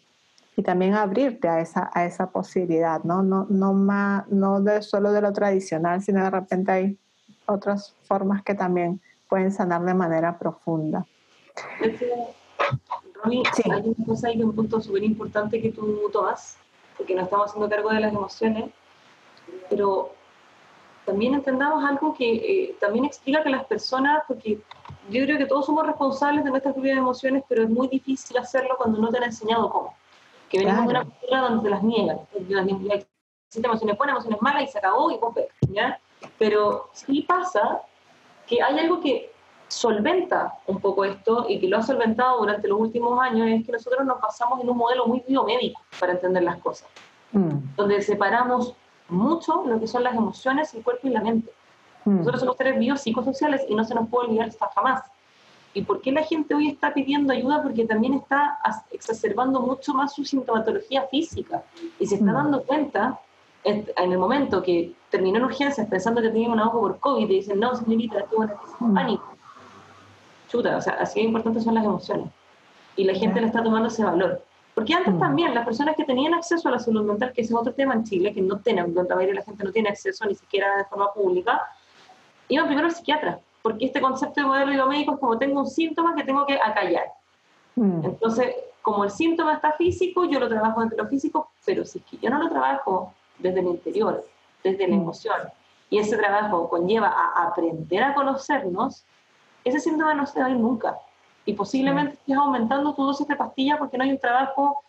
Y 0.57 0.63
también 0.63 0.95
abrirte 0.95 1.49
a 1.49 1.61
esa, 1.61 1.91
a 1.93 2.05
esa 2.05 2.31
posibilidad, 2.31 3.03
¿no? 3.03 3.25
No, 3.25 3.47
no, 3.51 3.73
más, 3.73 4.29
no 4.29 4.61
de, 4.61 4.83
solo 4.83 5.11
de 5.11 5.21
lo 5.21 5.33
tradicional, 5.33 6.01
sino 6.03 6.23
de 6.23 6.31
repente 6.31 6.71
hay 6.71 6.99
otras 7.47 7.97
formas 8.05 8.45
que 8.45 8.55
también 8.55 9.01
pueden 9.29 9.51
sanar 9.51 9.85
de 9.85 9.95
manera 9.95 10.39
profunda. 10.39 11.05
Romy, 13.23 13.43
sí. 13.55 13.63
hay 13.71 13.83
una 13.83 14.07
cosa 14.07 14.29
ahí, 14.29 14.41
un 14.41 14.55
punto 14.55 14.81
súper 14.81 15.03
importante 15.03 15.61
que 15.61 15.73
tú 15.73 16.09
tomas, 16.13 16.57
porque 16.97 17.17
nos 17.17 17.25
estamos 17.25 17.51
haciendo 17.51 17.69
cargo 17.69 17.91
de 17.91 18.01
las 18.01 18.13
emociones, 18.13 18.71
pero 19.69 20.13
también 21.05 21.35
entendamos 21.35 21.85
algo 21.85 22.15
que 22.15 22.35
eh, 22.35 22.77
también 22.81 23.05
explica 23.05 23.43
que 23.43 23.51
las 23.51 23.65
personas, 23.65 24.23
porque 24.27 24.59
yo 25.11 25.25
creo 25.25 25.39
que 25.39 25.47
todos 25.47 25.67
somos 25.67 25.87
responsables 25.87 26.45
de 26.45 26.51
nuestras 26.51 26.75
propias 26.75 26.99
emociones, 26.99 27.45
pero 27.49 27.65
es 27.65 27.71
muy 27.71 27.89
difícil 27.89 28.39
hacerlo 28.39 28.77
cuando 28.77 28.99
no 28.99 29.11
te 29.11 29.19
han 29.19 29.25
enseñado 29.25 29.69
cómo. 29.71 29.95
Que 30.49 30.59
venimos 30.59 30.85
de 30.85 30.91
una 30.91 31.05
cultura 31.05 31.41
donde 31.41 31.63
te 31.65 31.71
las 31.71 31.83
niegan. 31.83 32.19
Existen 32.35 33.65
emociones 33.65 33.99
buenas, 33.99 34.15
emociones 34.15 34.43
malas 34.43 34.63
y 34.65 34.67
se 34.69 34.79
acabó 34.79 35.11
y 35.11 35.19
vos 35.19 35.35
¿ya? 35.69 35.99
Pero 36.39 36.89
sí 36.93 37.23
pasa 37.23 37.83
que 38.47 38.63
hay 38.63 38.79
algo 38.79 39.01
que 39.01 39.31
solventa 39.69 40.55
un 40.67 40.81
poco 40.81 41.05
esto 41.05 41.47
y 41.49 41.59
que 41.59 41.69
lo 41.69 41.79
ha 41.79 41.83
solventado 41.83 42.39
durante 42.39 42.69
los 42.69 42.79
últimos 42.79 43.21
años 43.21 43.49
es 43.49 43.67
que 43.67 43.73
nosotros 43.73 44.05
nos 44.07 44.21
basamos 44.21 44.61
en 44.61 44.71
un 44.71 44.77
modelo 44.77 45.07
muy 45.07 45.23
biomédico 45.27 45.81
para 45.99 46.13
entender 46.13 46.43
las 46.43 46.59
cosas, 46.59 46.89
mm. 47.33 47.75
donde 47.77 48.01
separamos 48.03 48.75
mucho 49.09 49.65
lo 49.67 49.79
que 49.79 49.87
son 49.87 50.03
las 50.03 50.15
emociones, 50.15 50.75
el 50.75 50.83
cuerpo 50.83 51.09
y 51.09 51.11
la 51.11 51.21
mente. 51.21 51.51
Hmm. 52.05 52.19
Nosotros 52.19 52.41
somos 52.41 52.57
seres 52.57 52.79
biopsicosociales 52.79 53.63
y 53.69 53.75
no 53.75 53.85
se 53.85 53.95
nos 53.95 54.09
puede 54.09 54.29
olvidar 54.29 54.49
hasta 54.49 54.69
jamás. 54.75 55.03
¿Y 55.73 55.83
por 55.83 56.01
qué 56.01 56.13
la 56.13 56.23
gente 56.23 56.55
hoy 56.55 56.69
está 56.69 56.95
pidiendo 56.95 57.33
ayuda? 57.33 57.63
Porque 57.63 57.85
también 57.85 58.15
está 58.15 58.59
exacerbando 58.93 59.61
mucho 59.61 59.93
más 59.93 60.15
su 60.15 60.25
sintomatología 60.25 61.03
física 61.09 61.65
y 61.99 62.07
se 62.07 62.17
está 62.17 62.31
hmm. 62.31 62.35
dando 62.35 62.63
cuenta 62.63 63.21
en 63.65 64.13
el 64.13 64.19
momento 64.19 64.63
que 64.63 64.93
terminó 65.09 65.39
en 65.39 65.45
urgencias 65.45 65.89
pensando 65.89 66.21
que 66.21 66.29
tenía 66.29 66.51
un 66.51 66.61
ahogo 66.61 66.81
por 66.81 66.99
COVID 66.99 67.25
y 67.31 67.37
dicen, 67.37 67.61
no, 67.61 67.75
señorita, 67.75 68.25
tuvo 68.27 68.43
una 68.43 68.53
crisis 68.53 68.79
de 68.79 68.87
hmm. 68.87 68.95
pánico. 68.95 69.35
Chuta, 70.49 70.77
o 70.77 70.81
sea, 70.81 70.95
así 70.95 71.21
de 71.21 71.27
importantes 71.27 71.65
son 71.65 71.75
las 71.75 71.85
emociones. 71.85 72.29
Y 72.97 73.05
la 73.05 73.15
gente 73.15 73.41
le 73.41 73.47
está 73.47 73.63
tomando 73.63 73.89
ese 73.89 74.05
valor. 74.05 74.45
Porque 74.75 74.93
antes 74.93 75.15
mm. 75.15 75.19
también 75.21 75.55
las 75.55 75.65
personas 75.65 75.95
que 75.97 76.05
tenían 76.05 76.35
acceso 76.35 76.69
a 76.69 76.73
la 76.73 76.79
salud 76.79 77.05
mental, 77.05 77.33
que 77.33 77.43
es 77.43 77.53
otro 77.53 77.73
tema 77.73 77.95
en 77.95 78.05
Chile, 78.05 78.35
que 78.35 78.43
no 78.43 78.59
tienen, 78.59 78.93
donde 78.93 79.09
la 79.09 79.15
mayoría 79.15 79.35
de 79.35 79.41
la 79.41 79.45
gente 79.45 79.65
no 79.65 79.73
tiene 79.73 79.89
acceso 79.89 80.27
ni 80.27 80.35
siquiera 80.35 80.77
de 80.79 80.85
forma 80.85 81.13
pública, 81.13 81.63
iban 82.49 82.67
primero 82.67 82.89
al 82.89 82.95
psiquiatra, 82.95 83.39
porque 83.63 83.87
este 83.87 84.01
concepto 84.01 84.41
de 84.41 84.47
modelo 84.47 84.73
biomédico 84.73 85.15
es 85.15 85.21
como 85.21 85.39
tengo 85.39 85.61
un 85.61 85.67
síntoma 85.69 86.15
que 86.17 86.25
tengo 86.25 86.45
que 86.45 86.55
acallar. 86.55 87.07
Mm. 87.77 88.05
Entonces, 88.05 88.55
como 88.83 89.05
el 89.05 89.11
síntoma 89.11 89.55
está 89.55 89.73
físico, 89.73 90.25
yo 90.25 90.41
lo 90.41 90.49
trabajo 90.49 90.83
desde 90.83 90.97
lo 90.97 91.07
físico, 91.07 91.51
pero 91.65 91.85
si 91.85 91.99
es 91.99 92.05
que 92.05 92.19
yo 92.19 92.31
no 92.31 92.39
lo 92.39 92.49
trabajo 92.49 93.15
desde 93.39 93.61
el 93.61 93.67
interior, 93.67 94.25
desde 94.65 94.89
la 94.89 94.97
mm. 94.97 95.01
emoción, 95.01 95.41
y 95.89 95.99
ese 95.99 96.17
trabajo 96.17 96.69
conlleva 96.69 97.09
a 97.09 97.47
aprender 97.47 98.03
a 98.03 98.15
conocernos, 98.15 99.05
ese 99.63 99.79
síntoma 99.79 100.15
no 100.15 100.27
se 100.27 100.41
va 100.41 100.47
a 100.47 100.51
ir 100.51 100.57
nunca 100.57 100.99
y 101.45 101.53
posiblemente 101.55 102.15
estés 102.15 102.37
aumentando 102.37 102.95
tu 102.95 103.05
dosis 103.05 103.27
de 103.29 103.37
pastilla 103.37 103.79
porque 103.79 103.99
no 103.99 104.05
hay 104.05 104.11
un 104.11 104.19
trabajo, 104.19 104.83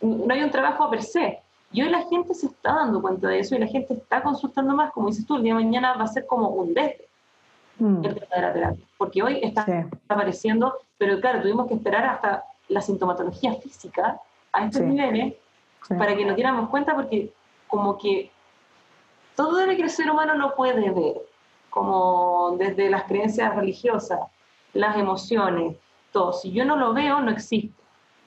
no 0.00 0.32
hay 0.32 0.42
un 0.42 0.50
trabajo 0.50 0.90
per 0.90 1.02
se. 1.02 1.40
Y 1.72 1.82
hoy 1.82 1.88
la 1.88 2.02
gente 2.02 2.34
se 2.34 2.46
está 2.46 2.74
dando 2.74 3.02
cuenta 3.02 3.28
de 3.28 3.40
eso 3.40 3.56
y 3.56 3.58
la 3.58 3.66
gente 3.66 3.94
está 3.94 4.22
consultando 4.22 4.74
más, 4.74 4.92
como 4.92 5.08
dices 5.08 5.26
tú, 5.26 5.36
el 5.36 5.42
día 5.42 5.54
de 5.54 5.64
mañana 5.64 5.94
va 5.94 6.04
a 6.04 6.08
ser 6.08 6.26
como 6.26 6.48
un 6.48 6.72
desde 6.72 7.08
mm. 7.78 8.04
el 8.04 8.14
tema 8.14 8.36
de 8.36 8.42
la 8.42 8.52
terapia, 8.52 8.84
porque 8.96 9.22
hoy 9.22 9.40
está, 9.42 9.66
apareciendo, 10.08 10.74
pero 10.98 11.20
claro, 11.20 11.42
tuvimos 11.42 11.66
que 11.66 11.74
esperar 11.74 12.04
hasta 12.04 12.44
la 12.68 12.80
sintomatología 12.80 13.54
física 13.54 14.20
a 14.52 14.66
estos 14.66 14.82
niveles 14.82 15.34
para 15.88 16.14
que 16.16 16.24
nos 16.24 16.36
diéramos 16.36 16.70
cuenta 16.70 16.94
porque 16.94 17.32
como 17.66 17.98
que 17.98 18.30
todo 19.34 19.66
lo 19.66 19.74
que 19.74 19.82
el 19.82 19.90
ser 19.90 20.10
humano 20.10 20.34
no 20.34 20.54
puede 20.54 20.90
ver, 20.90 21.16
como 21.70 22.54
desde 22.56 22.88
las 22.88 23.02
creencias 23.04 23.54
religiosas, 23.56 24.20
las 24.72 24.96
emociones, 24.96 25.76
si 26.32 26.52
yo 26.52 26.64
no 26.64 26.76
lo 26.76 26.94
veo, 26.94 27.20
no 27.20 27.30
existe 27.30 27.74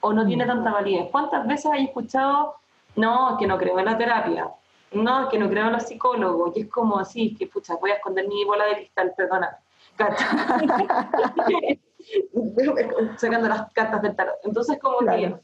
o 0.00 0.12
no 0.12 0.26
tiene 0.26 0.46
tanta 0.46 0.70
validez. 0.70 1.08
¿Cuántas 1.10 1.46
veces 1.46 1.70
hay 1.72 1.86
escuchado, 1.86 2.56
no, 2.96 3.36
que 3.38 3.46
no 3.46 3.58
creo 3.58 3.78
en 3.78 3.86
la 3.86 3.98
terapia, 3.98 4.50
no, 4.92 5.28
que 5.28 5.38
no 5.38 5.48
creo 5.48 5.66
en 5.66 5.72
los 5.72 5.84
psicólogos? 5.84 6.56
Y 6.56 6.62
es 6.62 6.68
como 6.68 6.98
así, 6.98 7.34
que 7.34 7.46
pucha, 7.46 7.76
voy 7.76 7.90
a 7.90 7.94
esconder 7.94 8.28
mi 8.28 8.44
bola 8.44 8.66
de 8.66 8.76
cristal, 8.76 9.12
perdona. 9.16 9.58
Sacando 13.16 13.48
las 13.48 13.72
cartas 13.72 14.02
del 14.02 14.14
tarot. 14.14 14.36
Entonces, 14.44 14.78
como 14.80 14.98
que 14.98 15.34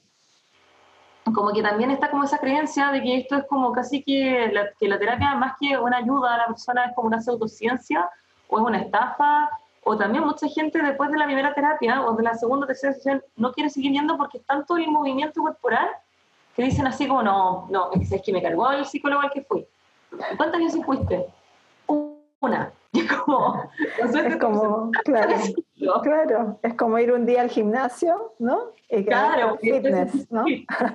como 1.33 1.53
que 1.53 1.63
también 1.63 1.91
está 1.91 2.11
como 2.11 2.25
esa 2.25 2.39
creencia 2.39 2.93
de 2.93 3.03
que 3.03 3.17
esto 3.17 3.37
es 3.37 3.47
como 3.47 3.73
casi 3.73 4.03
que 4.03 4.51
la, 4.53 4.69
que 4.79 4.87
la 4.87 4.99
terapia 4.99 5.35
más 5.35 5.55
que 5.59 5.79
una 5.79 5.97
ayuda 5.97 6.35
a 6.35 6.39
la 6.39 6.47
persona 6.49 6.85
es 6.85 6.95
como 6.95 7.09
una 7.09 7.23
pseudociencia 7.23 8.11
o 8.49 8.59
es 8.59 8.65
una 8.65 8.83
estafa 8.83 9.49
o 9.85 9.97
también 9.97 10.25
mucha 10.25 10.49
gente 10.49 10.83
después 10.83 11.11
de 11.11 11.19
la 11.19 11.27
primera 11.27 11.55
terapia 11.55 12.03
o 12.03 12.15
de 12.15 12.23
la 12.23 12.35
segunda 12.35 12.65
o 12.65 12.67
tercera 12.67 12.95
sesión 12.95 13.23
no 13.37 13.53
quiere 13.53 13.71
seguir 13.71 13.91
viendo 13.91 14.17
porque 14.17 14.39
es 14.39 14.45
tanto 14.47 14.77
el 14.77 14.89
movimiento 14.89 15.43
corporal 15.43 15.89
que 16.57 16.63
dicen 16.63 16.87
así 16.87 17.07
como, 17.07 17.23
no, 17.23 17.67
no, 17.71 17.91
es 17.93 18.23
que 18.23 18.33
me 18.33 18.43
cargó 18.43 18.71
el 18.71 18.87
psicólogo 18.87 19.23
al 19.23 19.31
que 19.31 19.43
fui. 19.43 19.67
¿Cuántas 20.37 20.61
veces 20.61 20.85
fuiste? 20.85 21.27
Una. 22.41 22.73
Y 22.95 23.01
es 23.01 23.13
como, 23.13 23.61
es 23.99 24.37
como, 24.37 24.93
claro, 25.05 25.35
claro, 26.01 26.61
es 26.63 26.75
como 26.75 26.97
ir 27.01 27.11
un 27.11 27.27
día 27.27 27.41
al 27.41 27.51
gimnasio, 27.51 28.35
¿no? 28.39 28.71
Y 28.89 29.05
claro, 29.05 29.59
fitness, 29.61 30.31
¿no? 30.31 30.45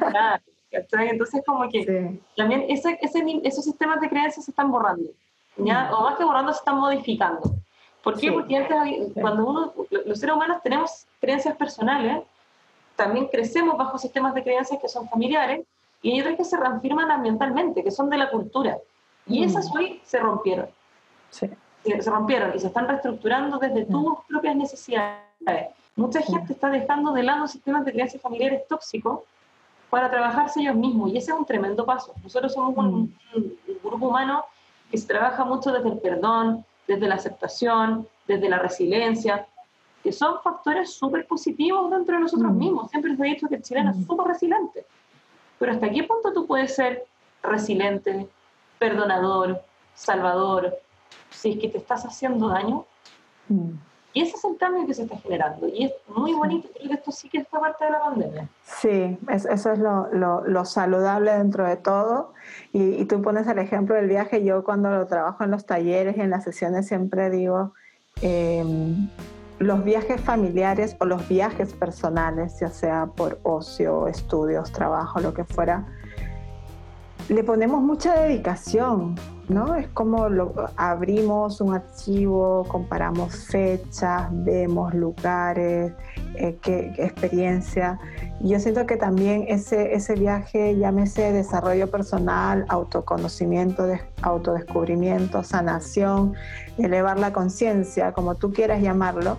Claro, 0.09 0.41
Entonces 0.71 1.43
como 1.45 1.67
que 1.67 2.17
también 2.37 2.63
ese, 2.69 2.97
ese, 3.01 3.41
esos 3.43 3.65
sistemas 3.65 3.99
de 3.99 4.07
creencias 4.07 4.45
se 4.45 4.51
están 4.51 4.71
borrando, 4.71 5.09
¿ya? 5.57 5.89
Mm. 5.89 5.93
O 5.93 6.01
más 6.03 6.17
que 6.17 6.23
borrando, 6.23 6.53
se 6.53 6.59
están 6.59 6.77
modificando. 6.77 7.41
¿Por 8.03 8.19
qué? 8.19 8.31
Porque 8.31 8.55
antes, 8.55 9.11
cuando 9.13 9.45
uno, 9.45 9.73
los 10.05 10.19
seres 10.19 10.35
humanos 10.35 10.57
tenemos 10.63 11.05
creencias 11.19 11.55
personales, 11.57 12.23
también 12.95 13.27
crecemos 13.27 13.77
bajo 13.77 13.97
sistemas 13.97 14.33
de 14.33 14.43
creencias 14.43 14.79
que 14.81 14.87
son 14.87 15.07
familiares 15.09 15.65
y 16.01 16.11
hay 16.11 16.21
otras 16.21 16.37
que 16.37 16.43
se 16.45 16.57
reafirman 16.57 17.11
ambientalmente, 17.11 17.83
que 17.83 17.91
son 17.91 18.09
de 18.09 18.17
la 18.17 18.29
cultura. 18.29 18.77
Y 19.25 19.41
mm. 19.41 19.43
esas 19.43 19.73
hoy 19.75 20.01
se 20.03 20.19
rompieron. 20.19 20.67
Sí. 21.29 21.49
Se 21.83 22.09
rompieron 22.09 22.53
y 22.55 22.59
se 22.59 22.67
están 22.67 22.87
reestructurando 22.87 23.57
desde 23.57 23.85
mm. 23.85 23.91
tus 23.91 24.17
propias 24.27 24.55
necesidades. 24.55 25.17
Mucha 25.95 26.21
gente 26.21 26.53
está 26.53 26.69
dejando 26.69 27.11
de 27.11 27.23
lado 27.23 27.47
sistemas 27.47 27.83
de 27.85 27.91
creencias 27.91 28.21
familiares 28.21 28.67
tóxicos 28.67 29.21
para 29.89 30.09
trabajarse 30.09 30.61
ellos 30.61 30.75
mismos 30.75 31.11
y 31.11 31.17
ese 31.17 31.31
es 31.31 31.37
un 31.37 31.45
tremendo 31.45 31.85
paso. 31.85 32.13
Nosotros 32.23 32.53
somos 32.53 32.77
un, 32.77 33.15
mm. 33.33 33.37
un 33.37 33.79
grupo 33.83 34.07
humano 34.07 34.45
que 34.89 34.97
se 34.97 35.07
trabaja 35.07 35.43
mucho 35.45 35.71
desde 35.71 35.89
el 35.89 35.99
perdón, 35.99 36.65
desde 36.89 37.07
la 37.07 37.15
aceptación, 37.15 38.07
desde 38.27 38.49
la 38.49 38.57
resiliencia, 38.57 39.47
que 40.01 40.11
son 40.11 40.41
factores 40.41 40.91
súper 40.91 41.27
positivos 41.27 41.91
dentro 41.91 42.15
de 42.15 42.21
nosotros 42.21 42.51
mm. 42.51 42.57
mismos. 42.57 42.89
Siempre 42.89 43.13
ha 43.13 43.23
dicho 43.25 43.47
que 43.47 43.55
el 43.55 43.61
chileno 43.61 43.91
es 43.91 43.97
mm. 43.97 44.05
súper 44.07 44.25
resiliente. 44.25 44.85
Pero 45.59 45.71
¿hasta 45.71 45.91
qué 45.91 46.03
punto 46.03 46.33
tú 46.33 46.47
puedes 46.47 46.75
ser 46.75 47.05
resiliente, 47.43 48.27
perdonador, 48.79 49.61
salvador, 49.93 50.79
si 51.29 51.51
es 51.51 51.59
que 51.59 51.69
te 51.69 51.77
estás 51.77 52.05
haciendo 52.05 52.47
daño? 52.47 52.85
Mm. 53.49 53.73
Y 54.13 54.23
ese 54.23 54.37
es 54.37 54.43
el 54.43 54.57
cambio 54.57 54.87
que 54.87 54.93
se 54.93 55.03
está 55.03 55.17
generando. 55.17 55.67
Y 55.67 55.85
es 55.85 55.93
muy 56.07 56.33
bonito, 56.33 56.67
creo 56.73 56.89
que 56.89 56.93
esto 56.95 57.11
sí 57.11 57.29
que 57.29 57.39
es 57.39 57.47
parte 57.47 57.85
de 57.85 57.91
la 57.91 57.99
pandemia. 57.99 58.49
Sí, 58.63 59.17
eso 59.27 59.71
es 59.71 59.79
lo, 59.79 60.09
lo, 60.11 60.65
saludable 60.65 61.31
dentro 61.31 61.65
de 61.65 61.77
todo. 61.77 62.33
Y, 62.73 63.01
y, 63.01 63.05
tú 63.05 63.21
pones 63.21 63.47
el 63.47 63.59
ejemplo 63.59 63.95
del 63.95 64.07
viaje. 64.07 64.43
Yo 64.43 64.63
cuando 64.63 64.89
lo 64.89 65.05
trabajo 65.05 65.43
en 65.43 65.51
los 65.51 65.65
talleres 65.65 66.17
y 66.17 66.21
en 66.21 66.31
las 66.31 66.43
sesiones 66.43 66.87
siempre 66.87 67.29
digo, 67.29 67.73
eh, 68.21 68.63
los 69.59 69.83
viajes 69.83 70.21
familiares 70.21 70.95
o 70.99 71.05
los 71.05 71.27
viajes 71.27 71.73
personales, 71.73 72.59
ya 72.59 72.69
sea 72.69 73.07
por 73.07 73.39
ocio, 73.43 74.07
estudios, 74.07 74.71
trabajo, 74.71 75.19
lo 75.19 75.33
que 75.33 75.43
fuera, 75.43 75.85
le 77.27 77.43
ponemos 77.43 77.81
mucha 77.81 78.21
dedicación, 78.21 79.15
¿no? 79.49 79.75
Es 79.75 79.87
como 79.89 80.29
lo, 80.29 80.53
abrimos 80.77 81.59
un 81.59 81.73
archivo, 81.73 82.63
comparamos 82.67 83.35
fechas, 83.35 84.27
vemos 84.31 84.93
lugares, 84.93 85.91
eh, 86.35 86.57
qué, 86.61 86.93
experiencia. 86.97 87.99
Y 88.39 88.49
yo 88.49 88.59
siento 88.59 88.85
que 88.85 88.95
también 88.95 89.45
ese, 89.47 89.93
ese 89.93 90.13
viaje, 90.13 90.77
llámese 90.77 91.33
desarrollo 91.33 91.89
personal, 91.89 92.65
autoconocimiento, 92.69 93.85
autodescubrimiento, 94.21 95.43
sanación, 95.43 96.35
elevar 96.77 97.19
la 97.19 97.33
conciencia, 97.33 98.13
como 98.13 98.35
tú 98.35 98.53
quieras 98.53 98.81
llamarlo, 98.81 99.37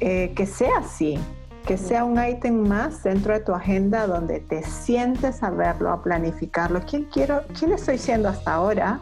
eh, 0.00 0.32
que 0.34 0.44
sea 0.44 0.78
así, 0.78 1.18
que 1.64 1.78
sea 1.78 2.04
un 2.04 2.22
ítem 2.22 2.66
más 2.66 3.04
dentro 3.04 3.32
de 3.32 3.40
tu 3.40 3.52
agenda 3.52 4.06
donde 4.06 4.40
te 4.40 4.62
sientes 4.64 5.42
a 5.42 5.50
verlo, 5.50 5.90
a 5.90 6.02
planificarlo. 6.02 6.80
¿Quién, 6.88 7.04
quiero, 7.04 7.42
quién 7.58 7.72
estoy 7.72 7.98
siendo 7.98 8.28
hasta 8.28 8.54
ahora? 8.54 9.00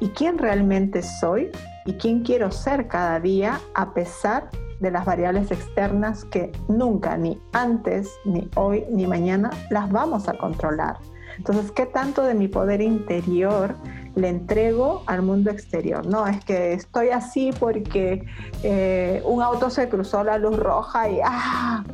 ¿Y 0.00 0.08
quién 0.08 0.38
realmente 0.38 1.02
soy? 1.02 1.50
¿Y 1.86 1.94
quién 1.94 2.22
quiero 2.22 2.50
ser 2.50 2.88
cada 2.88 3.20
día 3.20 3.60
a 3.74 3.92
pesar 3.94 4.50
de 4.80 4.90
las 4.90 5.04
variables 5.04 5.50
externas 5.50 6.24
que 6.24 6.50
nunca, 6.68 7.16
ni 7.16 7.40
antes, 7.52 8.10
ni 8.24 8.48
hoy, 8.56 8.84
ni 8.90 9.06
mañana, 9.06 9.50
las 9.70 9.90
vamos 9.90 10.28
a 10.28 10.34
controlar? 10.34 10.98
Entonces, 11.36 11.70
¿qué 11.72 11.86
tanto 11.86 12.22
de 12.22 12.34
mi 12.34 12.48
poder 12.48 12.80
interior 12.80 13.74
le 14.14 14.28
entrego 14.28 15.02
al 15.06 15.22
mundo 15.22 15.50
exterior? 15.50 16.06
No, 16.06 16.26
es 16.26 16.44
que 16.44 16.72
estoy 16.74 17.08
así 17.08 17.50
porque 17.58 18.24
eh, 18.62 19.22
un 19.24 19.42
auto 19.42 19.70
se 19.70 19.88
cruzó 19.88 20.22
la 20.22 20.38
luz 20.38 20.56
roja 20.58 21.08
y 21.08 21.18
¡ah! 21.24 21.84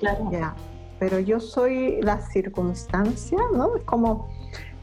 Claro. 0.00 0.30
Ya. 0.30 0.54
Pero 0.98 1.18
yo 1.18 1.38
soy 1.38 2.00
la 2.02 2.20
circunstancia, 2.20 3.38
¿no? 3.54 3.76
Es 3.76 3.84
como 3.84 4.28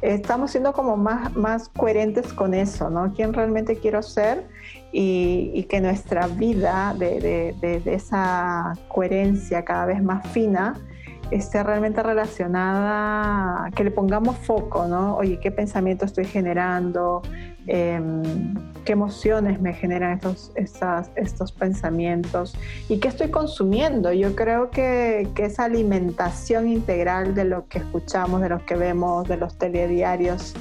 estamos 0.06 0.52
siendo 0.52 0.74
como 0.74 0.98
más, 0.98 1.36
más 1.36 1.70
coherentes 1.70 2.32
con 2.34 2.54
eso, 2.54 2.90
¿no? 2.90 3.14
¿Quién 3.14 3.34
realmente 3.34 3.78
quiero 3.78 4.02
ser? 4.02 4.48
Y, 4.92 5.64
que 5.64 5.82
nuestra 5.82 6.28
vida 6.28 6.96
de, 6.98 7.54
de, 7.60 7.80
de, 7.82 7.94
esa 7.94 8.74
coherencia 8.88 9.66
cada 9.66 9.88
vez 9.88 10.02
más 10.02 10.26
fina 10.30 10.74
esté 11.32 11.62
realmente 11.64 12.02
relacionada, 12.02 13.72
que 13.72 13.84
le 13.84 13.92
pongamos 13.92 14.38
foco, 14.38 14.88
¿no? 14.88 15.18
Oye, 15.18 15.40
¿qué 15.40 15.52
pensamiento 15.52 16.06
estoy 16.06 16.26
generando? 16.26 17.22
Em, 17.68 18.54
¿Qué 18.84 18.92
emociones 18.92 19.60
me 19.60 19.74
generan 19.74 20.14
estos, 20.14 20.52
estos 21.16 21.52
pensamientos? 21.52 22.56
¿Y 22.88 23.00
qué 23.00 23.08
estoy 23.08 23.30
consumiendo? 23.30 24.14
Yo 24.14 24.36
creo 24.36 24.70
que, 24.70 25.28
que, 25.34 25.46
esa 25.46 25.64
alimentación 25.64 26.68
integral 26.68 27.34
de 27.34 27.46
lo 27.46 27.68
que 27.68 27.80
escuchamos, 27.80 28.42
de 28.42 28.50
lo 28.50 28.64
que 28.64 28.76
vemos, 28.76 29.28
de 29.28 29.38
los 29.38 29.58
telediarios 29.58 30.54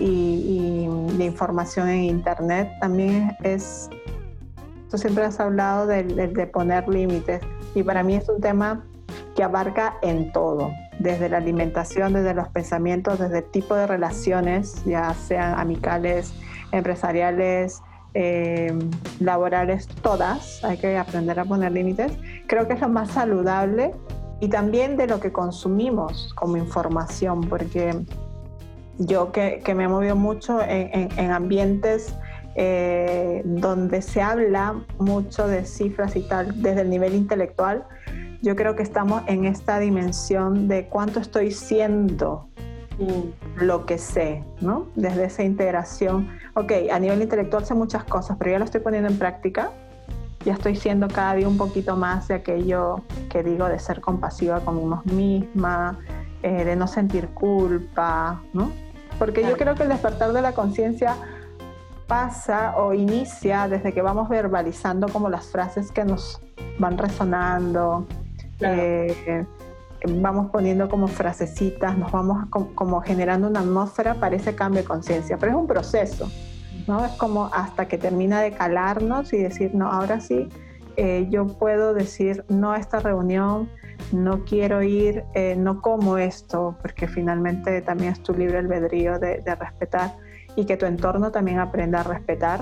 y, 0.00 0.88
y 0.88 1.16
de 1.16 1.24
información 1.24 1.88
en 1.88 2.04
Internet 2.04 2.70
también 2.80 3.36
es... 3.44 3.88
Tú 4.90 4.98
siempre 4.98 5.22
has 5.24 5.38
hablado 5.38 5.86
de, 5.86 6.02
de 6.02 6.46
poner 6.48 6.88
límites 6.88 7.40
y 7.76 7.84
para 7.84 8.02
mí 8.02 8.16
es 8.16 8.28
un 8.28 8.40
tema 8.40 8.84
que 9.36 9.44
abarca 9.44 9.94
en 10.02 10.32
todo, 10.32 10.72
desde 11.00 11.30
la 11.30 11.38
alimentación, 11.38 12.12
desde 12.12 12.34
los 12.34 12.48
pensamientos, 12.48 13.18
desde 13.18 13.38
el 13.38 13.44
tipo 13.44 13.74
de 13.74 13.86
relaciones, 13.86 14.84
ya 14.84 15.14
sean 15.14 15.58
amicales, 15.58 16.32
empresariales, 16.72 17.82
eh, 18.12 18.72
laborales, 19.18 19.88
todas, 20.02 20.62
hay 20.62 20.76
que 20.76 20.98
aprender 20.98 21.40
a 21.40 21.44
poner 21.44 21.72
límites. 21.72 22.12
Creo 22.46 22.68
que 22.68 22.74
es 22.74 22.80
lo 22.80 22.88
más 22.90 23.12
saludable 23.12 23.94
y 24.40 24.48
también 24.48 24.96
de 24.96 25.06
lo 25.06 25.20
que 25.20 25.32
consumimos 25.32 26.34
como 26.34 26.58
información, 26.58 27.40
porque 27.42 28.04
yo 28.98 29.32
que, 29.32 29.62
me 29.74 29.84
he 29.84 29.88
movido 29.88 30.16
mucho 30.16 30.60
en, 30.62 31.30
ambientes 31.30 32.14
eh, 32.56 33.40
donde 33.44 34.02
se 34.02 34.20
habla 34.20 34.74
mucho 34.98 35.48
de 35.48 35.64
cifras 35.64 36.14
y 36.16 36.22
tal 36.28 36.60
desde 36.60 36.82
el 36.82 36.90
nivel 36.90 37.14
intelectual, 37.14 37.86
yo 38.42 38.56
creo 38.56 38.74
que 38.74 38.82
estamos 38.82 39.22
en 39.26 39.44
esta 39.44 39.78
dimensión 39.78 40.68
de 40.68 40.86
cuánto 40.86 41.20
estoy 41.20 41.50
siendo 41.50 42.48
lo 43.56 43.86
que 43.86 43.98
sé, 43.98 44.44
¿no? 44.60 44.86
Desde 44.94 45.24
esa 45.24 45.42
integración. 45.42 46.28
Ok, 46.54 46.72
a 46.92 46.98
nivel 46.98 47.22
intelectual 47.22 47.64
sé 47.64 47.74
muchas 47.74 48.04
cosas, 48.04 48.36
pero 48.38 48.50
ya 48.50 48.58
lo 48.58 48.64
estoy 48.64 48.80
poniendo 48.80 49.08
en 49.08 49.18
práctica. 49.18 49.70
Ya 50.44 50.54
estoy 50.54 50.76
siendo 50.76 51.08
cada 51.08 51.34
día 51.34 51.48
un 51.48 51.58
poquito 51.58 51.96
más 51.96 52.28
de 52.28 52.34
aquello 52.34 53.02
que 53.28 53.42
digo 53.42 53.68
de 53.68 53.78
ser 53.78 54.00
compasiva 54.00 54.60
conmigo 54.60 55.02
misma, 55.04 55.98
eh, 56.42 56.64
de 56.64 56.76
no 56.76 56.86
sentir 56.86 57.28
culpa, 57.28 58.42
¿no? 58.52 58.72
Porque 59.18 59.42
yo 59.42 59.56
creo 59.56 59.74
que 59.74 59.82
el 59.82 59.90
despertar 59.90 60.32
de 60.32 60.40
la 60.40 60.52
conciencia 60.52 61.14
pasa 62.06 62.74
o 62.76 62.94
inicia 62.94 63.68
desde 63.68 63.92
que 63.92 64.00
vamos 64.00 64.28
verbalizando 64.28 65.08
como 65.08 65.28
las 65.28 65.46
frases 65.46 65.92
que 65.92 66.04
nos 66.04 66.40
van 66.78 66.96
resonando, 66.96 68.06
eh, 68.60 69.46
vamos 70.20 70.50
poniendo 70.50 70.88
como 70.88 71.08
frasecitas, 71.08 71.96
nos 71.96 72.10
vamos 72.12 72.46
como, 72.50 73.00
generando 73.00 73.48
una 73.48 73.60
atmósfera 73.60 74.14
para 74.14 74.36
ese 74.36 74.54
cambio 74.54 74.82
de 74.82 74.88
conciencia, 74.88 75.36
pero 75.38 75.52
es 75.52 75.58
un 75.58 75.66
proceso, 75.66 76.30
¿no? 76.86 77.04
Es 77.04 77.12
como 77.12 77.46
hasta 77.52 77.86
que 77.86 77.98
termina 77.98 78.40
de 78.40 78.52
calarnos 78.52 79.32
y 79.32 79.38
decir, 79.38 79.74
no, 79.74 79.90
ahora 79.90 80.20
sí, 80.20 80.48
eh, 80.96 81.26
yo 81.30 81.46
puedo 81.46 81.94
decir 81.94 82.44
no 82.48 82.72
a 82.72 82.78
esta 82.78 83.00
reunión, 83.00 83.68
no 84.12 84.44
quiero 84.44 84.82
ir, 84.82 85.24
eh, 85.34 85.54
no 85.56 85.82
como 85.82 86.18
esto, 86.18 86.76
porque 86.80 87.06
finalmente 87.06 87.82
también 87.82 88.12
es 88.12 88.22
tu 88.22 88.34
libre 88.34 88.58
albedrío 88.58 89.18
de, 89.18 89.40
de 89.40 89.54
respetar 89.54 90.16
y 90.56 90.64
que 90.64 90.76
tu 90.76 90.86
entorno 90.86 91.30
también 91.30 91.58
aprenda 91.58 92.00
a 92.00 92.02
respetar 92.02 92.60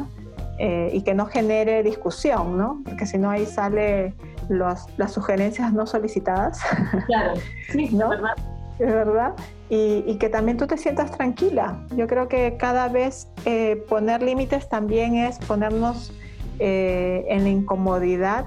eh, 0.58 0.90
y 0.92 1.02
que 1.02 1.14
no 1.14 1.26
genere 1.26 1.84
discusión, 1.84 2.58
¿no? 2.58 2.82
Porque 2.84 3.06
si 3.06 3.16
no 3.16 3.30
ahí 3.30 3.46
sale 3.46 4.14
las 4.48 5.12
sugerencias 5.12 5.72
no 5.72 5.86
solicitadas. 5.86 6.60
Claro, 7.06 7.34
sí, 7.70 7.88
¿no? 7.92 8.10
¿verdad? 8.10 8.34
Es 8.78 8.86
verdad. 8.86 9.34
Y, 9.70 10.04
y, 10.06 10.16
que 10.18 10.28
también 10.28 10.56
tú 10.56 10.66
te 10.66 10.78
sientas 10.78 11.10
tranquila. 11.10 11.84
Yo 11.94 12.06
creo 12.06 12.28
que 12.28 12.56
cada 12.56 12.88
vez 12.88 13.28
eh, 13.44 13.84
poner 13.88 14.22
límites 14.22 14.68
también 14.68 15.16
es 15.16 15.38
ponernos 15.40 16.12
eh, 16.58 17.26
en 17.28 17.42
la 17.42 17.50
incomodidad 17.50 18.46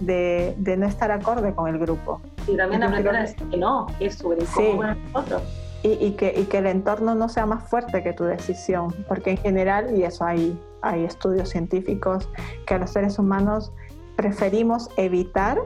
de, 0.00 0.54
de, 0.58 0.76
no 0.76 0.86
estar 0.86 1.10
acorde 1.10 1.54
con 1.54 1.68
el 1.68 1.78
grupo. 1.78 2.20
Y 2.46 2.56
también 2.56 2.82
aprender 2.82 3.16
a 3.16 3.22
decir 3.22 3.48
que 3.48 3.56
no, 3.56 3.86
que 3.98 4.06
es 4.06 4.20
incómodo 4.20 4.92
sí. 4.92 5.00
nosotros. 5.12 5.42
Y, 5.82 5.92
y, 6.04 6.10
que, 6.12 6.34
y 6.36 6.44
que 6.44 6.58
el 6.58 6.66
entorno 6.66 7.14
no 7.14 7.28
sea 7.28 7.46
más 7.46 7.62
fuerte 7.68 8.02
que 8.02 8.12
tu 8.12 8.24
decisión, 8.24 8.92
porque 9.06 9.30
en 9.30 9.36
general, 9.38 9.96
y 9.96 10.02
eso 10.02 10.24
hay 10.24 10.58
hay 10.82 11.04
estudios 11.04 11.48
científicos 11.50 12.28
que 12.66 12.74
a 12.74 12.78
los 12.78 12.90
seres 12.90 13.18
humanos 13.18 13.72
preferimos 14.18 14.90
evitar 14.96 15.60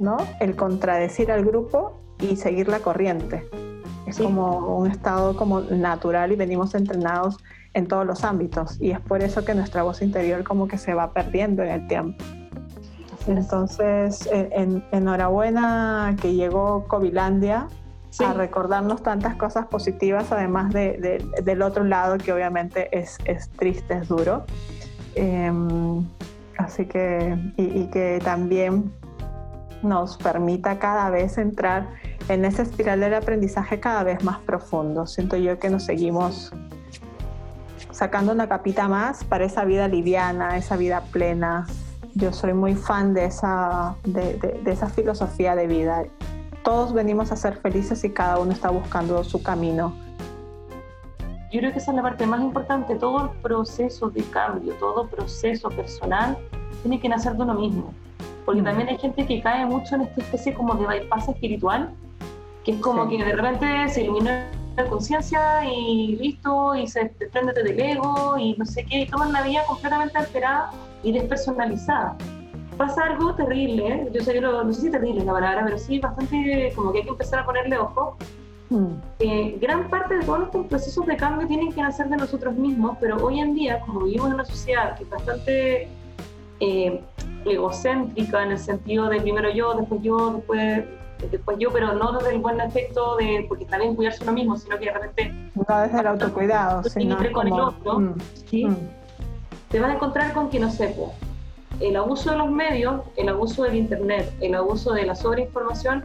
¿no? 0.00 0.16
el 0.40 0.56
contradecir 0.56 1.30
al 1.30 1.44
grupo 1.44 2.00
y 2.18 2.36
seguir 2.36 2.66
la 2.66 2.78
corriente. 2.78 3.46
Es 4.06 4.16
como 4.16 4.78
un 4.78 4.90
estado 4.90 5.36
como 5.36 5.60
natural 5.60 6.32
y 6.32 6.36
venimos 6.36 6.74
entrenados 6.74 7.36
en 7.74 7.86
todos 7.86 8.06
los 8.06 8.24
ámbitos 8.24 8.80
y 8.80 8.92
es 8.92 9.00
por 9.00 9.22
eso 9.22 9.44
que 9.44 9.54
nuestra 9.54 9.82
voz 9.82 10.00
interior 10.00 10.44
como 10.44 10.66
que 10.66 10.78
se 10.78 10.94
va 10.94 11.12
perdiendo 11.12 11.62
en 11.62 11.68
el 11.68 11.86
tiempo. 11.88 12.24
Entonces, 13.26 14.26
en, 14.32 14.82
enhorabuena 14.92 16.16
que 16.22 16.34
llegó 16.34 16.86
Covilandia 16.88 17.68
a 18.24 18.32
recordarnos 18.32 19.02
tantas 19.02 19.36
cosas 19.36 19.66
positivas, 19.66 20.32
además 20.32 20.72
de, 20.72 21.22
del 21.44 21.60
otro 21.60 21.84
lado 21.84 22.16
que 22.16 22.32
obviamente 22.32 22.98
es, 22.98 23.18
es 23.26 23.50
triste, 23.50 23.98
es 23.98 24.08
duro. 24.08 24.44
Em, 25.14 26.02
así 26.64 26.86
que, 26.86 27.36
y, 27.56 27.86
que 27.86 28.20
también 28.22 28.92
nos 29.82 30.16
permita 30.18 30.78
cada 30.78 31.10
vez 31.10 31.38
entrar 31.38 31.88
en 32.28 32.44
esa 32.44 32.62
espiral 32.62 33.00
del 33.00 33.14
aprendizaje 33.14 33.80
cada 33.80 34.04
vez 34.04 34.22
más 34.24 34.38
profundo. 34.40 35.06
Siento 35.06 35.36
yo 35.36 35.58
que 35.58 35.70
nos 35.70 35.84
seguimos 35.84 36.52
sacando 37.90 38.32
una 38.32 38.48
capita 38.48 38.88
más 38.88 39.24
para 39.24 39.44
esa 39.44 39.64
vida 39.64 39.88
liviana, 39.88 40.56
esa 40.56 40.76
vida 40.76 41.02
plena. 41.12 41.66
Yo 42.14 42.32
soy 42.32 42.52
muy 42.52 42.74
fan 42.74 43.14
de 43.14 43.26
esa, 43.26 43.94
de, 44.04 44.34
de 44.62 44.72
esa 44.72 44.88
filosofía 44.88 45.54
de 45.54 45.66
vida 45.66 46.04
todos 46.62 46.92
venimos 46.92 47.32
a 47.32 47.36
ser 47.36 47.56
felices 47.56 48.04
y 48.04 48.10
cada 48.10 48.38
uno 48.38 48.52
está 48.52 48.70
buscando 48.70 49.24
su 49.24 49.42
camino. 49.42 49.94
Yo 51.50 51.58
creo 51.58 51.72
que 51.72 51.78
esa 51.78 51.90
es 51.90 51.96
la 51.96 52.02
parte 52.02 52.26
más 52.26 52.40
importante. 52.40 52.94
Todo 52.94 53.24
el 53.24 53.30
proceso 53.40 54.08
de 54.08 54.22
cambio, 54.24 54.72
todo 54.74 55.08
proceso 55.08 55.68
personal 55.68 56.38
tiene 56.82 57.00
que 57.00 57.08
nacer 57.08 57.34
de 57.34 57.42
uno 57.42 57.54
mismo. 57.54 57.92
porque 58.44 58.62
mm. 58.62 58.64
también 58.64 58.88
hay 58.88 58.98
gente 58.98 59.26
que 59.26 59.40
cae 59.40 59.66
mucho 59.66 59.96
en 59.96 60.02
esta 60.02 60.20
especie 60.20 60.54
como 60.54 60.74
de 60.74 60.86
bypass 60.86 61.28
espiritual, 61.28 61.90
que 62.64 62.72
es 62.72 62.80
como 62.80 63.08
que 63.08 63.22
de 63.22 63.32
repente 63.32 63.88
se 63.88 64.02
ilumina 64.02 64.48
la 64.76 64.86
conciencia 64.86 65.64
y 65.64 66.16
listo, 66.16 66.74
y 66.76 66.86
se 66.86 67.12
desprende 67.18 67.52
del 67.52 67.78
ego 67.78 68.38
y 68.38 68.54
no 68.56 68.64
sé 68.64 68.84
qué, 68.84 69.00
y 69.00 69.06
toman 69.06 69.32
la 69.32 69.42
vida 69.42 69.62
completamente 69.66 70.18
alterada 70.18 70.70
y 71.02 71.12
despersonalizada. 71.12 72.16
Pasa 72.76 73.04
algo 73.04 73.34
terrible, 73.34 73.88
¿eh? 73.88 74.10
yo 74.12 74.22
sé 74.22 74.32
que 74.34 74.40
no 74.40 74.72
sé 74.72 74.82
si 74.82 74.90
terrible 74.90 75.20
es 75.20 75.26
la 75.26 75.32
palabra, 75.32 75.64
pero 75.64 75.78
sí 75.78 75.98
bastante 75.98 76.72
como 76.74 76.92
que 76.92 76.98
hay 76.98 77.04
que 77.04 77.10
empezar 77.10 77.40
a 77.40 77.44
ponerle 77.44 77.76
ojo. 77.78 78.16
Mm. 78.70 79.58
gran 79.60 79.90
parte 79.90 80.18
de 80.18 80.24
todos 80.24 80.44
estos 80.44 80.66
procesos 80.68 81.04
de 81.04 81.16
cambio 81.16 81.46
tienen 81.48 81.72
que 81.72 81.82
nacer 81.82 82.08
de 82.08 82.16
nosotros 82.16 82.54
mismos, 82.54 82.96
pero 83.00 83.16
hoy 83.16 83.40
en 83.40 83.54
día, 83.54 83.80
como 83.80 84.04
vivimos 84.04 84.28
en 84.28 84.34
una 84.34 84.44
sociedad 84.44 84.96
que 84.96 85.02
es 85.02 85.10
bastante 85.10 85.88
eh, 86.60 87.02
egocéntrica 87.44 88.44
en 88.44 88.52
el 88.52 88.58
sentido 88.58 89.08
de 89.08 89.20
primero 89.20 89.50
yo, 89.50 89.74
después 89.74 90.00
yo, 90.02 90.34
después, 90.34 90.84
después 91.32 91.58
yo, 91.58 91.72
pero 91.72 91.94
no 91.94 92.12
desde 92.12 92.36
el 92.36 92.38
buen 92.38 92.60
efecto 92.60 93.16
de, 93.16 93.44
porque 93.48 93.64
está 93.64 93.76
bien 93.76 93.96
cuidarse 93.96 94.22
uno 94.22 94.32
mismo, 94.32 94.56
sino 94.56 94.78
que 94.78 94.84
de 94.84 94.92
repente... 94.92 95.50
No 95.56 95.80
desde 95.82 95.98
el 95.98 96.06
autocuidado, 96.06 96.84
sino 96.84 97.18
con 97.32 97.48
el 97.48 97.52
otro, 97.54 97.98
mm, 97.98 98.14
¿sí? 98.46 98.66
Mm. 98.66 98.76
te 99.68 99.80
vas 99.80 99.90
a 99.90 99.94
encontrar 99.94 100.32
con 100.32 100.48
que, 100.48 100.60
no 100.60 100.70
sé, 100.70 100.94
el 101.80 101.96
abuso 101.96 102.30
de 102.30 102.36
los 102.36 102.50
medios, 102.52 103.00
el 103.16 103.30
abuso 103.30 103.64
del 103.64 103.74
Internet, 103.74 104.32
el 104.40 104.54
abuso 104.54 104.92
de 104.92 105.06
la 105.06 105.16
sobreinformación, 105.16 106.04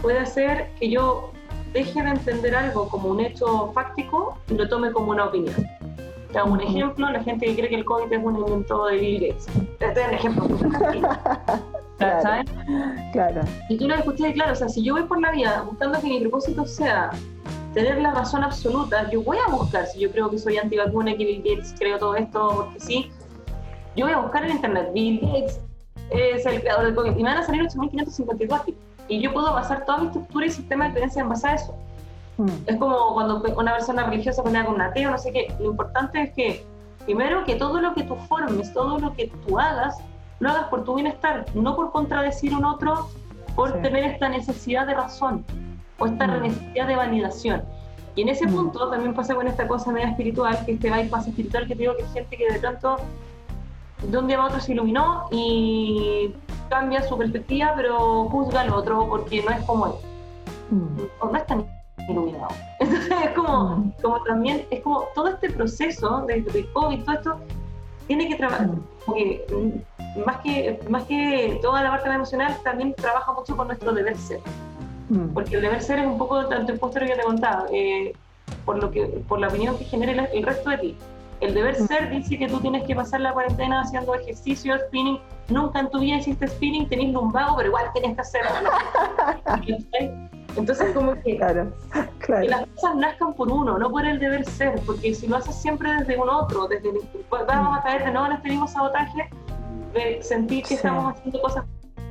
puede 0.00 0.20
hacer 0.20 0.70
que 0.78 0.90
yo 0.90 1.32
deje 1.72 2.02
de 2.02 2.10
entender 2.10 2.54
algo 2.54 2.88
como 2.88 3.10
un 3.10 3.20
hecho 3.20 3.70
fáctico 3.72 4.38
y 4.48 4.54
lo 4.54 4.68
tome 4.68 4.92
como 4.92 5.10
una 5.10 5.26
opinión. 5.26 5.54
Te 6.32 6.38
hago 6.38 6.52
un 6.52 6.60
ejemplo, 6.60 7.10
la 7.10 7.22
gente 7.22 7.46
que 7.46 7.56
cree 7.56 7.68
que 7.70 7.76
el 7.76 7.84
COVID 7.84 8.12
es 8.12 8.22
un 8.22 8.36
invento 8.36 8.86
de 8.86 8.96
Bill 8.98 9.28
Gates. 9.28 9.46
Este 9.80 10.00
es 10.00 10.08
un 10.08 10.14
ejemplo. 10.14 10.46
claro, 11.98 12.22
¿Sabes? 12.22 12.50
Claro. 13.12 13.40
Y 13.70 13.78
tú 13.78 13.88
lo 13.88 13.94
escuché, 13.94 14.32
claro, 14.34 14.52
o 14.52 14.56
sea, 14.56 14.68
si 14.68 14.82
yo 14.82 14.94
voy 14.94 15.04
por 15.04 15.20
la 15.20 15.32
vida 15.32 15.62
buscando 15.62 16.00
que 16.00 16.06
mi 16.06 16.20
propósito 16.20 16.66
sea 16.66 17.10
tener 17.72 18.00
la 18.00 18.12
razón 18.12 18.44
absoluta, 18.44 19.10
yo 19.10 19.22
voy 19.22 19.38
a 19.38 19.50
buscar, 19.50 19.86
si 19.86 20.00
yo 20.00 20.10
creo 20.10 20.30
que 20.30 20.38
soy 20.38 20.58
antivacuna, 20.58 21.16
que 21.16 21.24
Bill 21.24 21.42
Gates 21.44 21.74
creo 21.78 21.98
todo 21.98 22.14
esto, 22.16 22.48
porque 22.56 22.80
sí, 22.80 23.10
yo 23.96 24.04
voy 24.06 24.14
a 24.14 24.18
buscar 24.18 24.44
en 24.44 24.50
internet, 24.50 24.90
Bill 24.92 25.20
Gates 25.20 25.60
es 26.10 26.46
el 26.46 26.60
creador 26.60 26.86
del 26.86 26.94
COVID, 26.94 27.12
y 27.12 27.22
me 27.22 27.30
van 27.30 27.38
a 27.38 27.42
salir 27.42 27.62
8.552 27.62 28.64
y 29.08 29.20
yo 29.20 29.32
puedo 29.32 29.52
basar 29.52 29.84
toda 29.84 29.98
mi 29.98 30.06
estructura 30.06 30.46
y 30.46 30.50
sistema 30.50 30.86
de 30.86 30.94
creencias 30.94 31.22
en 31.22 31.28
base 31.28 31.48
a 31.48 31.54
eso. 31.54 31.74
Mm. 32.36 32.48
Es 32.66 32.76
como 32.76 33.14
cuando 33.14 33.42
una 33.56 33.72
persona 33.72 34.04
religiosa 34.04 34.42
pelea 34.42 34.64
con 34.64 34.74
un 34.74 34.82
ateo, 34.82 35.10
no 35.10 35.18
sé 35.18 35.32
qué. 35.32 35.52
Lo 35.58 35.70
importante 35.70 36.22
es 36.22 36.34
que, 36.34 36.66
primero, 37.04 37.44
que 37.44 37.56
todo 37.56 37.80
lo 37.80 37.94
que 37.94 38.04
tú 38.04 38.16
formes, 38.28 38.72
todo 38.72 38.98
lo 38.98 39.12
que 39.14 39.32
tú 39.46 39.58
hagas, 39.58 39.98
lo 40.40 40.50
hagas 40.50 40.68
por 40.68 40.84
tu 40.84 40.94
bienestar, 40.94 41.46
no 41.54 41.74
por 41.74 41.90
contradecir 41.90 42.52
a 42.52 42.58
un 42.58 42.64
otro, 42.64 43.08
por 43.56 43.72
tener 43.82 44.04
esta 44.04 44.28
necesidad 44.28 44.86
de 44.86 44.94
razón 44.94 45.44
o 45.98 46.06
esta 46.06 46.26
mm. 46.26 46.42
necesidad 46.42 46.86
de 46.86 46.96
validación. 46.96 47.62
Y 48.14 48.22
en 48.22 48.28
ese 48.28 48.46
mm. 48.46 48.52
punto 48.52 48.90
también 48.90 49.14
pasa 49.14 49.34
con 49.34 49.48
esta 49.48 49.66
cosa 49.66 49.90
media 49.90 50.10
espiritual, 50.10 50.64
que 50.64 50.72
este 50.72 50.90
bypass 50.90 51.26
espiritual 51.26 51.66
que 51.66 51.74
te 51.74 51.80
digo 51.80 51.96
que 51.96 52.04
hay 52.04 52.10
gente 52.10 52.36
que 52.36 52.52
de 52.52 52.58
pronto 52.60 52.96
de 54.02 54.18
un 54.18 54.26
día 54.26 54.38
a 54.40 54.46
otro 54.46 54.60
se 54.60 54.72
iluminó 54.72 55.28
y 55.30 56.34
cambia 56.68 57.02
su 57.02 57.16
perspectiva, 57.16 57.72
pero 57.76 58.28
juzga 58.28 58.60
al 58.60 58.72
otro 58.72 59.08
porque 59.08 59.42
no 59.42 59.50
es 59.50 59.64
como 59.64 59.86
él. 59.86 59.92
No 60.70 61.36
es 61.36 61.46
tan 61.46 61.66
iluminado. 62.08 62.48
Entonces 62.78 63.14
es 63.24 63.30
como, 63.30 63.76
mm. 63.76 63.92
como 64.02 64.22
también, 64.24 64.66
es 64.70 64.80
como 64.80 65.04
todo 65.14 65.28
este 65.28 65.50
proceso 65.50 66.24
de, 66.26 66.42
de 66.42 66.70
COVID, 66.72 67.04
todo 67.04 67.14
esto, 67.14 67.40
tiene 68.08 68.28
que 68.28 68.36
trabajar, 68.36 68.68
mm. 68.68 70.24
más 70.24 70.38
que, 70.38 70.80
más 70.88 71.04
que 71.04 71.58
toda 71.62 71.82
la 71.82 71.90
parte 71.90 72.08
emocional, 72.08 72.56
también 72.64 72.94
trabaja 72.94 73.32
mucho 73.32 73.56
con 73.56 73.68
nuestro 73.68 73.92
deber 73.92 74.16
ser. 74.16 74.40
Mm. 75.10 75.28
Porque 75.34 75.56
el 75.56 75.62
deber 75.62 75.82
ser 75.82 76.00
es 76.00 76.06
un 76.06 76.18
poco 76.18 76.46
tanto 76.46 76.74
postre 76.76 77.06
que 77.06 77.14
te 77.14 77.22
contaba, 77.22 77.66
eh, 77.70 78.14
por, 78.64 78.82
lo 78.82 78.90
que, 78.90 79.06
por 79.28 79.38
la 79.38 79.48
opinión 79.48 79.76
que 79.78 79.84
genera 79.84 80.24
el, 80.24 80.42
resto 80.42 80.70
de 80.70 80.78
ti. 80.78 80.96
El 81.40 81.54
deber 81.54 81.76
ser 81.76 82.10
dice 82.10 82.36
que 82.36 82.48
tú 82.48 82.58
tienes 82.60 82.84
que 82.84 82.96
pasar 82.96 83.20
la 83.20 83.32
cuarentena 83.32 83.82
haciendo 83.82 84.14
ejercicio, 84.14 84.76
spinning. 84.78 85.20
Nunca 85.48 85.80
en 85.80 85.90
tu 85.90 86.00
vida 86.00 86.16
hiciste 86.16 86.48
spinning, 86.48 86.88
tenés 86.88 87.12
lumbago, 87.12 87.56
pero 87.56 87.68
igual 87.68 87.86
tienes 87.92 88.16
que 88.16 88.20
hacerlo. 88.20 88.50
Entonces, 90.56 90.92
como 90.92 91.14
que, 91.22 91.36
claro, 91.36 91.72
que, 92.26 92.48
las 92.48 92.66
cosas 92.66 92.96
nazcan 92.96 93.34
por 93.34 93.52
uno, 93.52 93.78
no 93.78 93.90
por 93.90 94.04
el 94.04 94.18
deber 94.18 94.44
ser, 94.44 94.80
porque 94.84 95.14
si 95.14 95.28
lo 95.28 95.36
haces 95.36 95.54
siempre 95.54 95.92
desde 95.92 96.18
un 96.18 96.28
otro, 96.28 96.66
desde 96.66 96.90
pues, 97.28 97.46
vamos 97.46 97.78
a 97.78 97.82
caer 97.82 98.04
de 98.04 98.10
nuevo 98.10 98.26
en 98.26 98.32
este 98.32 98.48
mismo 98.48 98.66
sabotaje 98.66 99.30
de 99.92 100.20
sentir 100.22 100.64
que 100.64 100.74
estamos 100.74 101.14
haciendo 101.14 101.40
cosas 101.40 101.64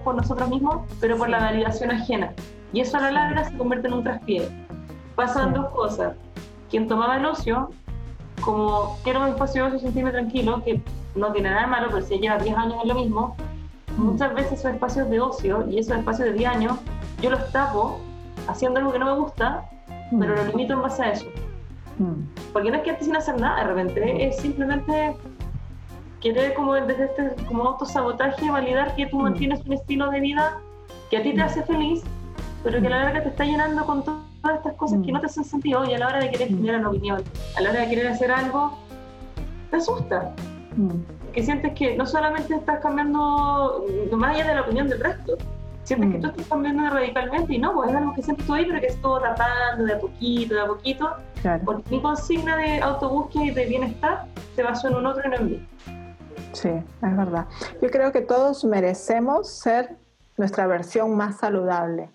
por 0.03 0.15
nosotros 0.15 0.49
mismos, 0.49 0.85
pero 1.01 1.17
por 1.17 1.27
la 1.27 1.39
validación 1.39 1.91
ajena. 1.91 2.33
Y 2.71 2.79
eso 2.79 2.97
a 2.97 3.01
la 3.01 3.11
larga 3.11 3.43
se 3.43 3.57
convierte 3.57 3.87
en 3.87 3.95
un 3.95 4.03
traspié. 4.03 4.47
Pasan 5.15 5.53
dos 5.53 5.69
cosas. 5.71 6.15
Quien 6.69 6.87
tomaba 6.87 7.17
el 7.17 7.25
ocio, 7.25 7.69
como 8.41 8.97
quiero 9.03 9.21
un 9.21 9.29
espacio 9.29 9.63
de 9.63 9.67
ocio, 9.69 9.79
sentirme 9.79 10.11
tranquilo, 10.11 10.63
que 10.63 10.81
no 11.15 11.31
tiene 11.31 11.49
nada 11.49 11.61
de 11.61 11.67
malo, 11.67 11.87
pero 11.91 12.05
si 12.05 12.19
lleva 12.19 12.37
10 12.37 12.55
años 12.57 12.75
en 12.81 12.87
lo 12.87 12.95
mismo, 12.95 13.35
muchas 13.97 14.33
veces 14.33 14.59
esos 14.59 14.71
espacios 14.71 15.09
de 15.09 15.19
ocio 15.19 15.65
y 15.69 15.79
esos 15.79 15.97
espacios 15.97 16.29
de 16.29 16.33
10 16.33 16.49
años, 16.49 16.77
yo 17.21 17.29
los 17.29 17.51
tapo 17.51 17.99
haciendo 18.47 18.79
algo 18.79 18.91
que 18.91 18.99
no 18.99 19.05
me 19.05 19.19
gusta, 19.19 19.69
pero 20.19 20.35
lo 20.35 20.43
mm. 20.43 20.47
limito 20.49 20.73
en 20.73 20.81
base 20.81 21.03
a 21.03 21.11
eso. 21.11 21.25
Mm. 21.97 22.51
Porque 22.53 22.71
no 22.71 22.77
es 22.77 22.83
que 22.83 22.91
esté 22.91 23.05
sin 23.05 23.15
hacer 23.15 23.39
nada, 23.39 23.61
de 23.61 23.73
repente 23.73 24.27
es 24.27 24.37
simplemente 24.37 25.15
querer 26.21 26.53
como 26.53 26.73
desde 26.73 27.05
este 27.05 27.45
como 27.45 27.63
autosabotaje 27.63 28.49
validar 28.49 28.95
que 28.95 29.07
tú 29.07 29.19
mm. 29.19 29.23
mantienes 29.23 29.65
un 29.65 29.73
estilo 29.73 30.09
de 30.09 30.19
vida 30.19 30.59
que 31.09 31.17
a 31.17 31.23
ti 31.23 31.33
te 31.33 31.41
hace 31.41 31.63
feliz, 31.63 32.03
pero 32.63 32.81
que 32.81 32.87
a 32.87 32.89
la 32.89 33.03
larga 33.05 33.23
te 33.23 33.29
está 33.29 33.45
llenando 33.45 33.85
con 33.85 34.03
todas 34.41 34.57
estas 34.57 34.73
cosas 34.73 34.99
que 35.05 35.11
no 35.11 35.19
te 35.19 35.25
hacen 35.27 35.43
sentido 35.43 35.85
y 35.85 35.93
a 35.93 35.99
la 35.99 36.07
hora 36.07 36.19
de 36.19 36.31
querer 36.31 36.49
generar 36.49 36.79
una 36.79 36.89
opinión, 36.89 37.23
a 37.55 37.61
la 37.61 37.69
hora 37.69 37.81
de 37.81 37.89
querer 37.89 38.07
hacer 38.07 38.31
algo, 38.31 38.77
te 39.69 39.77
asusta. 39.77 40.33
Que 41.33 41.43
sientes 41.43 41.73
que 41.73 41.97
no 41.97 42.05
solamente 42.05 42.55
estás 42.55 42.79
cambiando 42.79 43.85
más 44.11 44.35
allá 44.35 44.47
de 44.47 44.55
la 44.55 44.61
opinión 44.61 44.87
del 44.87 44.99
resto, 44.99 45.37
sientes 45.83 46.11
que 46.11 46.17
mm. 46.17 46.21
tú 46.21 46.27
estás 46.27 46.47
cambiando 46.47 46.89
radicalmente 46.89 47.53
y 47.53 47.59
no, 47.59 47.73
pues 47.73 47.89
es 47.89 47.95
algo 47.95 48.13
que 48.13 48.21
siempre 48.21 48.43
estoy 48.43 48.59
ahí, 48.59 48.65
pero 48.65 48.81
que 48.81 48.87
estoy 48.87 49.21
tratando 49.21 49.85
de 49.85 49.93
a 49.93 49.99
poquito, 49.99 50.53
de 50.53 50.61
a 50.61 50.65
poquito. 50.65 51.15
Porque 51.63 51.89
mi 51.89 52.01
consigna 52.01 52.57
de 52.57 52.81
autobúsqueda 52.81 53.45
y 53.45 53.51
de 53.51 53.65
bienestar 53.65 54.25
se 54.55 54.63
basó 54.63 54.89
en 54.89 54.95
un 54.95 55.05
otro 55.05 55.23
y 55.25 55.29
no 55.29 55.35
en 55.37 55.45
mí. 55.45 55.67
Sí, 56.51 56.69
es 56.69 57.17
verdad. 57.17 57.45
Yo 57.81 57.89
creo 57.89 58.11
que 58.11 58.21
todos 58.21 58.65
merecemos 58.65 59.49
ser 59.49 59.95
nuestra 60.37 60.67
versión 60.67 61.15
más 61.15 61.37
saludable, 61.37 62.09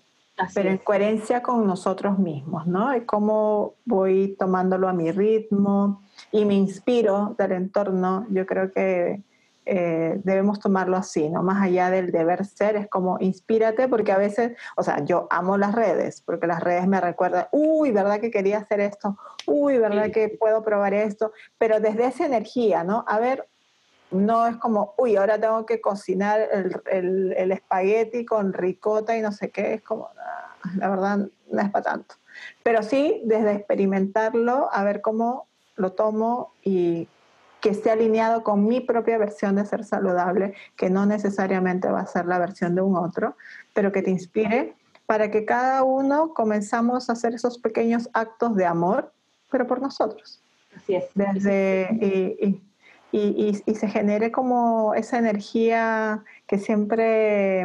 pero 0.53 0.69
en 0.69 0.77
coherencia 0.79 1.41
con 1.43 1.65
nosotros 1.67 2.17
mismos, 2.17 2.65
¿no? 2.65 2.95
Y 2.95 3.01
cómo 3.01 3.75
voy 3.85 4.35
tomándolo 4.39 4.87
a 4.87 4.93
mi 4.93 5.11
ritmo 5.11 6.01
y 6.31 6.45
me 6.45 6.55
inspiro 6.55 7.35
del 7.37 7.51
entorno. 7.53 8.25
Yo 8.29 8.45
creo 8.45 8.71
que 8.71 9.21
eh, 9.65 10.19
debemos 10.23 10.59
tomarlo 10.59 10.97
así, 10.97 11.29
¿no? 11.29 11.41
Más 11.41 11.61
allá 11.61 11.89
del 11.89 12.11
deber 12.11 12.45
ser, 12.45 12.75
es 12.75 12.89
como 12.89 13.17
inspírate, 13.19 13.87
porque 13.87 14.11
a 14.11 14.17
veces, 14.17 14.57
o 14.75 14.83
sea, 14.83 15.05
yo 15.05 15.27
amo 15.29 15.57
las 15.57 15.73
redes, 15.73 16.21
porque 16.21 16.47
las 16.47 16.61
redes 16.61 16.87
me 16.87 16.99
recuerdan, 16.99 17.47
uy, 17.51 17.91
¿verdad 17.91 18.19
que 18.19 18.31
quería 18.31 18.57
hacer 18.57 18.81
esto? 18.81 19.17
Uy, 19.45 19.77
¿verdad 19.77 20.11
que 20.11 20.29
puedo 20.29 20.63
probar 20.63 20.93
esto? 20.93 21.31
Pero 21.57 21.79
desde 21.79 22.07
esa 22.07 22.25
energía, 22.25 22.83
¿no? 22.83 23.05
A 23.07 23.19
ver, 23.19 23.47
no 24.13 24.47
es 24.47 24.57
como, 24.57 24.93
uy, 24.97 25.15
ahora 25.15 25.39
tengo 25.39 25.65
que 25.65 25.81
cocinar 25.81 26.47
el, 26.51 26.81
el, 26.91 27.33
el 27.33 27.51
espagueti 27.51 28.25
con 28.25 28.53
ricota 28.53 29.17
y 29.17 29.21
no 29.21 29.31
sé 29.31 29.49
qué, 29.49 29.75
es 29.75 29.81
como, 29.81 30.09
la 30.77 30.89
verdad, 30.89 31.27
no 31.51 31.61
es 31.61 31.69
para 31.69 31.83
tanto. 31.83 32.15
Pero 32.63 32.83
sí, 32.83 33.21
desde 33.25 33.53
experimentarlo, 33.53 34.69
a 34.71 34.83
ver 34.83 35.01
cómo 35.01 35.47
lo 35.75 35.91
tomo 35.93 36.53
y 36.63 37.07
que 37.61 37.69
esté 37.69 37.91
alineado 37.91 38.43
con 38.43 38.67
mi 38.67 38.81
propia 38.81 39.17
versión 39.17 39.55
de 39.55 39.65
ser 39.65 39.85
saludable, 39.85 40.53
que 40.75 40.89
no 40.89 41.05
necesariamente 41.05 41.89
va 41.89 42.01
a 42.01 42.05
ser 42.05 42.25
la 42.25 42.37
versión 42.37 42.75
de 42.75 42.81
un 42.81 42.97
otro, 42.97 43.37
pero 43.73 43.91
que 43.91 44.01
te 44.01 44.11
inspire 44.11 44.75
para 45.05 45.31
que 45.31 45.45
cada 45.45 45.83
uno 45.83 46.33
comenzamos 46.33 47.09
a 47.09 47.13
hacer 47.13 47.33
esos 47.33 47.57
pequeños 47.57 48.09
actos 48.13 48.55
de 48.55 48.65
amor, 48.65 49.13
pero 49.49 49.65
por 49.65 49.81
nosotros. 49.81 50.41
Así 50.75 50.95
es. 50.95 51.05
Desde, 51.13 51.87
y, 52.01 52.47
y, 52.47 52.61
y, 53.17 53.75
se 53.75 53.87
genere 53.87 54.31
como 54.31 54.93
esa 54.95 55.19
energía 55.19 56.23
que 56.47 56.57
siempre 56.57 57.61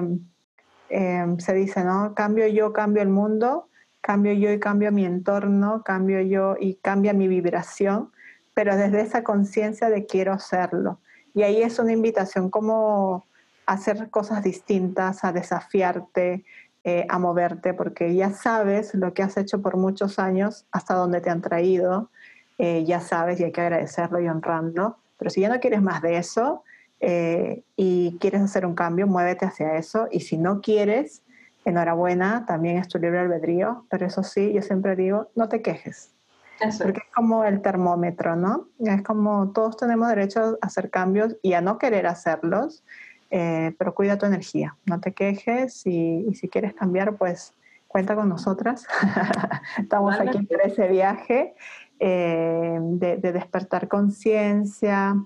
em, 0.91 1.39
se 1.39 1.55
dice, 1.55 1.85
¿no? 1.85 2.15
Cambio 2.15 2.47
yo, 2.47 2.73
cambio 2.73 3.03
el 3.03 3.09
mundo, 3.09 3.69
cambio 4.01 4.33
yo 4.35 4.53
y 4.53 4.61
cambio 4.61 4.93
mi 4.93 5.05
entorno, 5.05 5.83
cambio 5.85 6.21
yo 6.21 6.57
y 6.61 6.75
cambia 6.75 7.13
mi 7.13 7.29
vibración 7.29 8.11
pero 8.59 8.77
desde 8.77 9.03
esa 9.03 9.23
conciencia 9.23 9.89
de 9.89 10.05
quiero 10.05 10.33
hacerlo. 10.33 10.99
Y 11.33 11.45
ahí 11.45 11.63
es 11.63 11.79
una 11.79 11.93
invitación 11.93 12.51
como 12.51 13.25
a 13.67 13.75
hacer 13.75 14.11
cosas 14.11 14.43
distintas, 14.43 15.23
a 15.23 15.31
desafiarte, 15.31 16.45
eh, 16.83 17.07
a 17.09 17.21
moverte, 17.21 17.73
porque 17.73 18.17
ya 18.17 18.31
sabes 18.31 18.97
lo 18.97 19.15
que 19.15 19.23
has 19.23 19.37
hecho 19.37 19.63
por 19.63 19.77
muchos 19.77 20.19
años, 20.19 20.67
hasta 20.73 20.95
dónde 20.95 21.21
te 21.21 21.31
han 21.31 21.41
traído, 21.41 22.11
eh, 22.59 22.85
ya 22.85 22.99
sabes 23.01 23.39
y 23.39 23.45
hay 23.45 23.53
que 23.53 23.61
agradecerlo 23.61 24.19
y 24.21 24.27
honrarlo. 24.27 24.97
Pero 25.19 25.31
si 25.31 25.43
ya 25.43 25.49
no 25.49 25.61
quieres 25.61 25.83
más 25.83 26.01
de 26.03 26.17
eso, 26.17 26.65
eh, 27.01 27.63
y 27.77 28.17
quieres 28.19 28.43
hacer 28.43 28.67
un 28.67 28.75
cambio, 28.75 29.07
muévete 29.07 29.47
hacia 29.47 29.77
eso. 29.77 30.09
Y 30.11 30.21
si 30.21 30.39
no 30.39 30.61
quieres, 30.61 31.23
enhorabuena, 31.65 32.45
también 32.47 32.79
es 32.79 32.89
tu 32.89 32.99
libre 32.99 33.21
albedrío, 33.21 33.85
pero 33.91 34.07
eso 34.07 34.23
sí, 34.23 34.53
yo 34.53 34.63
siempre 34.63 34.97
digo, 34.97 35.31
no 35.35 35.49
te 35.49 35.63
quejes. 35.63 36.15
Porque 36.59 37.03
es 37.07 37.15
como 37.15 37.45
el 37.45 37.63
termómetro, 37.63 38.35
¿no? 38.35 38.69
Es 38.81 39.03
como 39.03 39.53
todos 39.53 39.77
tenemos 39.77 40.09
derecho 40.09 40.59
a 40.61 40.67
hacer 40.67 40.91
cambios 40.91 41.37
y 41.41 41.53
a 41.53 41.61
no 41.61 41.79
querer 41.79 42.09
hacerlos, 42.09 42.83
eh, 43.31 43.77
pero 43.79 43.95
cuida 43.95 44.19
tu 44.19 44.27
energía, 44.27 44.77
no 44.85 45.01
te 45.01 45.13
quejes 45.13 45.87
y, 45.87 46.35
si 46.35 46.49
quieres 46.49 46.75
cambiar, 46.75 47.17
pues 47.17 47.55
cuenta 47.87 48.17
con 48.17 48.29
nosotras. 48.29 48.89
Estamos 49.79 50.19
aquí 50.19 50.45
para 50.47 50.65
ese 50.65 50.89
viaje 50.89 51.55
eh, 51.99 52.79
de, 52.81 53.17
de 53.17 53.33
despertar 53.33 53.89
conciencia, 53.89 55.17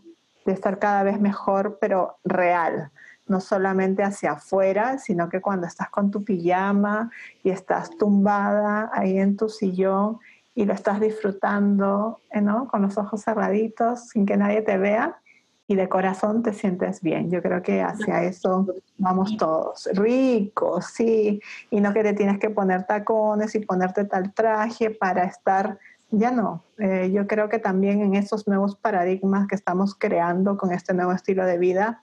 de 0.44 0.52
estar 0.52 0.78
cada 0.78 1.02
vez 1.02 1.20
mejor, 1.20 1.78
pero 1.80 2.18
real 2.24 2.90
no 3.28 3.40
solamente 3.40 4.02
hacia 4.02 4.32
afuera, 4.32 4.98
sino 4.98 5.28
que 5.28 5.40
cuando 5.40 5.66
estás 5.66 5.88
con 5.90 6.10
tu 6.10 6.24
pijama 6.24 7.10
y 7.42 7.50
estás 7.50 7.90
tumbada 7.96 8.90
ahí 8.92 9.18
en 9.18 9.36
tu 9.36 9.48
sillón 9.48 10.18
y 10.54 10.64
lo 10.64 10.74
estás 10.74 11.00
disfrutando, 11.00 12.20
¿no? 12.34 12.68
Con 12.68 12.82
los 12.82 12.98
ojos 12.98 13.22
cerraditos, 13.22 14.08
sin 14.08 14.26
que 14.26 14.36
nadie 14.36 14.62
te 14.62 14.76
vea 14.76 15.18
y 15.66 15.76
de 15.76 15.88
corazón 15.88 16.42
te 16.42 16.52
sientes 16.52 17.00
bien. 17.00 17.30
Yo 17.30 17.40
creo 17.40 17.62
que 17.62 17.80
hacia 17.80 18.24
eso 18.24 18.66
vamos 18.98 19.36
todos. 19.38 19.88
Ricos, 19.94 20.86
sí, 20.86 21.40
y 21.70 21.80
no 21.80 21.94
que 21.94 22.02
te 22.02 22.12
tienes 22.12 22.38
que 22.38 22.50
poner 22.50 22.84
tacones 22.84 23.54
y 23.54 23.60
ponerte 23.60 24.04
tal 24.04 24.34
traje 24.34 24.90
para 24.90 25.24
estar, 25.24 25.78
ya 26.12 26.30
no. 26.30 26.62
Eh, 26.78 27.10
yo 27.12 27.26
creo 27.26 27.48
que 27.48 27.58
también 27.58 28.00
en 28.02 28.14
esos 28.14 28.46
nuevos 28.46 28.76
paradigmas 28.76 29.48
que 29.48 29.54
estamos 29.54 29.94
creando 29.94 30.56
con 30.56 30.72
este 30.72 30.94
nuevo 30.94 31.12
estilo 31.12 31.44
de 31.44 31.58
vida, 31.58 32.02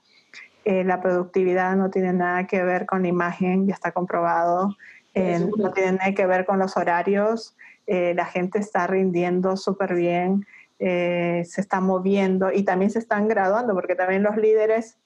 eh, 0.64 0.84
la 0.84 1.00
productividad 1.00 1.74
no 1.76 1.90
tiene 1.90 2.12
nada 2.12 2.46
que 2.46 2.62
ver 2.62 2.84
con 2.84 3.02
la 3.02 3.08
imagen, 3.08 3.66
ya 3.66 3.74
está 3.74 3.92
comprobado, 3.92 4.76
eh, 5.14 5.48
no 5.56 5.72
tiene 5.72 5.92
nada 5.92 6.12
que 6.12 6.26
ver 6.26 6.44
con 6.44 6.58
los 6.58 6.76
horarios, 6.76 7.56
eh, 7.86 8.12
la 8.14 8.26
gente 8.26 8.58
está 8.58 8.86
rindiendo 8.86 9.56
súper 9.56 9.94
bien, 9.94 10.46
se 10.78 11.60
está 11.60 11.80
moviendo 11.80 12.50
y 12.52 12.62
también 12.62 12.90
se 12.90 12.98
están 12.98 13.28
graduando, 13.28 13.74
porque 13.74 13.94
también 13.94 14.22
los 14.22 14.36
líderes 14.38 14.98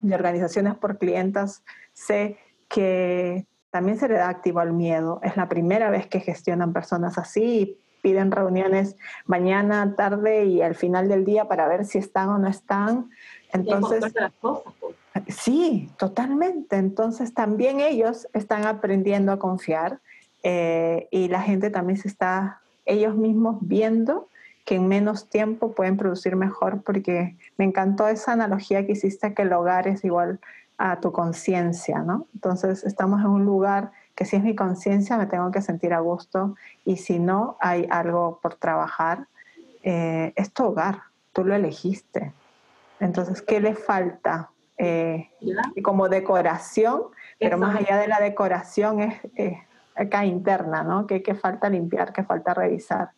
de 0.00 0.14
organizaciones 0.14 0.74
por 0.74 0.98
clientas 0.98 1.64
sé 1.94 2.36
que 2.68 3.46
también 3.70 3.98
se 3.98 4.08
le 4.08 4.16
da 4.16 4.28
activo 4.28 4.60
al 4.60 4.74
miedo. 4.74 5.20
Es 5.22 5.34
la 5.38 5.48
primera 5.48 5.88
vez 5.88 6.06
que 6.08 6.20
gestionan 6.20 6.74
personas 6.74 7.16
así 7.16 7.80
piden 8.08 8.30
reuniones 8.30 8.96
mañana, 9.26 9.94
tarde 9.94 10.46
y 10.46 10.62
al 10.62 10.74
final 10.74 11.08
del 11.08 11.26
día 11.26 11.44
para 11.44 11.68
ver 11.68 11.84
si 11.84 11.98
están 11.98 12.30
o 12.30 12.38
no 12.38 12.48
están. 12.48 13.10
Entonces, 13.52 14.02
sí, 15.28 15.90
totalmente. 15.98 16.76
Entonces 16.76 17.34
también 17.34 17.80
ellos 17.80 18.26
están 18.32 18.64
aprendiendo 18.64 19.30
a 19.30 19.38
confiar 19.38 20.00
eh, 20.42 21.06
y 21.10 21.28
la 21.28 21.42
gente 21.42 21.68
también 21.68 21.98
se 21.98 22.08
está 22.08 22.62
ellos 22.86 23.14
mismos 23.14 23.58
viendo 23.60 24.28
que 24.64 24.76
en 24.76 24.88
menos 24.88 25.28
tiempo 25.28 25.72
pueden 25.72 25.98
producir 25.98 26.34
mejor, 26.34 26.80
porque 26.82 27.36
me 27.58 27.66
encantó 27.66 28.08
esa 28.08 28.32
analogía 28.32 28.86
que 28.86 28.92
hiciste 28.92 29.34
que 29.34 29.42
el 29.42 29.52
hogar 29.52 29.86
es 29.86 30.02
igual 30.02 30.40
a 30.78 31.00
tu 31.00 31.12
conciencia, 31.12 31.98
¿no? 31.98 32.26
Entonces 32.32 32.84
estamos 32.84 33.20
en 33.20 33.26
un 33.26 33.44
lugar 33.44 33.92
que 34.18 34.24
si 34.24 34.34
es 34.34 34.42
mi 34.42 34.56
conciencia 34.56 35.16
me 35.16 35.26
tengo 35.26 35.52
que 35.52 35.62
sentir 35.62 35.94
a 35.94 36.00
gusto 36.00 36.56
y 36.84 36.96
si 36.96 37.20
no 37.20 37.56
hay 37.60 37.86
algo 37.88 38.40
por 38.42 38.56
trabajar, 38.56 39.28
eh, 39.84 40.32
es 40.34 40.52
tu 40.52 40.64
hogar, 40.64 41.02
tú 41.32 41.44
lo 41.44 41.54
elegiste, 41.54 42.32
entonces, 42.98 43.42
¿qué 43.42 43.60
le 43.60 43.76
falta? 43.76 44.50
Eh, 44.76 45.30
como 45.84 46.08
decoración, 46.08 47.02
pero 47.38 47.58
más 47.58 47.76
allá 47.76 47.96
de 47.96 48.08
la 48.08 48.18
decoración 48.18 49.02
es, 49.02 49.54
acá 49.94 50.24
interna, 50.24 50.82
¿no? 50.82 51.06
¿Qué, 51.06 51.34
falta 51.36 51.70
limpiar? 51.70 52.12
¿Qué 52.12 52.24
falta 52.24 52.54
revisar? 52.54 53.10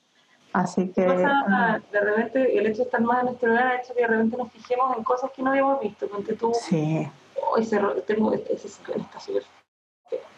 Así 0.52 0.90
que... 0.90 1.00
de 1.00 2.00
repente 2.00 2.58
el 2.58 2.66
hecho 2.66 2.78
de 2.78 2.84
estar 2.84 3.00
más 3.00 3.20
en 3.20 3.26
nuestro 3.26 3.52
hogar 3.52 3.66
ha 3.68 3.76
hecho 3.76 3.94
que 3.94 4.02
de 4.02 4.06
repente 4.06 4.36
nos 4.36 4.52
fijemos 4.52 4.98
en 4.98 5.02
cosas 5.02 5.30
que 5.34 5.42
no 5.42 5.48
habíamos 5.48 5.80
visto. 5.80 6.06
Porque 6.08 6.34
tú... 6.34 6.52
Sí. 6.52 7.08
Hoy 7.52 7.66
tengo 8.06 8.34
ese 8.34 8.68
ciclón 8.68 9.00
está 9.00 9.18
súper 9.18 9.44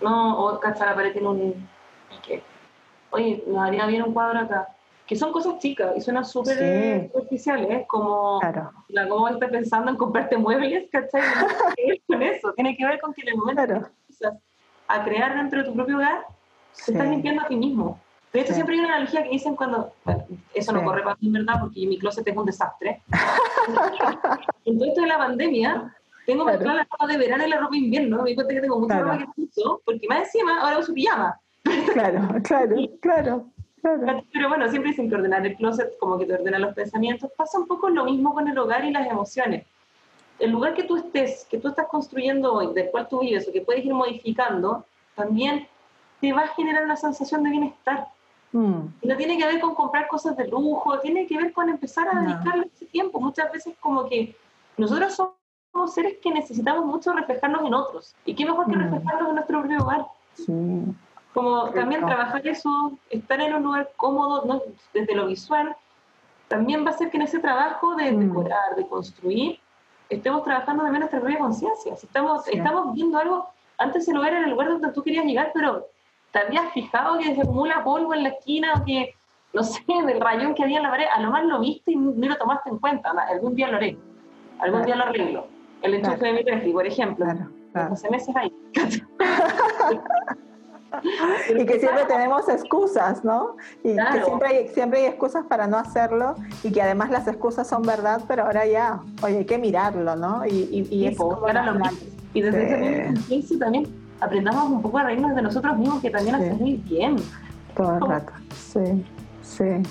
No, 0.01 0.45
o 0.45 0.61
cachar 0.61 0.89
la 0.89 0.95
pared 0.95 1.17
en 1.17 1.27
un 1.27 1.69
pique. 2.09 2.43
Oye, 3.11 3.43
nos 3.47 3.59
haría 3.59 3.87
bien 3.87 4.03
un 4.03 4.13
cuadro 4.13 4.41
acá. 4.41 4.69
Que 5.07 5.17
son 5.17 5.33
cosas 5.33 5.59
chicas 5.59 5.93
y 5.97 6.01
suenan 6.01 6.25
súper 6.25 7.11
superficiales, 7.13 7.87
como 7.87 8.41
la 8.89 9.09
cómo 9.09 9.29
estás 9.29 9.51
pensando 9.51 9.91
en 9.91 9.97
comprarte 9.97 10.37
muebles, 10.39 10.89
¿cachai? 10.91 11.21
No 11.21 11.47
tiene 11.75 11.77
que 11.77 11.87
ver 11.87 12.03
con 12.07 12.23
eso, 12.23 12.53
tiene 12.55 12.77
que 12.77 12.87
ver 12.87 13.01
con 13.01 13.13
que 13.13 13.23
en 13.23 13.29
el 13.29 13.37
momento 13.37 13.67
que 13.67 13.73
empiezas 13.73 14.35
a 14.89 15.05
crear 15.05 15.35
dentro 15.35 15.59
de 15.59 15.69
tu 15.69 15.75
propio 15.75 15.97
hogar, 15.97 16.25
te 16.85 16.93
estás 16.93 17.09
limpiando 17.09 17.43
a 17.43 17.49
ti 17.49 17.57
mismo. 17.57 17.99
De 18.33 18.41
hecho, 18.41 18.55
siempre 18.55 18.75
hay 18.75 18.81
una 18.81 18.95
analogía 18.95 19.25
que 19.25 19.29
dicen 19.29 19.55
cuando, 19.57 19.93
bueno, 20.05 20.25
eso 20.55 20.73
no 20.73 20.83
corre 20.83 21.03
para 21.03 21.17
mí 21.21 21.27
en 21.27 21.33
verdad 21.35 21.61
porque 21.61 21.87
mi 21.87 21.99
closet 21.99 22.27
es 22.27 22.37
un 22.37 22.47
desastre. 22.47 23.03
Entonces, 24.65 24.89
esto 24.89 25.03
de 25.03 25.07
la 25.07 25.19
pandemia, 25.19 25.95
tengo 26.27 26.45
claro. 26.45 26.65
la 26.65 26.87
ropa 26.91 27.07
de 27.07 27.19
verano 27.19 27.47
y 27.47 27.51
la 27.51 27.59
ropa 27.59 27.73
de 27.73 27.79
invierno, 27.79 28.23
me 28.23 28.31
di 28.31 28.35
cuenta 28.35 28.55
que 28.55 28.61
tengo 28.61 28.79
mucha 28.79 29.01
ropa 29.01 29.19
que 29.19 29.43
uso, 29.43 29.83
porque 29.85 30.07
más 30.09 30.21
encima 30.21 30.61
ahora 30.61 30.79
uso 30.79 30.95
pijama. 30.95 31.39
Claro, 31.93 32.29
claro, 32.43 32.77
claro. 33.01 33.47
Pero 34.33 34.49
bueno, 34.49 34.69
siempre 34.69 34.91
dicen 34.91 35.09
que 35.09 35.17
ordenar 35.17 35.45
el 35.45 35.57
closet 35.57 35.99
como 35.99 36.19
que 36.19 36.27
te 36.27 36.35
ordena 36.35 36.59
los 36.59 36.75
pensamientos. 36.75 37.31
Pasa 37.37 37.59
un 37.59 37.67
poco 37.67 37.89
lo 37.89 38.05
mismo 38.05 38.33
con 38.33 38.47
el 38.47 38.57
hogar 38.57 38.85
y 38.85 38.93
las 38.93 39.09
emociones. 39.09 39.67
El 40.39 40.53
lugar 40.53 40.75
que 40.75 40.85
tú 40.85 40.97
estés, 40.97 41.47
que 41.51 41.59
tú 41.59 41.69
estás 41.69 41.87
construyendo 41.89 42.53
hoy, 42.53 42.73
del 42.75 42.91
cual 42.91 43.09
tú 43.09 43.21
vives 43.21 43.49
o 43.49 43.53
que 43.53 43.61
puedes 43.61 43.85
ir 43.85 43.93
modificando, 43.93 44.85
también 45.15 45.67
te 46.21 46.33
va 46.33 46.43
a 46.43 46.49
generar 46.49 46.85
una 46.85 46.97
sensación 46.97 47.43
de 47.43 47.51
bienestar. 47.51 48.09
Mm. 48.53 48.87
Y 49.03 49.09
no 49.09 49.17
tiene 49.17 49.37
que 49.39 49.47
ver 49.47 49.61
con 49.61 49.75
comprar 49.75 50.07
cosas 50.07 50.37
de 50.37 50.47
lujo, 50.47 50.99
tiene 51.01 51.27
que 51.27 51.37
ver 51.37 51.53
con 51.53 51.69
empezar 51.69 52.09
a 52.09 52.21
dedicarle 52.21 52.71
ese 52.73 52.87
tiempo. 52.87 53.21
Muchas 53.21 53.51
veces 53.53 53.75
como 53.81 54.09
que 54.09 54.37
nosotros 54.77 55.15
somos 55.15 55.35
seres 55.87 56.19
que 56.23 56.31
necesitamos 56.31 56.85
mucho 56.85 57.13
reflejarnos 57.13 57.63
en 57.65 57.75
otros. 57.75 58.15
¿Y 58.25 58.35
qué 58.35 58.45
mejor 58.45 58.67
que 58.67 58.77
mm. 58.77 58.81
reflejarnos 58.81 59.29
en 59.29 59.35
nuestro 59.35 59.61
propio 59.61 59.83
hogar? 59.83 60.07
Sí. 60.35 60.53
Como 61.35 61.71
también 61.71 62.05
trabajar 62.05 62.47
eso, 62.47 62.93
estar 63.09 63.41
en 63.41 63.55
un 63.55 63.63
lugar 63.63 63.91
cómodo 63.97 64.63
desde 64.93 65.15
lo 65.15 65.27
visual, 65.27 65.75
también 66.49 66.85
va 66.85 66.91
a 66.91 66.99
ser 66.99 67.11
que 67.11 67.17
en 67.17 67.23
ese 67.23 67.39
trabajo 67.39 67.95
de 67.97 68.13
mm. 68.13 68.21
decorar, 68.21 68.77
de 68.77 68.87
construir, 68.87 69.59
estemos 70.11 70.45
trabajando 70.45 70.83
también 70.83 71.01
nuestra 71.01 71.21
propia 71.21 71.39
conciencia. 71.39 71.97
Si 71.97 72.07
estamos, 72.07 72.47
estamos 72.49 72.95
viendo 72.95 73.19
algo, 73.19 73.49
antes 73.79 74.07
el 74.09 74.17
lugar 74.17 74.35
era 74.35 74.45
el 74.45 74.51
lugar 74.51 74.69
donde 74.69 74.93
tú 74.93 75.03
querías 75.03 75.25
llegar, 75.25 75.53
pero 75.55 75.87
te 76.33 76.39
habías 76.41 76.73
fijado 76.73 77.19
que 77.19 77.35
se 77.35 77.41
acumula 77.41 77.83
polvo 77.83 78.13
en 78.15 78.25
la 78.25 78.29
esquina 78.31 78.75
o 78.75 78.85
que, 78.85 79.15
no 79.55 79.63
sé, 79.63 79.83
del 80.07 80.21
rayón 80.21 80.55
que 80.55 80.65
había 80.65 80.79
en 80.79 80.83
la 80.83 80.91
pared, 80.91 81.07
a 81.15 81.21
lo 81.21 81.31
más 81.31 81.45
lo 81.45 81.61
viste 81.61 81.93
y 81.93 81.97
no 81.97 82.29
lo 82.29 82.37
tomaste 82.37 82.69
en 82.69 82.79
cuenta. 82.79 83.11
Algún 83.11 83.55
día 83.55 83.69
lo 83.69 83.79
haré, 83.79 83.97
algún 84.59 84.83
día 84.83 84.97
lo 84.97 85.05
arreglo. 85.05 85.47
El 85.83 85.95
enchufe 85.95 86.27
de 86.27 86.33
mi 86.33 86.43
refri, 86.43 86.73
por 86.73 86.87
ejemplo. 86.87 87.27
Hace 87.75 88.11
meses 88.11 88.35
ahí. 88.37 88.53
y 91.49 91.67
que 91.67 91.81
siempre 91.81 92.05
tenemos 92.07 92.49
excusas, 92.49 93.25
¿no? 93.25 93.57
Y 93.83 93.97
que 93.97 94.25
siempre 94.25 94.49
hay, 94.49 94.69
siempre 94.69 95.01
hay 95.01 95.07
excusas 95.07 95.45
para 95.47 95.67
no 95.67 95.79
hacerlo 95.79 96.37
y 96.63 96.71
que 96.71 96.83
además 96.83 97.11
las 97.11 97.27
excusas 97.27 97.69
son 97.69 97.83
verdad, 97.83 98.23
pero 98.29 98.45
ahora 98.45 98.67
ya, 98.67 99.01
oye, 99.23 99.39
hay 99.39 99.45
que 99.45 99.59
mirarlo, 99.59 100.15
¿no? 100.17 100.47
Y, 100.47 100.51
y, 100.51 100.89
y 100.95 101.07
es 101.07 101.17
como 101.17 101.41
Y 102.35 102.43
desde 102.43 102.63
ese 102.63 103.15
punto 103.29 103.59
también 103.59 103.87
aprendamos 104.21 104.71
un 104.71 104.83
poco 104.83 104.99
a 104.99 105.05
reírnos 105.05 105.35
de 105.35 105.43
nosotros 105.43 105.77
mismos, 105.79 106.01
que 106.01 106.11
también 106.11 106.37
sí. 106.39 106.63
muy 106.63 106.77
bien. 106.77 107.17
Todo 107.75 107.97
el 107.97 108.03
rato, 108.03 108.33
sí, 108.55 109.05
sí. 109.43 109.83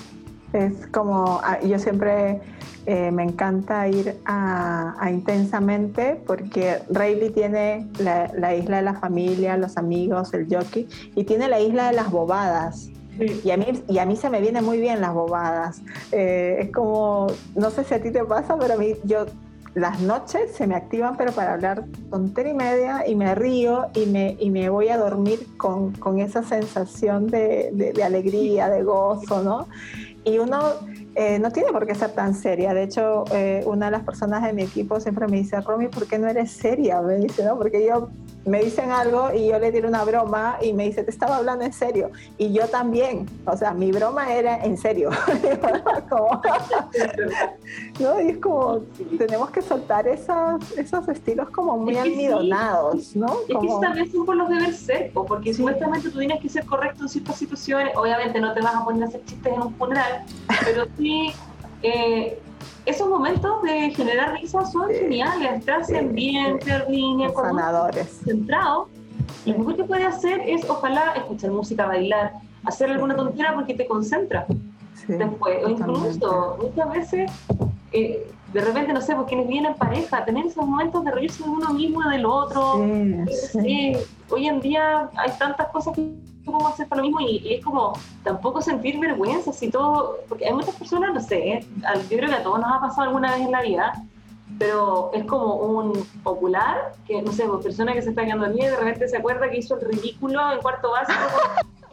Es 0.52 0.86
como, 0.88 1.40
ah, 1.42 1.58
yo 1.60 1.78
siempre 1.78 2.40
eh, 2.84 3.10
me 3.10 3.22
encanta 3.22 3.86
ir 3.88 4.16
a, 4.26 5.08
Intensamente 5.10 6.20
porque 6.26 6.78
Rayleigh 6.90 7.32
tiene 7.32 7.88
la, 7.98 8.54
isla 8.54 8.78
de 8.78 8.82
la 8.82 8.94
familia, 8.94 9.56
los 9.56 9.76
amigos, 9.76 10.32
el 10.34 10.46
jockey, 10.50 10.88
y 11.14 11.24
tiene 11.24 11.48
la 11.48 11.60
isla 11.60 11.88
de 11.88 11.96
las 11.96 12.10
bobadas. 12.10 12.90
Y, 13.44 13.50
a 13.50 13.56
mí, 13.56 13.66
y 13.88 13.98
a 13.98 14.06
mí 14.06 14.16
se 14.16 14.30
me 14.30 14.40
vienen 14.40 14.64
muy 14.64 14.80
bien 14.80 15.00
las 15.00 15.12
bobadas. 15.12 15.82
Eh, 16.12 16.58
es 16.60 16.72
como, 16.72 17.26
no 17.54 17.70
sé 17.70 17.84
si 17.84 17.94
a 17.94 18.02
ti 18.02 18.10
te 18.10 18.24
pasa, 18.24 18.56
pero 18.58 18.74
a 18.74 18.76
mí 18.76 18.94
yo 19.04 19.26
las 19.74 20.00
noches 20.00 20.52
se 20.52 20.66
me 20.66 20.74
activan, 20.74 21.16
pero 21.16 21.32
para 21.32 21.54
hablar 21.54 21.84
tontería 22.10 22.52
y 22.52 22.54
media, 22.54 23.04
y 23.08 23.14
me 23.14 23.34
río 23.34 23.86
y 23.94 24.06
me, 24.06 24.36
y 24.38 24.50
me 24.50 24.68
voy 24.68 24.88
a 24.88 24.98
dormir 24.98 25.46
con, 25.56 25.92
con 25.92 26.18
esa 26.18 26.42
sensación 26.42 27.28
de, 27.28 27.70
de, 27.72 27.92
de 27.92 28.04
alegría, 28.04 28.68
de 28.68 28.82
gozo, 28.82 29.42
¿no? 29.42 29.68
Y 30.24 30.38
uno 30.38 30.74
eh, 31.14 31.38
no 31.38 31.50
tiene 31.50 31.72
por 31.72 31.86
qué 31.86 31.94
ser 31.94 32.12
tan 32.12 32.34
seria. 32.34 32.72
De 32.72 32.84
hecho, 32.84 33.24
eh, 33.32 33.62
una 33.66 33.86
de 33.86 33.92
las 33.92 34.02
personas 34.02 34.42
de 34.42 34.52
mi 34.52 34.62
equipo 34.62 34.98
siempre 35.00 35.26
me 35.28 35.38
dice, 35.38 35.60
Romy, 35.60 35.88
¿por 35.88 36.06
qué 36.06 36.18
no 36.18 36.28
eres 36.28 36.50
seria? 36.50 37.00
Me 37.02 37.16
dice, 37.16 37.44
¿no? 37.44 37.58
Porque 37.58 37.86
yo 37.86 38.08
me 38.44 38.62
dicen 38.62 38.90
algo 38.90 39.30
y 39.32 39.48
yo 39.48 39.58
le 39.58 39.70
tiro 39.70 39.88
una 39.88 40.04
broma 40.04 40.56
y 40.60 40.72
me 40.72 40.84
dice, 40.84 41.04
te 41.04 41.10
estaba 41.10 41.36
hablando 41.36 41.64
en 41.64 41.72
serio. 41.72 42.10
Y 42.38 42.52
yo 42.52 42.66
también, 42.68 43.26
o 43.46 43.56
sea, 43.56 43.72
mi 43.72 43.92
broma 43.92 44.32
era 44.32 44.64
en 44.64 44.76
serio. 44.76 45.10
¿no? 48.00 48.20
Y 48.20 48.30
es 48.30 48.38
como, 48.38 48.80
tenemos 49.18 49.50
que 49.50 49.62
soltar 49.62 50.08
esos, 50.08 50.76
esos 50.76 51.08
estilos 51.08 51.50
como 51.50 51.76
muy 51.76 51.96
almidonados, 51.96 53.14
¿no? 53.14 53.26
Es 53.48 53.56
que 53.56 53.68
también 53.80 54.10
son 54.10 54.26
por 54.26 54.36
los 54.36 54.48
deberes 54.48 54.78
ser, 54.78 55.12
porque 55.12 55.54
supuestamente 55.54 56.10
tú 56.10 56.18
tienes 56.18 56.40
que 56.40 56.48
ser 56.48 56.64
correcto 56.64 57.02
en 57.04 57.08
ciertas 57.08 57.36
situaciones. 57.36 57.94
Obviamente 57.96 58.40
no 58.40 58.52
te 58.54 58.60
vas 58.60 58.74
a 58.74 58.84
poner 58.84 59.04
a 59.04 59.06
hacer 59.06 59.24
chistes 59.24 59.52
en 59.52 59.62
un 59.62 59.74
funeral, 59.74 60.24
pero 60.64 60.86
sí... 61.02 61.32
Eh, 61.82 62.38
esos 62.84 63.08
momentos 63.08 63.62
de 63.62 63.90
generar 63.90 64.34
risas 64.34 64.72
son 64.72 64.88
geniales, 64.90 65.64
te 65.64 66.72
alinean 66.72 67.32
con 67.32 67.44
sanadores. 67.46 68.20
centrado. 68.24 68.88
Lo 69.46 69.58
mejor 69.58 69.76
que 69.76 69.84
puedes 69.84 70.06
hacer 70.06 70.40
es, 70.46 70.68
ojalá, 70.68 71.12
escuchar 71.16 71.50
música, 71.50 71.86
bailar, 71.86 72.32
hacer 72.64 72.90
alguna 72.90 73.14
tontera 73.14 73.54
porque 73.54 73.74
te 73.74 73.86
concentra. 73.86 74.46
Después, 75.06 75.64
o 75.64 75.70
incluso, 75.70 76.58
muchas 76.60 76.92
veces, 76.92 77.30
eh, 77.92 78.28
de 78.52 78.60
repente, 78.60 78.92
no 78.92 79.00
sé, 79.00 79.14
porque 79.14 79.30
quienes 79.30 79.48
vienen 79.48 79.72
en 79.72 79.78
pareja, 79.78 80.24
tener 80.24 80.46
esos 80.46 80.64
momentos 80.64 81.04
de 81.04 81.10
reírse 81.10 81.42
de 81.42 81.50
uno 81.50 81.72
mismo 81.72 82.02
y 82.02 82.10
del 82.12 82.26
otro. 82.26 82.74
hoy 82.74 84.46
en 84.46 84.60
día 84.60 85.10
hay 85.16 85.30
tantas 85.38 85.68
cosas 85.68 85.94
que 85.94 86.14
cómo 86.44 86.68
hacer 86.68 86.88
para 86.88 87.00
lo 87.00 87.08
mismo 87.08 87.20
y, 87.20 87.54
es 87.54 87.64
como 87.64 87.92
tampoco 88.22 88.60
sentir 88.60 88.98
vergüenza, 88.98 89.52
si 89.52 89.70
todo, 89.70 90.18
porque 90.28 90.46
hay 90.46 90.52
muchas 90.52 90.74
personas, 90.74 91.14
no 91.14 91.20
sé, 91.20 91.48
¿eh? 91.48 91.66
yo 92.10 92.16
creo 92.16 92.28
que 92.28 92.36
a 92.36 92.42
todos 92.42 92.60
nos 92.60 92.72
ha 92.72 92.80
pasado 92.80 93.02
alguna 93.02 93.32
vez 93.32 93.40
en 93.40 93.52
la 93.52 93.62
vida, 93.62 93.92
pero 94.58 95.10
es 95.14 95.24
como 95.24 95.54
un 95.56 96.06
popular, 96.22 96.92
que 97.06 97.22
no 97.22 97.32
sé, 97.32 97.44
pues 97.44 97.64
persona 97.64 97.92
que 97.92 98.02
se 98.02 98.10
está 98.10 98.24
quedando 98.24 98.52
y 98.52 98.60
de 98.60 98.76
repente 98.76 99.08
se 99.08 99.16
acuerda 99.16 99.50
que 99.50 99.58
hizo 99.58 99.78
el 99.78 99.88
ridículo 99.88 100.52
en 100.52 100.60
cuarto 100.60 100.90
básico 100.90 101.20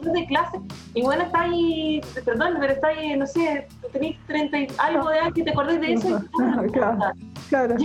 de 0.00 0.26
clase, 0.26 0.58
y 0.94 1.02
bueno, 1.02 1.24
está 1.24 1.42
ahí, 1.42 2.00
perdón, 2.24 2.56
pero 2.58 2.72
está 2.72 2.88
ahí, 2.88 3.16
no 3.16 3.26
sé, 3.26 3.68
tenés 3.92 4.16
30 4.26 4.58
y 4.58 4.66
algo 4.78 5.08
de 5.08 5.18
años 5.18 5.38
y 5.38 5.44
te 5.44 5.50
acordás 5.50 5.80
de 5.80 5.92
eso. 5.92 6.08
Y, 6.08 6.32
claro, 6.36 6.68
claro, 6.68 7.12
claro, 7.48 7.76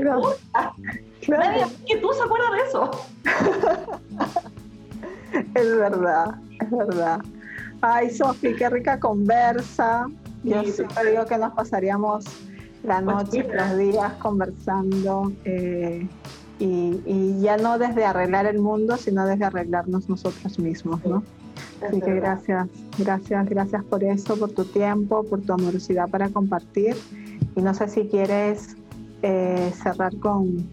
claro, 0.00 0.36
claro. 1.20 1.44
Nadie 1.44 1.66
que 1.86 1.96
tú 1.96 2.10
se 2.12 2.22
acuerdas 2.22 2.52
de 2.52 2.60
eso. 2.68 2.90
Es 5.54 5.76
verdad, 5.76 6.36
es 6.60 6.70
verdad. 6.70 7.20
Ay, 7.80 8.10
Sofi, 8.10 8.54
qué 8.54 8.68
rica 8.70 8.98
conversa. 8.98 10.06
Yo 10.42 10.62
siempre 10.64 11.10
digo 11.10 11.24
que 11.26 11.38
nos 11.38 11.52
pasaríamos 11.54 12.24
la 12.82 13.02
pues 13.02 13.16
noche, 13.16 13.46
los 13.52 13.78
días 13.78 14.12
conversando 14.14 15.32
eh, 15.44 16.06
y, 16.58 17.40
ya 17.40 17.56
no 17.56 17.78
desde 17.78 18.04
arreglar 18.04 18.46
el 18.46 18.60
mundo, 18.60 18.96
sino 18.96 19.26
desde 19.26 19.44
arreglarnos 19.44 20.08
nosotros 20.08 20.58
mismos, 20.58 21.04
¿no? 21.04 21.22
Así 21.86 22.00
que 22.00 22.14
gracias, 22.14 22.68
gracias, 22.98 23.48
gracias 23.48 23.84
por 23.84 24.02
eso, 24.02 24.36
por 24.36 24.50
tu 24.52 24.64
tiempo, 24.64 25.22
por 25.24 25.42
tu 25.42 25.52
amorosidad 25.52 26.08
para 26.08 26.28
compartir. 26.28 26.96
Y 27.54 27.60
no 27.60 27.74
sé 27.74 27.88
si 27.88 28.08
quieres 28.08 28.76
eh, 29.22 29.72
cerrar 29.82 30.16
con, 30.18 30.66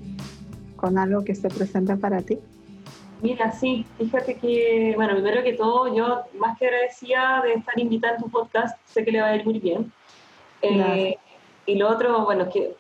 con 0.78 0.98
algo 0.98 1.24
que 1.24 1.34
esté 1.34 1.50
presente 1.50 1.98
para 1.98 2.22
ti. 2.22 2.40
Mira, 3.24 3.54
sí, 3.54 3.86
fíjate 3.98 4.36
que, 4.36 4.92
bueno, 4.98 5.14
primero 5.14 5.42
que 5.44 5.54
todo, 5.54 5.96
yo 5.96 6.24
más 6.38 6.60
que 6.60 6.68
agradecida 6.68 7.42
de 7.42 7.54
estar 7.54 7.80
invitada 7.80 8.16
en 8.16 8.22
tu 8.22 8.30
podcast, 8.30 8.78
sé 8.84 9.06
que 9.06 9.14
le 9.14 9.22
va 9.22 9.28
a 9.28 9.36
ir 9.38 9.46
muy 9.46 9.60
bien. 9.60 9.90
Eh, 10.62 11.16
y 11.66 11.76
lo 11.76 11.88
otro, 11.88 12.26
bueno, 12.26 12.50
que 12.50 12.76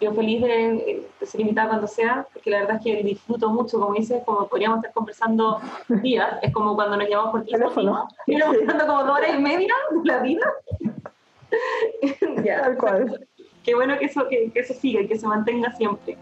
yo 0.00 0.12
feliz 0.14 0.42
de, 0.42 1.06
ser 1.22 1.42
invitada 1.42 1.68
cuando 1.68 1.86
sea, 1.86 2.26
porque 2.32 2.50
la 2.50 2.58
verdad 2.62 2.78
es 2.78 2.82
que 2.82 3.02
disfruto 3.04 3.50
mucho, 3.50 3.78
como 3.78 3.94
dices, 3.94 4.20
como 4.26 4.48
podríamos 4.48 4.78
estar 4.78 4.92
conversando 4.92 5.60
días, 6.02 6.40
es 6.42 6.52
como 6.52 6.74
cuando 6.74 6.96
nos 6.96 7.08
llamamos 7.08 7.30
por 7.30 7.44
teléfono, 7.44 8.08
estamos 8.26 8.56
hablando 8.56 8.84
como 8.84 9.04
dos 9.04 9.16
horas 9.16 9.30
y 9.32 9.40
media 9.40 9.74
de 9.92 10.12
la 10.12 10.18
vida. 10.18 10.52
ya, 12.44 12.62
Tal 12.62 12.78
cual. 12.78 13.28
Qué 13.62 13.76
bueno 13.76 13.96
que 13.96 14.06
eso, 14.06 14.26
que, 14.28 14.50
que 14.50 14.58
eso 14.58 14.74
siga 14.74 15.02
y 15.02 15.06
que 15.06 15.16
se 15.16 15.28
mantenga 15.28 15.70
siempre. 15.76 16.18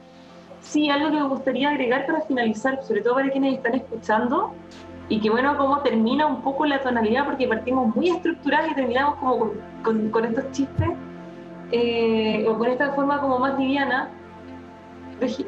Sí, 0.69 0.91
algo 0.91 1.11
que 1.11 1.17
me 1.17 1.29
gustaría 1.29 1.71
agregar 1.71 2.07
para 2.07 2.23
finalizar, 2.23 2.83
sobre 2.83 3.01
todo 3.01 3.15
para 3.15 3.31
quienes 3.31 3.55
están 3.55 3.77
escuchando, 3.77 4.53
y 5.09 5.21
que 5.21 5.31
bueno, 5.31 5.57
cómo 5.57 5.79
termina 5.79 6.27
un 6.27 6.43
poco 6.43 6.67
la 6.67 6.83
tonalidad, 6.83 7.25
porque 7.25 7.47
partimos 7.47 7.95
muy 7.95 8.11
estructurados 8.11 8.73
y 8.73 8.75
terminamos 8.75 9.15
como 9.17 9.53
con, 9.85 10.11
con, 10.11 10.25
estos 10.25 10.51
chistes, 10.51 10.91
eh, 11.71 12.45
o 12.49 12.59
con 12.59 12.67
esta 12.67 12.93
forma 12.93 13.21
como 13.21 13.39
más 13.39 13.57
liviana, 13.57 14.11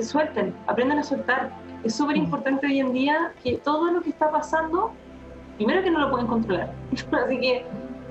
suelten, 0.01 0.55
aprendan 0.69 1.01
a 1.01 1.03
soltar. 1.03 1.51
Es 1.83 1.97
súper 1.97 2.17
importante 2.17 2.67
hoy 2.67 2.79
en 2.79 2.93
día 2.93 3.33
que 3.43 3.57
todo 3.57 3.91
lo 3.91 4.01
que 4.03 4.11
está 4.11 4.31
pasando, 4.31 4.93
primero 5.57 5.83
que 5.83 5.91
no 5.91 5.99
lo 5.99 6.11
pueden 6.11 6.29
controlar, 6.29 6.73
así 7.25 7.41
que 7.41 7.67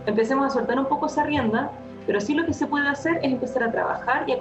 empecemos 0.06 0.48
a 0.48 0.50
soltar 0.50 0.78
un 0.78 0.88
poco 0.88 1.06
esa 1.06 1.24
rienda, 1.24 1.72
pero 2.06 2.20
sí 2.20 2.34
lo 2.34 2.46
que 2.46 2.54
se 2.54 2.68
puede 2.68 2.90
hacer 2.90 3.18
es 3.24 3.32
empezar 3.32 3.64
a 3.64 3.72
trabajar 3.72 4.26
y 4.28 4.34
a 4.34 4.40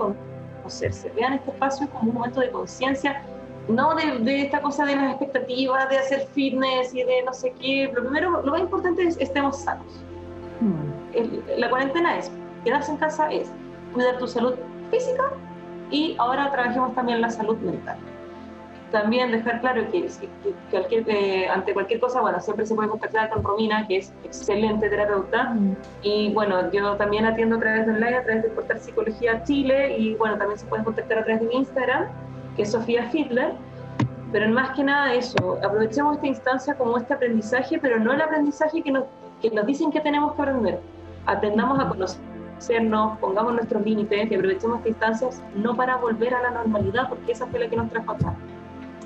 Vean 1.15 1.35
este 1.35 1.51
espacio 1.51 1.89
como 1.91 2.11
un 2.11 2.15
momento 2.15 2.41
de 2.41 2.51
conciencia, 2.51 3.23
no 3.69 3.95
de, 3.95 4.43
esta 4.43 4.61
cosa 4.61 4.85
de 4.85 4.97
las 4.97 5.11
expectativas, 5.11 5.89
de 5.89 5.99
hacer 5.99 6.27
fitness 6.33 6.95
y 6.95 7.03
de 7.03 7.23
no 7.25 7.33
sé 7.33 7.53
qué. 7.61 7.91
Lo 7.95 8.03
primero, 8.03 8.43
lo 8.43 8.53
más 8.53 8.61
importante 8.61 9.03
es 9.03 9.17
estemos 9.19 9.59
sanos. 9.59 9.87
Hmm. 10.59 11.59
la 11.59 11.69
cuarentena 11.69 12.17
es, 12.17 12.31
quedarse 12.65 12.91
en 12.91 12.97
casa 12.97 13.31
es 13.31 13.51
cuidar 13.93 14.17
tu 14.19 14.27
salud 14.27 14.55
física 14.91 15.25
y 15.91 16.17
ahora 16.19 16.51
trabajemos 16.51 16.95
también 16.95 17.21
la 17.21 17.29
salud 17.29 17.59
mental 17.59 17.99
también 18.91 19.33
dejar 19.33 19.61
claro 19.61 19.83
que, 19.91 20.09
eh, 20.71 21.49
ante 21.49 21.73
cualquier 21.73 22.01
cosa, 22.01 22.21
bueno, 22.21 22.41
siempre 22.41 22.67
se 22.67 22.75
puede 22.75 22.89
contactar 22.89 23.31
con 23.31 23.43
Romina, 23.43 23.87
que 23.87 23.99
es 23.99 24.13
excelente 24.25 24.89
terapeuta. 24.89 25.55
Mm. 25.55 25.77
Y 26.03 26.33
bueno, 26.33 26.71
yo 26.71 26.97
también 26.97 27.25
atiendo 27.25 27.57
a 27.57 27.61
través 27.61 27.87
de 27.87 27.93
online, 27.93 28.17
a 28.17 28.23
través 28.23 28.43
del 28.45 28.53
portal 28.53 28.81
Psicología 28.81 29.43
Chile, 29.45 29.99
y 29.99 30.15
bueno, 30.15 30.37
también 30.37 30.59
se 30.59 30.67
pueden 30.67 30.85
contactar 30.85 31.19
a 31.19 31.25
través 31.25 31.41
de 31.43 31.49
mi 31.49 31.57
Instagram, 31.57 32.07
que 32.55 32.63
es 32.63 32.71
Sofía 32.71 33.11
Hitler. 33.13 33.53
Pero 34.33 34.49
más 34.51 34.71
que 34.71 34.85
nada 34.85 35.15
eso, 35.15 35.59
aprovechemos 35.65 36.17
esta 36.17 36.27
instancia 36.27 36.75
como 36.75 36.99
este 36.99 37.15
aprendizaje, 37.15 37.79
pero 37.79 37.99
no 37.99 38.13
el 38.13 38.21
aprendizaje 38.21 38.83
que 38.83 38.91
nos, 38.91 39.05
que 39.41 39.51
nos 39.51 39.67
dicen 39.67 39.91
que 39.91 40.01
tenemos 40.01 40.35
que 40.35 40.43
aprender. 40.43 40.81
Aprendamos 41.27 41.79
a 41.79 41.89
conocernos, 41.89 43.19
pongamos 43.19 43.55
nuestros 43.55 43.85
límites 43.85 44.31
y 44.31 44.35
aprovechemos 44.35 44.79
esta 44.79 44.89
instancia 44.89 45.29
no 45.55 45.75
para 45.75 45.97
volver 45.97 46.35
a 46.35 46.43
la 46.43 46.51
normalidad, 46.51 47.09
porque 47.09 47.33
esa 47.33 47.47
fue 47.47 47.61
la 47.61 47.69
que 47.69 47.77
nos 47.77 47.89
trajo 47.89 48.13
acá 48.13 48.35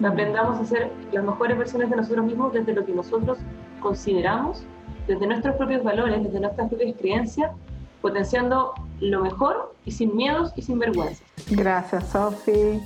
aprendamos 0.09 0.59
a 0.59 0.65
ser 0.65 0.91
las 1.13 1.25
mejores 1.25 1.59
versiones 1.59 1.91
de 1.91 1.97
nosotros 1.97 2.25
mismos 2.25 2.53
desde 2.53 2.73
lo 2.73 2.85
que 2.85 2.93
nosotros 2.93 3.39
consideramos, 3.81 4.65
desde 5.07 5.27
nuestros 5.27 5.57
propios 5.57 5.83
valores, 5.83 6.23
desde 6.23 6.41
nuestras 6.41 6.69
propias 6.69 6.97
creencias, 6.97 7.53
potenciando 8.01 8.73
lo 9.01 9.21
mejor 9.21 9.75
y 9.85 9.93
sin 9.93 10.17
miedos 10.17 10.53
y 10.57 10.63
sin 10.63 10.79
vergüenza. 10.79 11.23
Gracias, 11.51 12.09
Sofi. 12.09 12.81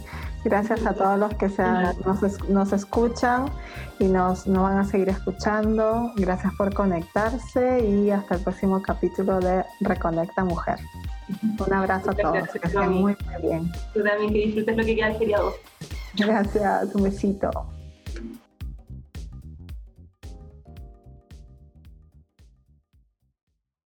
Gracias 0.45 0.85
a 0.87 0.93
todos 0.93 1.19
los 1.19 1.35
que 1.35 1.49
se, 1.49 1.63
nos, 2.05 2.49
nos, 2.51 2.73
escuchan 2.73 3.47
y 3.99 4.05
nos, 4.05 4.47
nos, 4.47 4.63
van 4.63 4.79
a 4.79 4.85
seguir 4.85 5.09
escuchando. 5.09 6.13
Gracias 6.17 6.53
por 6.59 6.75
conectarse 6.75 7.81
y 7.87 8.11
hasta 8.11 8.35
el 8.35 8.43
próximo 8.43 8.83
capítulo 8.83 9.41
de 9.41 9.65
Reconecta 9.81 10.45
Mujer. 10.45 10.79
Un 11.67 11.73
abrazo 11.73 12.11
a 12.11 12.15
todos. 12.15 12.49
Que 12.49 12.59
estén 12.59 12.91
muy, 12.91 13.17
muy 13.17 13.43
bien. 13.43 13.73
Tú 13.95 14.03
también 14.03 14.33
que 14.35 14.39
disfrutes 14.41 14.77
lo 14.77 14.85
que 14.85 14.97
queda 14.97 15.09
el 15.09 15.17
feriado. 15.17 15.55
Gracias, 16.17 16.95
un 16.95 17.03
besito. 17.03 17.51